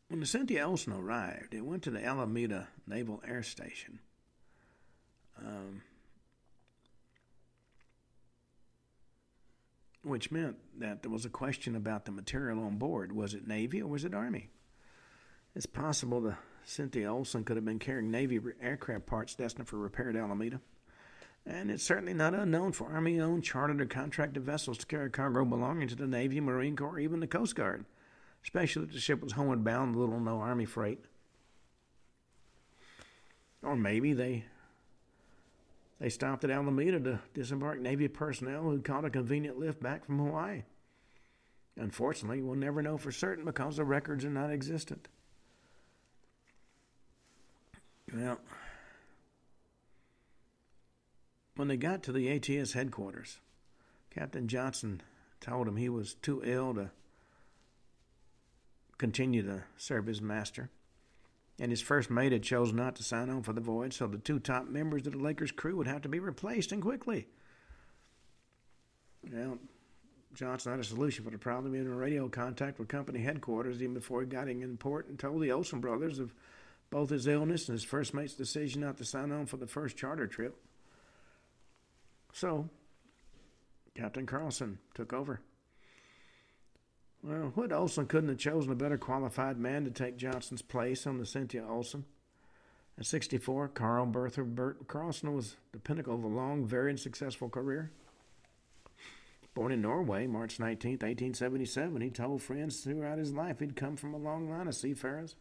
When 0.09 0.21
the 0.21 0.27
Cynthia 0.27 0.67
Olson 0.67 0.95
arrived, 0.95 1.53
it 1.53 1.61
went 1.61 1.83
to 1.83 1.91
the 1.91 2.03
Alameda 2.03 2.69
Naval 2.87 3.23
Air 3.29 3.43
Station. 3.43 3.99
Um, 5.39 5.83
which 10.07 10.31
meant 10.31 10.57
that 10.79 11.03
there 11.03 11.11
was 11.11 11.25
a 11.25 11.31
question 11.31 11.77
about 11.77 12.05
the 12.05 12.13
material 12.13 12.61
on 12.61 12.77
board. 12.77 13.13
Was 13.13 13.35
it 13.35 13.47
Navy 13.47 13.83
or 13.83 13.89
was 13.89 14.05
it 14.05 14.15
Army? 14.15 14.49
It's 15.55 15.67
possible 15.67 16.21
the 16.21 16.37
Cynthia 16.65 17.13
Olson 17.13 17.45
could 17.45 17.57
have 17.57 17.65
been 17.65 17.79
carrying 17.79 18.11
Navy 18.11 18.41
aircraft 18.61 19.07
parts 19.07 19.35
destined 19.35 19.69
for 19.69 19.79
repair 19.79 20.11
at 20.11 20.17
Alameda. 20.17 20.61
And 21.45 21.71
it's 21.71 21.85
certainly 21.85 22.15
not 22.15 22.35
unknown 22.35 22.73
for 22.73 22.93
Army 22.93 23.21
owned, 23.21 23.45
chartered, 23.45 23.81
or 23.81 23.87
contracted 23.87 24.43
vessels 24.43 24.79
to 24.79 24.87
carry 24.87 25.11
cargo 25.11 25.45
belonging 25.45 25.89
to 25.89 25.95
the 25.95 26.07
Navy, 26.07 26.41
Marine 26.41 26.77
Corps, 26.77 26.97
or 26.97 26.99
even 26.99 27.21
the 27.21 27.27
Coast 27.27 27.55
Guard 27.55 27.85
especially 28.47 28.85
if 28.85 28.93
the 28.93 29.01
ship 29.01 29.21
was 29.21 29.33
homeward 29.33 29.65
bound, 29.65 29.97
little 29.97 30.15
or 30.15 30.21
no 30.21 30.39
Army 30.39 30.65
freight. 30.65 31.05
Or 33.61 33.75
maybe 33.75 34.13
they 34.13 34.45
they 35.99 36.09
stopped 36.09 36.45
at 36.45 36.51
Alameda 36.51 37.01
to 37.01 37.21
disembark 37.33 37.81
Navy 37.81 38.09
personnel 38.09 38.63
who 38.63 38.81
caught 38.81 39.05
a 39.05 39.11
convenient 39.11 39.59
lift 39.59 39.83
back 39.83 40.05
from 40.05 40.19
Hawaii. 40.19 40.63
Unfortunately, 41.77 42.43
we'll 42.43 42.57
never 42.57 42.83
know 42.83 42.97
for 42.97 43.13
certain 43.13 43.45
because 43.45 43.77
the 43.77 43.85
records 43.85 44.25
are 44.25 44.31
not 44.31 44.51
existent. 44.51 45.09
Well, 48.13 48.41
when 51.57 51.69
they 51.69 51.77
got 51.77 52.03
to 52.05 52.13
the 52.13 52.31
ATS 52.31 52.73
headquarters, 52.73 53.41
Captain 54.11 54.49
Johnson 54.49 55.03
told 55.41 55.69
him 55.69 55.77
he 55.77 55.89
was 55.89 56.15
too 56.15 56.43
ill 56.45 56.75
to 56.75 56.91
continue 58.97 59.43
to 59.43 59.65
serve 59.77 60.07
his 60.07 60.23
master. 60.23 60.71
And 61.59 61.71
his 61.71 61.81
first 61.81 62.11
mate 62.11 62.33
had 62.33 62.43
chosen 62.43 62.77
not 62.77 62.97
to 62.97 63.03
sign 63.03 63.31
on 63.31 63.43
for 63.43 63.53
the 63.53 63.61
voyage, 63.61 63.97
so 63.97 64.07
the 64.07 64.19
two 64.19 64.39
top 64.39 64.69
members 64.69 65.07
of 65.07 65.13
the 65.13 65.19
Lakers 65.19 65.53
crew 65.53 65.77
would 65.77 65.87
have 65.87 66.03
to 66.03 66.09
be 66.09 66.21
replaced 66.21 66.71
and 66.71 66.83
quickly. 66.83 67.27
Well, 69.33 69.59
Johnson 70.35 70.73
had 70.73 70.81
a 70.81 70.85
solution 70.85 71.25
for 71.25 71.31
the 71.31 71.39
problem. 71.39 71.73
He 71.73 71.79
had 71.79 71.87
a 71.87 71.91
radio 71.91 72.29
contact 72.29 72.79
with 72.79 72.89
company 72.89 73.21
headquarters 73.21 73.81
even 73.81 73.95
before 73.95 74.21
he 74.21 74.27
got 74.27 74.49
in 74.49 74.77
port 74.77 75.09
and 75.09 75.19
told 75.19 75.41
the 75.41 75.51
Olson 75.51 75.81
brothers 75.81 76.19
of 76.19 76.35
both 76.91 77.09
his 77.09 77.27
illness 77.27 77.69
and 77.69 77.75
his 77.75 77.85
first 77.85 78.13
mate's 78.13 78.35
decision 78.35 78.83
not 78.83 78.99
to 78.99 79.05
sign 79.05 79.33
on 79.33 79.47
for 79.47 79.57
the 79.57 79.67
first 79.67 79.97
charter 79.97 80.27
trip. 80.27 80.57
So, 82.33 82.69
Captain 83.95 84.27
Carlson 84.27 84.79
took 84.95 85.15
over. 85.15 85.41
Well, 87.27 87.51
Whit 87.57 87.73
Olson 87.73 88.07
couldn't 88.07 88.29
have 88.29 88.39
chosen 88.39 88.71
a 88.71 88.77
better 88.77 88.97
qualified 88.97 89.59
man 89.59 89.83
to 89.85 89.91
take 89.91 90.17
Johnson's 90.17 90.63
place 90.63 91.09
on 91.09 91.19
the 91.19 91.27
Cynthia 91.27 91.67
Olson. 91.69 92.05
At 92.97 93.07
64, 93.07 93.67
Carl 93.69 94.07
Bertha 94.07 94.45
Bert 94.45 94.87
Carlson 94.87 95.35
was 95.35 95.57
the 95.73 95.81
pinnacle 95.81 96.15
of 96.15 96.23
a 96.23 96.29
long, 96.29 96.65
varied, 96.65 97.01
successful 97.01 97.49
career. 97.49 97.91
Born 99.55 99.73
in 99.73 99.83
Norway, 99.83 100.29
March 100.29 100.61
19, 100.61 100.93
1877, 100.93 102.01
he 102.01 102.11
told 102.11 102.43
friends 102.43 102.79
throughout 102.79 103.19
his 103.19 103.33
life 103.33 103.59
he'd 103.59 103.75
come 103.75 103.97
from 103.97 104.15
a 104.15 104.19
long 104.19 104.49
line 104.49 104.69
of 104.69 104.77
seafarers. 104.77 105.35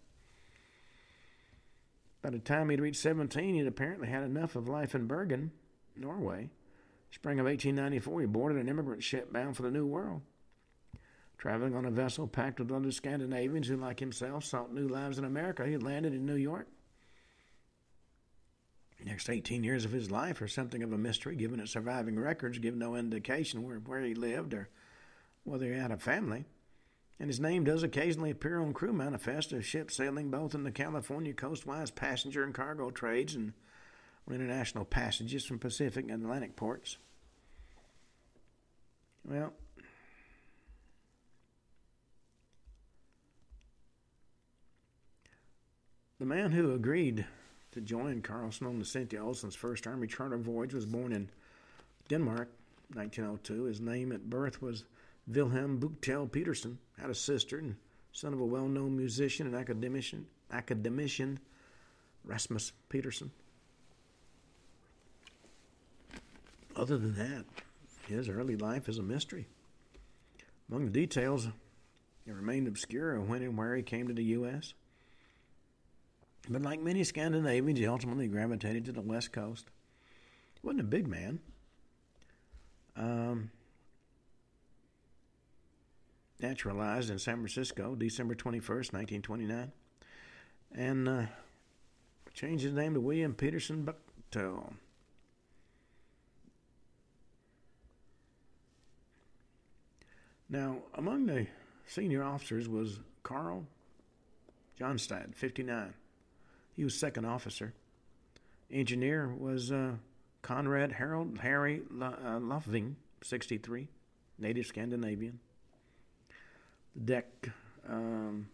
By 2.24 2.32
the 2.32 2.40
time 2.40 2.72
he'd 2.72 2.82
reached 2.82 3.02
17, 3.02 3.54
he'd 3.54 3.68
apparently 3.68 4.08
had 4.08 4.24
enough 4.24 4.56
of 4.56 4.68
life 4.68 4.96
in 4.96 5.06
Bergen, 5.06 5.52
Norway. 5.96 6.50
Spring 7.12 7.40
of 7.40 7.46
1894, 7.46 8.22
he 8.22 8.26
boarded 8.26 8.58
an 8.58 8.70
immigrant 8.70 9.04
ship 9.04 9.32
bound 9.32 9.56
for 9.56 9.62
the 9.62 9.70
New 9.70 9.86
World. 9.86 10.24
Traveling 11.38 11.76
on 11.76 11.86
a 11.86 11.92
vessel 11.92 12.28
packed 12.28 12.60
with 12.60 12.72
other 12.72 12.92
Scandinavians 12.92 13.68
who, 13.68 13.78
like 13.78 14.00
himself, 14.00 14.46
sought 14.46 14.74
new 14.74 14.88
lives 14.88 15.18
in 15.18 15.26
America, 15.26 15.66
he 15.66 15.78
landed 15.78 16.14
in 16.14 16.26
New 16.26 16.36
York. 16.36 16.68
The 19.00 19.06
next 19.06 19.30
18 19.30 19.64
years 19.64 19.86
of 19.86 19.92
his 19.92 20.10
life 20.10 20.42
are 20.42 20.48
something 20.48 20.82
of 20.82 20.94
a 20.94 20.98
mystery, 20.98 21.36
given 21.36 21.60
that 21.60 21.68
surviving 21.68 22.18
records 22.18 22.60
give 22.60 22.76
no 22.76 22.96
indication 22.96 23.64
where, 23.64 23.78
where 23.78 24.02
he 24.02 24.16
lived 24.16 24.54
or 24.54 24.70
whether 25.44 25.66
he 25.66 25.78
had 25.78 25.92
a 25.92 25.98
family. 25.98 26.46
And 27.20 27.30
his 27.30 27.40
name 27.40 27.64
does 27.64 27.84
occasionally 27.84 28.32
appear 28.32 28.60
on 28.60 28.74
crew 28.74 28.94
manifests 28.94 29.54
of 29.54 29.66
ships 29.66 29.96
sailing 29.96 30.32
both 30.32 30.54
in 30.56 30.64
the 30.64 30.72
California 30.72 31.34
coastwise 31.34 31.92
passenger 31.92 32.44
and 32.44 32.54
cargo 32.54 32.90
trades 32.90 33.36
and 33.36 33.54
on 34.28 34.36
international 34.36 34.86
passages 34.86 35.46
from 35.46 35.60
Pacific 35.60 36.06
and 36.10 36.24
Atlantic 36.24 36.56
ports. 36.56 36.98
Well, 39.24 39.54
The 46.26 46.34
man 46.34 46.54
who 46.54 46.74
agreed 46.74 47.24
to 47.72 47.82
join 47.82 48.24
Carlson 48.24 48.66
on 48.66 48.80
the 48.80 48.86
Cynthia 48.86 49.24
Olson's 49.24 49.54
first 49.54 49.86
Army 49.86 50.08
charter 50.08 50.38
voyage 50.38 50.74
was 50.74 50.88
born 50.88 51.14
in 51.14 51.30
Denmark, 52.10 52.50
1902. 52.96 53.66
His 53.66 53.80
name 53.80 54.12
at 54.12 54.28
birth 54.28 54.60
was 54.60 54.86
Wilhelm 55.28 55.80
Buchtel 55.80 56.32
Petersen. 56.32 56.80
Had 57.00 57.12
a 57.12 57.14
sister 57.14 57.60
and 57.60 57.76
son 58.12 58.34
of 58.34 58.40
a 58.40 58.46
well-known 58.46 58.98
musician 58.98 59.46
and 59.46 59.56
academician, 59.56 60.26
academician 60.52 61.38
Rasmus 62.24 62.72
Petersen. 62.90 63.30
Other 66.76 66.98
than 66.98 67.14
that, 67.18 67.46
his 68.08 68.30
early 68.30 68.56
life 68.56 68.90
is 68.90 68.98
a 68.98 69.04
mystery. 69.04 69.46
Among 70.72 70.86
the 70.86 70.92
details, 70.92 71.50
it 72.26 72.34
remained 72.34 72.68
obscure 72.68 73.22
when 73.22 73.44
and 73.44 73.56
where 73.56 73.76
he 73.76 73.84
came 73.84 74.08
to 74.08 74.14
the 74.16 74.24
U.S. 74.24 74.74
But 76.50 76.62
like 76.62 76.80
many 76.80 77.04
Scandinavians, 77.04 77.80
he 77.80 77.88
ultimately 77.88 78.28
gravitated 78.28 78.86
to 78.86 78.92
the 78.92 79.02
West 79.02 79.34
Coast. 79.34 79.66
He 80.54 80.66
wasn't 80.66 80.82
a 80.82 80.84
big 80.84 81.08
man. 81.08 81.40
Um, 82.96 83.52
naturalized 86.40 87.10
in 87.10 87.20
San 87.20 87.38
Francisco, 87.38 87.96
December 87.96 88.36
21st, 88.36 88.94
1929. 88.94 89.72
And 90.76 91.10
uh, 91.10 91.26
changed 92.34 92.64
his 92.64 92.74
name 92.74 92.94
to 92.94 93.00
William 93.00 93.34
Peterson 93.34 93.86
Buchtel. 93.86 94.74
Now, 100.48 100.78
among 100.94 101.26
the 101.26 101.48
senior 101.88 102.24
officers 102.24 102.70
was 102.70 103.00
Carl 103.24 103.66
Johnstad, 104.80 105.34
59. 105.34 105.94
He 106.76 106.84
was 106.84 106.98
second 106.98 107.26
officer. 107.26 107.74
Engineer 108.72 109.28
was 109.28 109.72
uh, 109.72 109.94
Conrad 110.42 110.92
Harold 110.92 111.40
Harry 111.42 111.82
uh, 112.02 112.40
Lofving, 112.40 112.96
63, 113.24 113.88
native 114.38 114.66
Scandinavian. 114.66 115.40
The 116.96 117.02
deck 117.02 117.50
um, 117.88 118.48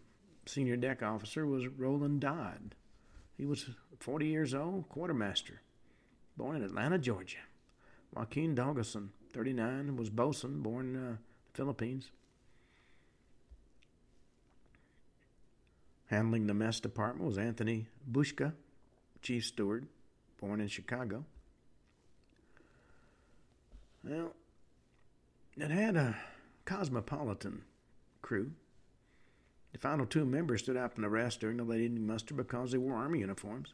senior 0.46 0.76
deck 0.76 1.02
officer 1.02 1.46
was 1.46 1.66
Roland 1.66 2.20
Dodd. 2.20 2.74
He 3.36 3.46
was 3.46 3.70
40 3.98 4.26
years 4.26 4.54
old, 4.54 4.88
quartermaster, 4.88 5.62
born 6.36 6.56
in 6.56 6.62
Atlanta, 6.62 6.98
Georgia. 6.98 7.38
Joaquin 8.14 8.54
Dawgson, 8.54 9.10
39, 9.32 9.96
was 9.96 10.10
bosun, 10.10 10.60
born 10.60 10.94
in 10.94 10.96
uh, 10.96 11.10
the 11.10 11.16
Philippines. 11.54 12.10
Handling 16.12 16.46
the 16.46 16.52
mess 16.52 16.78
department 16.78 17.26
was 17.26 17.38
Anthony 17.38 17.86
Bushka, 18.12 18.52
chief 19.22 19.46
steward, 19.46 19.86
born 20.38 20.60
in 20.60 20.68
Chicago. 20.68 21.24
Well, 24.04 24.34
it 25.56 25.70
had 25.70 25.96
a 25.96 26.14
cosmopolitan 26.66 27.62
crew. 28.20 28.50
The 29.72 29.78
final 29.78 30.04
two 30.04 30.26
members 30.26 30.60
stood 30.60 30.76
out 30.76 30.92
from 30.92 31.02
the 31.02 31.08
rest 31.08 31.40
during 31.40 31.56
the 31.56 31.64
late 31.64 31.80
evening 31.80 32.06
muster 32.06 32.34
because 32.34 32.72
they 32.72 32.78
wore 32.78 32.94
Army 32.94 33.20
uniforms. 33.20 33.72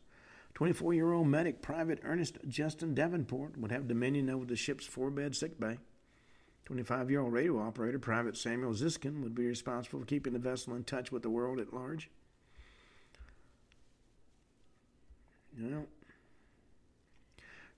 24 0.55 0.95
year 0.95 1.13
old 1.13 1.27
medic 1.27 1.61
Private 1.61 1.99
Ernest 2.05 2.39
Justin 2.47 2.95
Davenport 2.95 3.59
would 3.59 3.73
have 3.73 3.89
dominion 3.89 4.31
over 4.31 4.45
the 4.45 4.55
ship's 4.55 4.87
four 4.87 5.11
bed 5.11 5.35
sick 5.35 5.59
bay. 5.59 5.79
25 6.67 7.11
year 7.11 7.21
old 7.21 7.33
radio 7.33 7.59
operator 7.59 7.99
Private 7.99 8.37
Samuel 8.37 8.75
Ziskin 8.75 9.25
would 9.25 9.35
be 9.35 9.49
responsible 9.49 9.99
for 9.99 10.07
keeping 10.07 10.35
the 10.35 10.39
vessel 10.39 10.77
in 10.77 10.85
touch 10.85 11.11
with 11.11 11.25
the 11.25 11.31
world 11.31 11.59
at 11.59 11.75
large. 11.75 12.09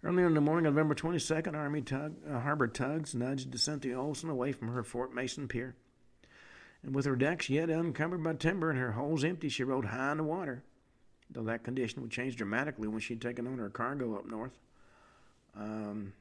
Earlier 0.03 0.27
in 0.27 0.35
the 0.35 0.41
morning 0.41 0.67
of 0.67 0.75
November 0.75 0.95
22nd, 0.95 1.55
Army 1.55 1.83
tug, 1.83 2.15
uh, 2.29 2.41
harbor 2.41 2.69
tugs 2.69 3.15
nudged 3.15 3.53
the 3.53 3.59
Cynthia 3.59 3.99
Olson 3.99 4.31
away 4.31 4.53
from 4.53 4.69
her 4.69 4.83
Fort 4.83 5.15
Mason 5.15 5.49
pier. 5.49 5.77
And 6.83 6.95
with 6.95 7.05
her 7.05 7.17
decks 7.17 7.51
yet 7.51 7.71
unencumbered 7.71 8.23
by 8.23 8.35
timber 8.35 8.71
and 8.71 8.79
her 8.79 8.93
holds 8.93 9.25
empty, 9.25 9.49
she 9.49 9.65
rode 9.65 9.85
high 9.87 10.13
in 10.13 10.19
the 10.19 10.25
water, 10.25 10.63
though 11.31 11.43
that 11.45 11.65
condition 11.65 12.01
would 12.03 12.11
change 12.11 12.37
dramatically 12.37 12.89
when 12.89 13.01
she'd 13.01 13.21
taken 13.21 13.47
on 13.47 13.59
her 13.59 13.69
cargo 13.71 14.15
up 14.15 14.27
north. 14.27 14.59
Um, 15.55 16.15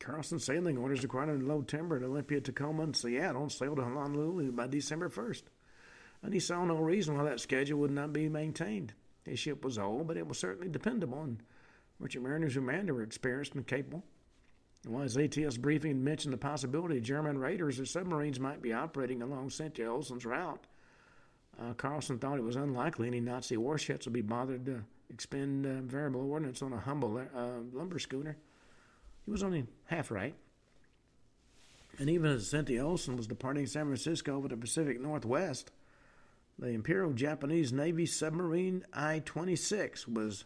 Carlson 0.00 0.38
sailing 0.38 0.78
orders 0.78 1.02
required 1.02 1.42
low 1.42 1.62
timber 1.62 1.96
at 1.96 2.02
Olympia, 2.02 2.40
Tacoma, 2.40 2.82
and 2.84 2.96
Seattle 2.96 3.42
and 3.42 3.52
sailed 3.52 3.76
to 3.76 3.84
Honolulu 3.84 4.52
by 4.52 4.66
December 4.66 5.08
1st. 5.08 5.42
And 6.22 6.34
he 6.34 6.40
saw 6.40 6.64
no 6.64 6.78
reason 6.78 7.16
why 7.16 7.24
that 7.24 7.40
schedule 7.40 7.78
would 7.80 7.90
not 7.90 8.12
be 8.12 8.28
maintained. 8.28 8.94
His 9.28 9.38
ship 9.38 9.64
was 9.64 9.78
old, 9.78 10.06
but 10.06 10.16
it 10.16 10.26
was 10.26 10.38
certainly 10.38 10.68
dependable, 10.68 11.22
and 11.22 11.42
Merchant 11.98 12.24
mariners 12.24 12.54
who 12.54 12.60
manned 12.60 12.88
it 12.88 12.92
were 12.92 13.02
experienced 13.02 13.54
and 13.54 13.66
capable. 13.66 14.04
And 14.84 14.94
while 14.94 15.02
his 15.02 15.16
ATS 15.16 15.56
briefing 15.56 16.02
mentioned 16.02 16.32
the 16.32 16.38
possibility 16.38 17.00
German 17.00 17.38
raiders 17.38 17.80
or 17.80 17.84
submarines 17.84 18.38
might 18.38 18.62
be 18.62 18.72
operating 18.72 19.22
along 19.22 19.50
Cynthia 19.50 19.90
Olson's 19.90 20.24
route, 20.24 20.66
uh, 21.60 21.74
Carlson 21.74 22.18
thought 22.18 22.38
it 22.38 22.44
was 22.44 22.56
unlikely 22.56 23.08
any 23.08 23.20
Nazi 23.20 23.56
warships 23.56 24.06
would 24.06 24.12
be 24.12 24.20
bothered 24.20 24.64
to 24.66 24.84
expend 25.10 25.66
uh, 25.66 25.80
variable 25.82 26.30
ordnance 26.30 26.62
on 26.62 26.72
a 26.72 26.78
humble 26.78 27.18
uh, 27.18 27.48
lumber 27.72 27.98
schooner. 27.98 28.36
He 29.24 29.32
was 29.32 29.42
only 29.42 29.66
half 29.86 30.12
right. 30.12 30.34
And 31.98 32.08
even 32.08 32.30
as 32.30 32.48
Cynthia 32.48 32.86
Olson 32.86 33.16
was 33.16 33.26
departing 33.26 33.66
San 33.66 33.86
Francisco 33.86 34.36
over 34.36 34.46
the 34.46 34.56
Pacific 34.56 35.00
Northwest, 35.00 35.72
the 36.58 36.68
Imperial 36.68 37.12
Japanese 37.12 37.72
Navy 37.72 38.04
submarine 38.04 38.84
I 38.92 39.20
26 39.24 40.08
was 40.08 40.44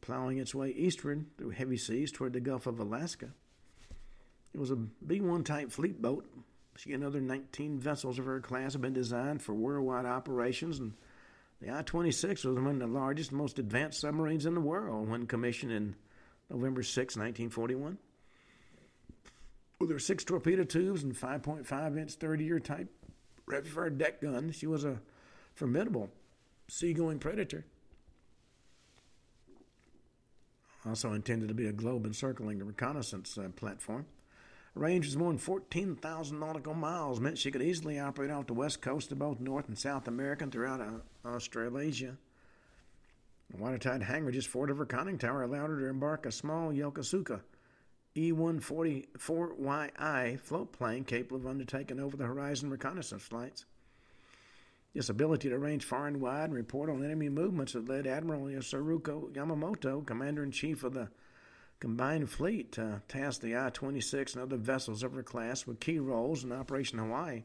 plowing 0.00 0.38
its 0.38 0.54
way 0.54 0.70
eastward 0.70 1.26
through 1.36 1.50
heavy 1.50 1.76
seas 1.76 2.12
toward 2.12 2.32
the 2.32 2.40
Gulf 2.40 2.66
of 2.66 2.78
Alaska. 2.78 3.30
It 4.54 4.60
was 4.60 4.70
a 4.70 4.76
B 4.76 5.20
1 5.20 5.42
type 5.42 5.72
fleet 5.72 6.00
boat. 6.00 6.30
She 6.76 6.92
and 6.92 7.02
other 7.02 7.20
19 7.20 7.78
vessels 7.78 8.18
of 8.18 8.26
her 8.26 8.40
class 8.40 8.74
had 8.74 8.82
been 8.82 8.92
designed 8.92 9.42
for 9.42 9.54
worldwide 9.54 10.06
operations, 10.06 10.78
and 10.78 10.92
the 11.60 11.76
I 11.76 11.82
26 11.82 12.44
was 12.44 12.54
one 12.56 12.66
of 12.66 12.78
the 12.78 12.86
largest, 12.86 13.32
most 13.32 13.58
advanced 13.58 14.00
submarines 14.00 14.46
in 14.46 14.54
the 14.54 14.60
world 14.60 15.08
when 15.08 15.26
commissioned 15.26 15.72
in 15.72 15.96
November 16.50 16.82
6, 16.82 17.16
1941. 17.16 17.98
With 19.80 19.90
her 19.90 19.98
six 19.98 20.24
torpedo 20.24 20.64
tubes 20.64 21.02
and 21.02 21.14
5.5 21.14 21.98
inch 21.98 22.12
30 22.12 22.44
year 22.44 22.60
type 22.60 22.88
fire 23.64 23.90
deck 23.90 24.20
gun, 24.20 24.52
she 24.52 24.66
was 24.66 24.84
a 24.84 25.00
formidable 25.56 26.10
seagoing 26.68 27.18
predator 27.18 27.64
also 30.86 31.14
intended 31.14 31.48
to 31.48 31.54
be 31.54 31.66
a 31.66 31.72
globe 31.72 32.06
encircling 32.06 32.64
reconnaissance 32.64 33.36
uh, 33.36 33.48
platform. 33.56 34.06
Range 34.74 35.04
was 35.04 35.16
more 35.16 35.30
than 35.30 35.38
14,000 35.38 36.38
nautical 36.38 36.74
miles, 36.74 37.18
meant 37.18 37.38
she 37.38 37.50
could 37.50 37.62
easily 37.62 37.98
operate 37.98 38.30
off 38.30 38.46
the 38.46 38.52
west 38.52 38.80
coast 38.82 39.10
of 39.10 39.18
both 39.18 39.40
North 39.40 39.66
and 39.68 39.76
South 39.76 40.06
America 40.06 40.44
and 40.44 40.52
throughout 40.52 40.80
uh, 40.80 41.00
Australasia. 41.26 42.16
A 43.54 43.56
watertight 43.56 44.02
hangar 44.02 44.30
just 44.30 44.48
forward 44.48 44.70
of 44.70 44.78
her 44.78 44.86
conning 44.86 45.18
tower 45.18 45.42
allowed 45.42 45.70
her 45.70 45.80
to 45.80 45.88
embark 45.88 46.26
a 46.26 46.32
small 46.32 46.70
Yokosuka 46.70 47.40
E14Y1 48.14 50.40
float 50.40 50.72
plane 50.72 51.04
capable 51.04 51.38
of 51.38 51.46
undertaking 51.46 51.98
over-the-horizon 51.98 52.70
reconnaissance 52.70 53.22
flights. 53.22 53.64
This 54.96 55.10
ability 55.10 55.50
to 55.50 55.58
range 55.58 55.84
far 55.84 56.06
and 56.06 56.22
wide 56.22 56.44
and 56.44 56.54
report 56.54 56.88
on 56.88 57.04
enemy 57.04 57.28
movements 57.28 57.74
had 57.74 57.86
led 57.86 58.06
Admiral 58.06 58.46
Isoroku 58.46 59.30
Yamamoto, 59.30 60.06
Commander 60.06 60.42
in 60.42 60.50
Chief 60.50 60.82
of 60.84 60.94
the 60.94 61.10
Combined 61.80 62.30
Fleet, 62.30 62.72
to 62.72 63.02
task 63.06 63.42
the 63.42 63.58
I 63.58 63.68
26 63.68 64.32
and 64.32 64.42
other 64.42 64.56
vessels 64.56 65.02
of 65.02 65.12
her 65.12 65.22
class 65.22 65.66
with 65.66 65.80
key 65.80 65.98
roles 65.98 66.44
in 66.44 66.50
Operation 66.50 66.98
Hawaii. 66.98 67.42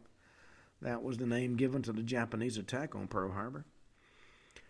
That 0.81 1.03
was 1.03 1.17
the 1.17 1.25
name 1.25 1.57
given 1.57 1.81
to 1.81 1.91
the 1.91 2.03
Japanese 2.03 2.55
attack 2.55 2.95
on 2.95 3.09
Pearl 3.09 3.33
Harbor. 3.33 3.65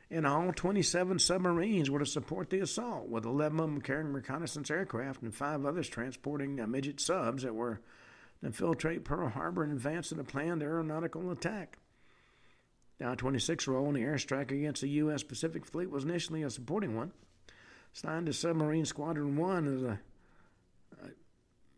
In 0.10 0.26
all, 0.26 0.52
27 0.52 1.20
submarines 1.20 1.92
were 1.92 2.00
to 2.00 2.06
support 2.08 2.50
the 2.50 2.62
assault, 2.62 3.10
with 3.10 3.26
11 3.26 3.60
of 3.60 3.66
them 3.68 3.82
carrying 3.82 4.12
reconnaissance 4.12 4.72
aircraft 4.72 5.22
and 5.22 5.36
five 5.36 5.68
others 5.68 5.88
transporting 5.88 6.60
uh, 6.60 6.66
midget 6.66 7.00
subs 7.00 7.44
that 7.44 7.54
were 7.54 7.80
to 8.40 8.48
infiltrate 8.48 9.06
Pearl 9.06 9.30
Harbor 9.30 9.64
in 9.64 9.70
advance 9.70 10.12
of 10.12 10.18
the 10.18 10.24
planned 10.24 10.64
aeronautical 10.64 11.30
attack. 11.30 11.78
I 13.04 13.16
26 13.16 13.68
role 13.68 13.88
in 13.88 13.94
the 13.94 14.02
airstrike 14.02 14.52
against 14.52 14.82
the 14.82 14.90
U.S. 14.90 15.24
Pacific 15.24 15.66
Fleet 15.66 15.90
was 15.90 16.04
initially 16.04 16.44
a 16.44 16.50
supporting 16.50 16.96
one. 16.96 17.12
Assigned 17.96 18.28
to 18.28 18.34
Submarine 18.34 18.86
Squadron 18.86 19.36
1 19.36 19.68
of 19.68 19.82
the 19.82 19.92
uh, 21.02 21.08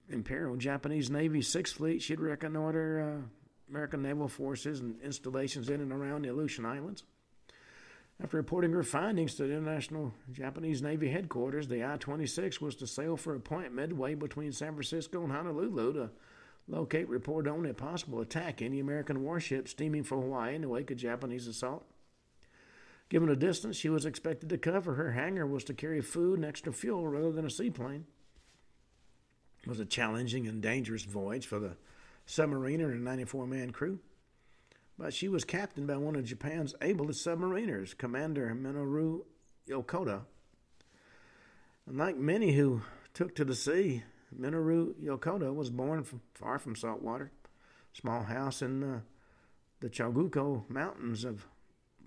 Imperial 0.09 0.55
Japanese 0.57 1.09
Navy 1.09 1.41
Sixth 1.41 1.75
Fleet, 1.75 2.01
she'd 2.01 2.19
reconnoiter 2.19 3.21
uh, 3.23 3.27
American 3.69 4.03
naval 4.03 4.27
forces 4.27 4.79
and 4.79 5.01
installations 5.01 5.69
in 5.69 5.81
and 5.81 5.91
around 5.91 6.23
the 6.23 6.29
Aleutian 6.29 6.65
Islands. 6.65 7.03
After 8.21 8.37
reporting 8.37 8.71
her 8.73 8.83
findings 8.83 9.35
to 9.35 9.43
the 9.43 9.53
International 9.53 10.13
Japanese 10.31 10.81
Navy 10.81 11.09
headquarters, 11.09 11.67
the 11.67 11.83
I 11.83 11.97
26 11.97 12.61
was 12.61 12.75
to 12.75 12.87
sail 12.87 13.17
for 13.17 13.35
a 13.35 13.39
point 13.39 13.73
midway 13.73 14.13
between 14.13 14.51
San 14.51 14.73
Francisco 14.73 15.23
and 15.23 15.31
Honolulu 15.31 15.93
to 15.93 16.09
locate, 16.67 17.09
report 17.09 17.47
on 17.47 17.65
a 17.65 17.73
possible 17.73 18.21
attack 18.21 18.61
any 18.61 18.79
American 18.79 19.23
warship 19.23 19.67
steaming 19.67 20.03
for 20.03 20.19
Hawaii 20.19 20.55
in 20.55 20.61
the 20.61 20.69
wake 20.69 20.91
of 20.91 20.97
Japanese 20.97 21.47
assault. 21.47 21.85
Given 23.09 23.29
the 23.29 23.35
distance 23.35 23.75
she 23.75 23.89
was 23.89 24.05
expected 24.05 24.49
to 24.49 24.57
cover, 24.57 24.95
her 24.95 25.11
hangar 25.11 25.45
was 25.45 25.63
to 25.65 25.73
carry 25.73 26.01
food 26.01 26.39
and 26.39 26.45
extra 26.45 26.73
fuel 26.73 27.07
rather 27.07 27.31
than 27.31 27.45
a 27.45 27.49
seaplane. 27.49 28.05
It 29.63 29.69
was 29.69 29.79
a 29.79 29.85
challenging 29.85 30.47
and 30.47 30.61
dangerous 30.61 31.03
voyage 31.03 31.45
for 31.45 31.59
the 31.59 31.77
submariner 32.27 32.91
and 32.91 33.03
94 33.03 33.47
man 33.47 33.71
crew. 33.71 33.99
But 34.97 35.13
she 35.13 35.27
was 35.27 35.43
captained 35.43 35.87
by 35.87 35.97
one 35.97 36.15
of 36.15 36.25
Japan's 36.25 36.75
ablest 36.81 37.25
submariners, 37.25 37.97
Commander 37.97 38.55
Minoru 38.55 39.21
Yokota. 39.67 40.21
Unlike 41.87 42.17
many 42.17 42.53
who 42.53 42.81
took 43.13 43.35
to 43.35 43.45
the 43.45 43.55
sea, 43.55 44.03
Minoru 44.39 44.93
Yokota 44.95 45.53
was 45.53 45.69
born 45.69 46.03
from, 46.03 46.21
far 46.33 46.59
from 46.59 46.75
salt 46.75 47.01
water, 47.01 47.31
small 47.93 48.23
house 48.23 48.61
in 48.61 49.01
the 49.79 49.89
Chugoku 49.89 50.69
Mountains 50.69 51.23
of 51.23 51.45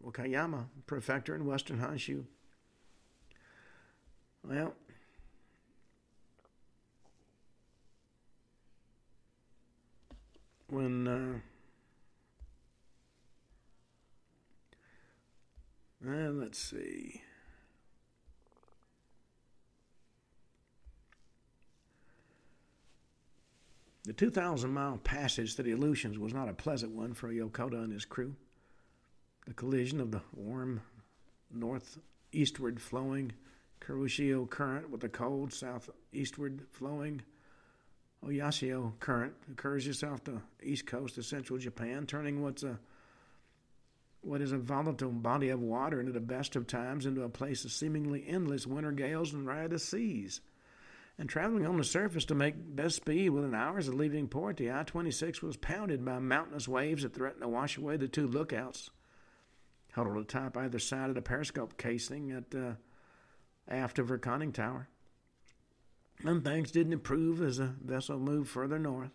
Wakayama 0.05 0.67
Prefecture 0.87 1.35
in 1.35 1.45
western 1.45 1.79
Honshu. 1.79 2.25
Well, 4.43 4.75
when 10.69 11.09
uh, 16.05 16.31
let's 16.33 16.59
see. 16.59 17.23
The 24.07 24.13
2,000 24.13 24.71
mile 24.71 24.99
passage 24.99 25.57
to 25.57 25.65
the 25.65 25.73
Aleutians 25.73 26.17
was 26.17 26.33
not 26.33 26.49
a 26.49 26.55
pleasant 26.55 26.93
one 26.93 27.13
for 27.13 27.29
Yokota 27.29 27.83
and 27.83 27.93
his 27.93 28.05
crew. 28.05 28.37
The 29.49 29.55
collision 29.55 30.01
of 30.01 30.13
the 30.13 30.23
warm, 30.33 30.81
northeastward 31.53 32.81
flowing 32.81 33.33
Kuroshio 33.81 34.49
Current 34.49 34.91
with 34.91 35.01
the 35.01 35.09
cold 35.09 35.53
southeastward 35.53 36.67
flowing 36.71 37.23
Oyashio 38.25 38.93
Current 39.01 39.35
occurs 39.51 39.85
just 39.85 40.05
off 40.05 40.23
the 40.23 40.41
east 40.63 40.87
coast 40.87 41.19
of 41.19 41.27
central 41.27 41.59
Japan, 41.59 42.07
turning 42.07 42.43
what's 42.43 42.63
a 42.63 42.79
what 44.21 44.41
is 44.41 44.53
a 44.53 44.59
volatile 44.59 45.11
body 45.11 45.49
of 45.51 45.61
water 45.61 46.01
into 46.01 46.13
the 46.13 46.21
best 46.21 46.55
of 46.55 46.67
times 46.67 47.07
into 47.07 47.23
a 47.23 47.29
place 47.29 47.65
of 47.65 47.73
seemingly 47.73 48.25
endless 48.27 48.67
winter 48.67 48.93
gales 48.93 49.33
and 49.33 49.47
riotous 49.47 49.85
seas. 49.85 50.41
And 51.19 51.29
traveling 51.29 51.67
on 51.67 51.79
the 51.79 51.85
surface 51.85 52.27
to 52.27 52.35
make 52.35 52.77
best 52.77 52.97
speed 52.97 53.31
within 53.31 53.55
hours 53.55 53.89
of 53.89 53.95
leaving 53.95 54.29
port, 54.29 54.59
the 54.59 54.71
I 54.71 54.83
26 54.83 55.43
was 55.43 55.57
pounded 55.57 56.05
by 56.05 56.19
mountainous 56.19 56.69
waves 56.69 57.05
that 57.05 57.15
threatened 57.15 57.43
to 57.43 57.49
wash 57.49 57.79
away 57.79 57.97
the 57.97 58.07
two 58.07 58.27
lookouts 58.27 58.91
huddled 59.97 60.19
atop 60.19 60.59
either 60.59 60.79
side 60.79 61.09
of 61.09 61.15
the 61.15 61.23
periscope 61.23 61.79
casing 61.79 62.31
at 62.31 62.55
uh, 62.55 62.73
aft 63.67 63.99
of 63.99 64.11
her 64.11 64.19
conning 64.19 64.53
tower. 64.53 64.89
And 66.23 66.45
things 66.45 66.71
didn't 66.71 66.93
improve 66.93 67.43
as 67.43 67.57
the 67.57 67.75
vessel 67.83 68.19
moved 68.19 68.51
further 68.51 68.79
north. 68.79 69.11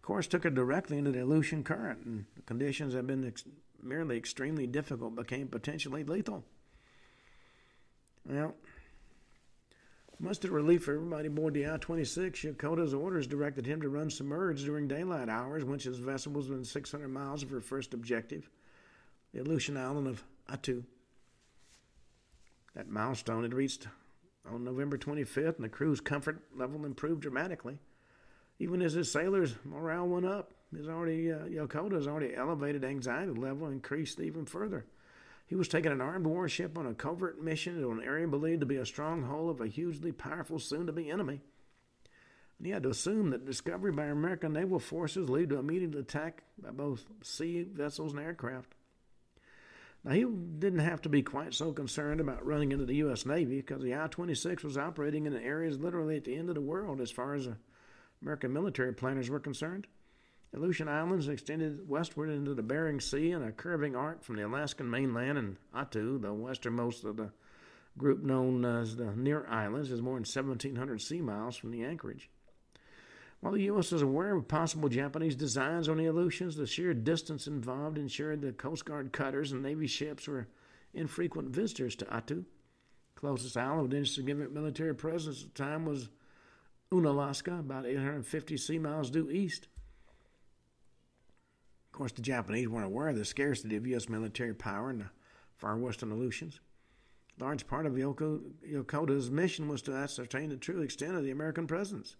Course 0.00 0.28
took 0.28 0.44
her 0.44 0.50
directly 0.50 0.98
into 0.98 1.12
the 1.12 1.22
Aleutian 1.22 1.62
current, 1.62 2.04
and 2.04 2.24
the 2.34 2.42
conditions 2.42 2.94
had 2.94 3.06
been 3.06 3.24
ex- 3.24 3.44
merely 3.80 4.16
extremely 4.16 4.66
difficult 4.66 5.14
became 5.14 5.48
potentially 5.48 6.02
lethal. 6.02 6.44
Well, 8.24 8.54
the 10.22 10.50
relief 10.50 10.86
of 10.86 10.94
everybody 10.94 11.26
aboard 11.26 11.54
the 11.54 11.66
I 11.66 11.76
26, 11.78 12.42
Yokota's 12.42 12.94
orders 12.94 13.26
directed 13.26 13.66
him 13.66 13.82
to 13.82 13.88
run 13.88 14.08
submerged 14.08 14.64
during 14.64 14.86
daylight 14.86 15.28
hours, 15.28 15.64
once 15.64 15.82
his 15.82 15.98
vessel 15.98 16.32
was 16.32 16.48
within 16.48 16.64
600 16.64 17.08
miles 17.08 17.42
of 17.42 17.50
her 17.50 17.60
first 17.60 17.92
objective, 17.92 18.48
the 19.34 19.40
Aleutian 19.40 19.76
island 19.76 20.06
of 20.06 20.22
Attu. 20.48 20.84
That 22.74 22.88
milestone 22.88 23.42
had 23.42 23.52
reached 23.52 23.88
on 24.48 24.62
November 24.64 24.96
25th, 24.96 25.56
and 25.56 25.64
the 25.64 25.68
crew's 25.68 26.00
comfort 26.00 26.40
level 26.56 26.86
improved 26.86 27.20
dramatically. 27.22 27.78
Even 28.60 28.80
as 28.80 28.92
his 28.92 29.10
sailors' 29.10 29.56
morale 29.64 30.06
went 30.06 30.24
up, 30.24 30.52
his 30.74 30.88
already 30.88 31.32
uh, 31.32 31.40
Yokota's 31.40 32.06
already 32.06 32.34
elevated 32.34 32.84
anxiety 32.84 33.32
level 33.32 33.66
increased 33.66 34.20
even 34.20 34.46
further. 34.46 34.86
He 35.46 35.54
was 35.54 35.68
taking 35.68 35.92
an 35.92 36.00
armed 36.00 36.26
warship 36.26 36.78
on 36.78 36.86
a 36.86 36.94
covert 36.94 37.42
mission 37.42 37.80
to 37.80 37.90
an 37.90 38.02
area 38.02 38.26
believed 38.26 38.60
to 38.60 38.66
be 38.66 38.76
a 38.76 38.86
stronghold 38.86 39.50
of 39.50 39.60
a 39.60 39.68
hugely 39.68 40.12
powerful, 40.12 40.58
soon-to-be 40.58 41.10
enemy. 41.10 41.40
And 42.58 42.66
he 42.66 42.72
had 42.72 42.84
to 42.84 42.90
assume 42.90 43.30
that 43.30 43.44
discovery 43.44 43.92
by 43.92 44.04
American 44.04 44.52
naval 44.52 44.78
forces 44.78 45.28
lead 45.28 45.50
to 45.50 45.58
immediate 45.58 45.94
attack 45.94 46.42
by 46.56 46.70
both 46.70 47.04
sea 47.22 47.64
vessels 47.64 48.12
and 48.12 48.22
aircraft. 48.22 48.74
Now, 50.04 50.12
he 50.12 50.24
didn't 50.24 50.80
have 50.80 51.02
to 51.02 51.08
be 51.08 51.22
quite 51.22 51.54
so 51.54 51.72
concerned 51.72 52.20
about 52.20 52.44
running 52.44 52.72
into 52.72 52.86
the 52.86 52.96
U.S. 52.96 53.24
Navy 53.24 53.60
because 53.60 53.82
the 53.82 53.94
I 53.94 54.08
26 54.08 54.64
was 54.64 54.76
operating 54.76 55.26
in 55.26 55.36
areas 55.36 55.78
literally 55.78 56.16
at 56.16 56.24
the 56.24 56.34
end 56.34 56.48
of 56.48 56.56
the 56.56 56.60
world 56.60 57.00
as 57.00 57.10
far 57.10 57.34
as 57.34 57.48
American 58.20 58.52
military 58.52 58.92
planners 58.92 59.30
were 59.30 59.38
concerned. 59.38 59.86
The 60.52 60.58
Aleutian 60.58 60.88
Islands 60.88 61.28
extended 61.28 61.88
westward 61.88 62.28
into 62.28 62.52
the 62.52 62.62
Bering 62.62 63.00
Sea 63.00 63.30
in 63.30 63.42
a 63.42 63.52
curving 63.52 63.96
arc 63.96 64.22
from 64.22 64.36
the 64.36 64.46
Alaskan 64.46 64.90
mainland, 64.90 65.38
and 65.38 65.56
Attu, 65.74 66.20
the 66.20 66.34
westernmost 66.34 67.04
of 67.04 67.16
the 67.16 67.30
group 67.96 68.22
known 68.22 68.64
as 68.66 68.96
the 68.96 69.16
Near 69.16 69.46
Islands, 69.48 69.90
is 69.90 70.02
more 70.02 70.16
than 70.16 70.24
1,700 70.24 71.00
sea 71.00 71.22
miles 71.22 71.56
from 71.56 71.70
the 71.70 71.82
anchorage. 71.82 72.28
While 73.40 73.54
the 73.54 73.62
U.S. 73.62 73.92
was 73.92 74.02
aware 74.02 74.36
of 74.36 74.46
possible 74.46 74.90
Japanese 74.90 75.34
designs 75.34 75.88
on 75.88 75.96
the 75.96 76.06
Aleutians, 76.06 76.54
the 76.54 76.66
sheer 76.66 76.92
distance 76.92 77.46
involved 77.46 77.96
ensured 77.96 78.42
that 78.42 78.58
Coast 78.58 78.84
Guard 78.84 79.10
cutters 79.10 79.52
and 79.52 79.62
Navy 79.62 79.86
ships 79.86 80.28
were 80.28 80.48
infrequent 80.92 81.48
visitors 81.48 81.96
to 81.96 82.04
Attu. 82.04 82.44
Closest 83.14 83.56
island 83.56 83.82
with 83.84 83.94
any 83.94 84.04
significant 84.04 84.52
military 84.52 84.94
presence 84.94 85.42
at 85.42 85.54
the 85.54 85.62
time 85.62 85.86
was 85.86 86.10
Unalaska, 86.92 87.58
about 87.58 87.86
850 87.86 88.56
sea 88.58 88.78
miles 88.78 89.10
due 89.10 89.30
east. 89.30 89.68
Of 91.92 91.98
course, 91.98 92.12
the 92.12 92.22
Japanese 92.22 92.68
weren't 92.68 92.86
aware 92.86 93.08
of 93.08 93.16
the 93.16 93.24
scarcity 93.26 93.76
of 93.76 93.86
U.S. 93.86 94.08
military 94.08 94.54
power 94.54 94.88
in 94.88 95.00
the 95.00 95.10
far 95.58 95.76
western 95.76 96.10
Aleutians. 96.10 96.58
A 97.38 97.44
large 97.44 97.66
part 97.66 97.84
of 97.84 97.92
Yoko, 97.92 98.40
Yokota's 98.66 99.30
mission 99.30 99.68
was 99.68 99.82
to 99.82 99.92
ascertain 99.92 100.48
the 100.48 100.56
true 100.56 100.80
extent 100.80 101.16
of 101.16 101.22
the 101.22 101.30
American 101.30 101.66
presence. 101.66 102.16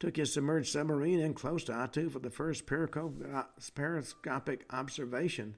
Took 0.00 0.16
his 0.16 0.32
submerged 0.32 0.72
submarine 0.72 1.20
in 1.20 1.32
close 1.32 1.62
to 1.64 1.72
Attu 1.72 2.10
for 2.10 2.18
the 2.18 2.28
first 2.28 2.66
periscopic 2.66 4.64
observation. 4.70 5.54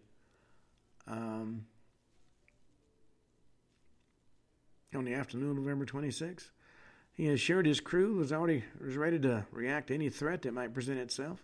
Um, 1.07 1.64
on 4.95 5.07
the 5.07 5.14
afternoon 5.14 5.53
of 5.53 5.57
November 5.57 5.87
26. 5.87 6.51
He 7.14 7.29
assured 7.29 7.64
his 7.64 7.81
crew 7.81 8.16
was 8.16 8.33
already 8.33 8.64
was 8.85 8.99
ready 8.99 9.18
to 9.20 9.47
react 9.51 9.87
to 9.87 9.95
any 9.95 10.11
threat 10.11 10.43
that 10.43 10.53
might 10.53 10.75
present 10.75 10.99
itself. 10.99 11.43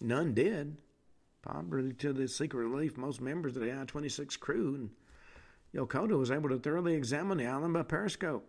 None 0.00 0.32
did 0.32 0.78
probably 1.42 1.92
to 1.94 2.12
the 2.12 2.28
secret 2.28 2.66
relief 2.66 2.96
most 2.96 3.20
members 3.20 3.56
of 3.56 3.62
the 3.62 3.72
I 3.72 3.84
26 3.84 4.36
crew, 4.36 4.74
and 4.74 4.90
Yokota 5.74 6.18
was 6.18 6.30
able 6.30 6.48
to 6.48 6.58
thoroughly 6.58 6.94
examine 6.94 7.38
the 7.38 7.46
island 7.46 7.74
by 7.74 7.82
periscope. 7.82 8.48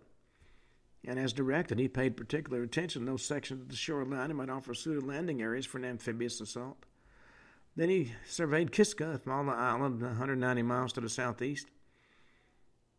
And 1.06 1.18
as 1.18 1.32
directed, 1.32 1.80
he 1.80 1.88
paid 1.88 2.18
particular 2.18 2.62
attention 2.62 3.06
to 3.06 3.12
those 3.12 3.24
sections 3.24 3.62
of 3.62 3.70
the 3.70 3.76
shoreline 3.76 4.28
that 4.28 4.34
might 4.34 4.50
offer 4.50 4.74
suited 4.74 5.04
landing 5.04 5.42
areas 5.42 5.66
for 5.66 5.78
an 5.78 5.86
amphibious 5.86 6.42
assault. 6.42 6.86
Then 7.76 7.90
he 7.90 8.14
surveyed 8.28 8.72
Kiska, 8.72 9.12
a 9.12 9.22
small 9.22 9.50
island 9.50 10.02
190 10.02 10.62
miles 10.64 10.92
to 10.94 11.02
the 11.02 11.10
southeast. 11.10 11.68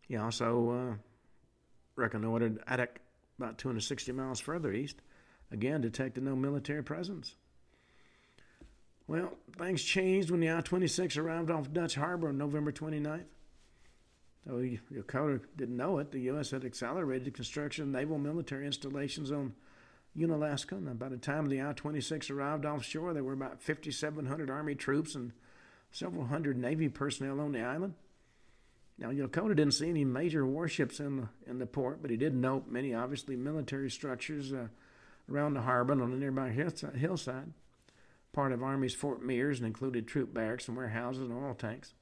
He 0.08 0.16
also 0.16 0.70
uh, 0.70 0.94
reconnoitered 1.96 2.64
Adak, 2.66 2.96
about 3.38 3.58
260 3.58 4.12
miles 4.12 4.40
further 4.40 4.72
east. 4.72 4.96
Again, 5.52 5.80
detected 5.80 6.22
no 6.22 6.34
military 6.34 6.82
presence. 6.82 7.36
Well, 9.10 9.32
things 9.58 9.82
changed 9.82 10.30
when 10.30 10.38
the 10.38 10.52
I 10.52 10.60
26 10.60 11.16
arrived 11.16 11.50
off 11.50 11.72
Dutch 11.72 11.96
Harbor 11.96 12.28
on 12.28 12.38
November 12.38 12.70
29th. 12.70 13.24
Though 14.46 14.62
Yokota 14.92 15.40
didn't 15.56 15.76
know 15.76 15.98
it, 15.98 16.12
the 16.12 16.20
U.S. 16.20 16.52
had 16.52 16.64
accelerated 16.64 17.24
the 17.24 17.32
construction 17.32 17.82
of 17.82 17.90
naval 17.90 18.18
military 18.18 18.66
installations 18.66 19.32
on 19.32 19.54
Unalaska. 20.14 20.76
And 20.76 20.96
by 20.96 21.08
the 21.08 21.16
time 21.16 21.48
the 21.48 21.60
I 21.60 21.72
26 21.72 22.30
arrived 22.30 22.64
offshore, 22.64 23.12
there 23.12 23.24
were 23.24 23.32
about 23.32 23.60
5,700 23.60 24.48
Army 24.48 24.76
troops 24.76 25.16
and 25.16 25.32
several 25.90 26.26
hundred 26.26 26.56
Navy 26.56 26.88
personnel 26.88 27.40
on 27.40 27.50
the 27.50 27.62
island. 27.62 27.94
Now, 28.96 29.08
Yokota 29.10 29.56
didn't 29.56 29.74
see 29.74 29.88
any 29.88 30.04
major 30.04 30.46
warships 30.46 31.00
in 31.00 31.16
the, 31.16 31.28
in 31.48 31.58
the 31.58 31.66
port, 31.66 32.00
but 32.00 32.12
he 32.12 32.16
did 32.16 32.36
note 32.36 32.68
many 32.68 32.94
obviously 32.94 33.34
military 33.34 33.90
structures 33.90 34.52
uh, 34.52 34.68
around 35.28 35.54
the 35.54 35.62
harbor 35.62 35.94
and 35.94 36.00
on 36.00 36.12
the 36.12 36.16
nearby 36.16 36.50
hillside 36.50 37.52
part 38.32 38.52
of 38.52 38.62
Army's 38.62 38.94
Fort 38.94 39.22
Mears 39.22 39.58
and 39.58 39.66
included 39.66 40.06
troop 40.06 40.32
barracks 40.32 40.68
and 40.68 40.76
warehouses 40.76 41.22
and 41.22 41.32
oil 41.32 41.54
tanks. 41.54 41.94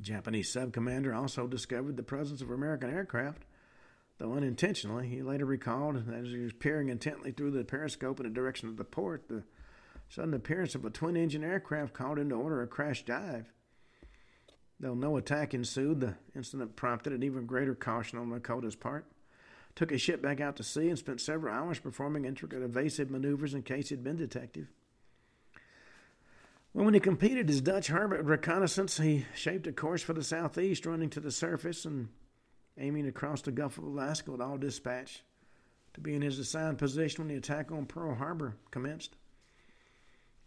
Japanese 0.00 0.52
sub 0.52 0.72
commander 0.72 1.14
also 1.14 1.46
discovered 1.46 1.96
the 1.96 2.02
presence 2.02 2.42
of 2.42 2.50
American 2.50 2.90
aircraft, 2.90 3.44
though 4.18 4.34
unintentionally. 4.34 5.08
He 5.08 5.22
later 5.22 5.46
recalled, 5.46 6.06
that 6.06 6.14
as 6.14 6.28
he 6.28 6.38
was 6.38 6.52
peering 6.52 6.90
intently 6.90 7.32
through 7.32 7.52
the 7.52 7.64
periscope 7.64 8.20
in 8.20 8.24
the 8.24 8.32
direction 8.32 8.68
of 8.68 8.76
the 8.76 8.84
port, 8.84 9.28
the 9.28 9.42
sudden 10.08 10.34
appearance 10.34 10.74
of 10.74 10.84
a 10.84 10.90
twin 10.90 11.16
engine 11.16 11.42
aircraft 11.42 11.94
called 11.94 12.18
into 12.18 12.34
order 12.34 12.62
a 12.62 12.66
crash 12.66 13.04
dive. 13.04 13.50
Though 14.78 14.94
no 14.94 15.16
attack 15.16 15.54
ensued, 15.54 16.00
the 16.00 16.14
incident 16.34 16.76
prompted 16.76 17.14
an 17.14 17.22
even 17.22 17.46
greater 17.46 17.74
caution 17.74 18.18
on 18.18 18.28
Yokota's 18.28 18.76
part 18.76 19.06
took 19.76 19.90
his 19.90 20.00
ship 20.00 20.20
back 20.20 20.40
out 20.40 20.56
to 20.56 20.64
sea, 20.64 20.88
and 20.88 20.98
spent 20.98 21.20
several 21.20 21.54
hours 21.54 21.78
performing 21.78 22.24
intricate 22.24 22.62
evasive 22.62 23.10
maneuvers 23.10 23.54
in 23.54 23.62
case 23.62 23.90
he'd 23.90 24.02
been 24.02 24.16
detected. 24.16 24.66
Well, 26.74 26.84
when 26.84 26.94
he 26.94 27.00
completed 27.00 27.48
his 27.48 27.60
Dutch 27.60 27.88
harbor 27.88 28.20
reconnaissance, 28.22 28.98
he 28.98 29.26
shaped 29.34 29.66
a 29.66 29.72
course 29.72 30.02
for 30.02 30.12
the 30.12 30.24
southeast, 30.24 30.84
running 30.84 31.10
to 31.10 31.20
the 31.20 31.30
surface 31.30 31.84
and 31.84 32.08
aiming 32.78 33.06
across 33.06 33.42
the 33.42 33.52
Gulf 33.52 33.78
of 33.78 33.84
Alaska 33.84 34.30
with 34.30 34.40
all 34.40 34.58
dispatch 34.58 35.22
to 35.94 36.00
be 36.00 36.14
in 36.14 36.20
his 36.20 36.38
assigned 36.38 36.76
position 36.76 37.24
when 37.24 37.28
the 37.28 37.38
attack 37.38 37.72
on 37.72 37.86
Pearl 37.86 38.14
Harbor 38.14 38.56
commenced. 38.70 39.16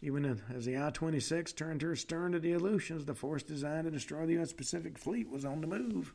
Even 0.02 0.24
as 0.24 0.64
the 0.64 0.78
I 0.78 0.90
26 0.90 1.52
turned 1.52 1.82
her 1.82 1.94
stern 1.94 2.32
to 2.32 2.38
the 2.38 2.52
Aleutians, 2.52 3.04
the 3.04 3.14
force 3.14 3.42
designed 3.42 3.84
to 3.84 3.90
destroy 3.90 4.26
the 4.26 4.34
U.S. 4.34 4.52
Pacific 4.52 4.96
Fleet 4.96 5.28
was 5.28 5.44
on 5.44 5.60
the 5.60 5.66
move. 5.66 6.14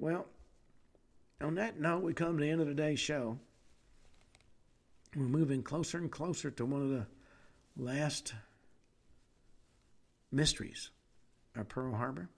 Well, 0.00 0.26
on 1.42 1.56
that 1.56 1.78
note, 1.78 2.02
we 2.02 2.14
come 2.14 2.38
to 2.38 2.42
the 2.42 2.50
end 2.50 2.62
of 2.62 2.66
today's 2.66 2.98
show. 2.98 3.38
We're 5.14 5.24
moving 5.24 5.62
closer 5.62 5.98
and 5.98 6.10
closer 6.10 6.50
to 6.52 6.64
one 6.64 6.80
of 6.80 6.88
the 6.88 7.06
last 7.76 8.32
mysteries 10.32 10.88
of 11.54 11.68
Pearl 11.68 11.94
Harbor. 11.94 12.30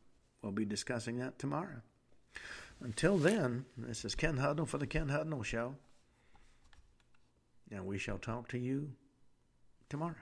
We'll 0.43 0.51
be 0.51 0.65
discussing 0.65 1.19
that 1.19 1.39
tomorrow. 1.39 1.83
Until 2.81 3.17
then, 3.17 3.65
this 3.77 4.05
is 4.05 4.17
Ken 4.17 4.39
Hudnall 4.39 4.67
for 4.67 4.79
the 4.79 4.87
Ken 4.89 5.07
Hudnall 5.07 5.45
Show. 5.45 5.77
And 7.71 7.87
we 7.87 7.97
shall 7.97 8.19
talk 8.19 8.49
to 8.49 8.59
you 8.59 8.91
tomorrow. 9.89 10.17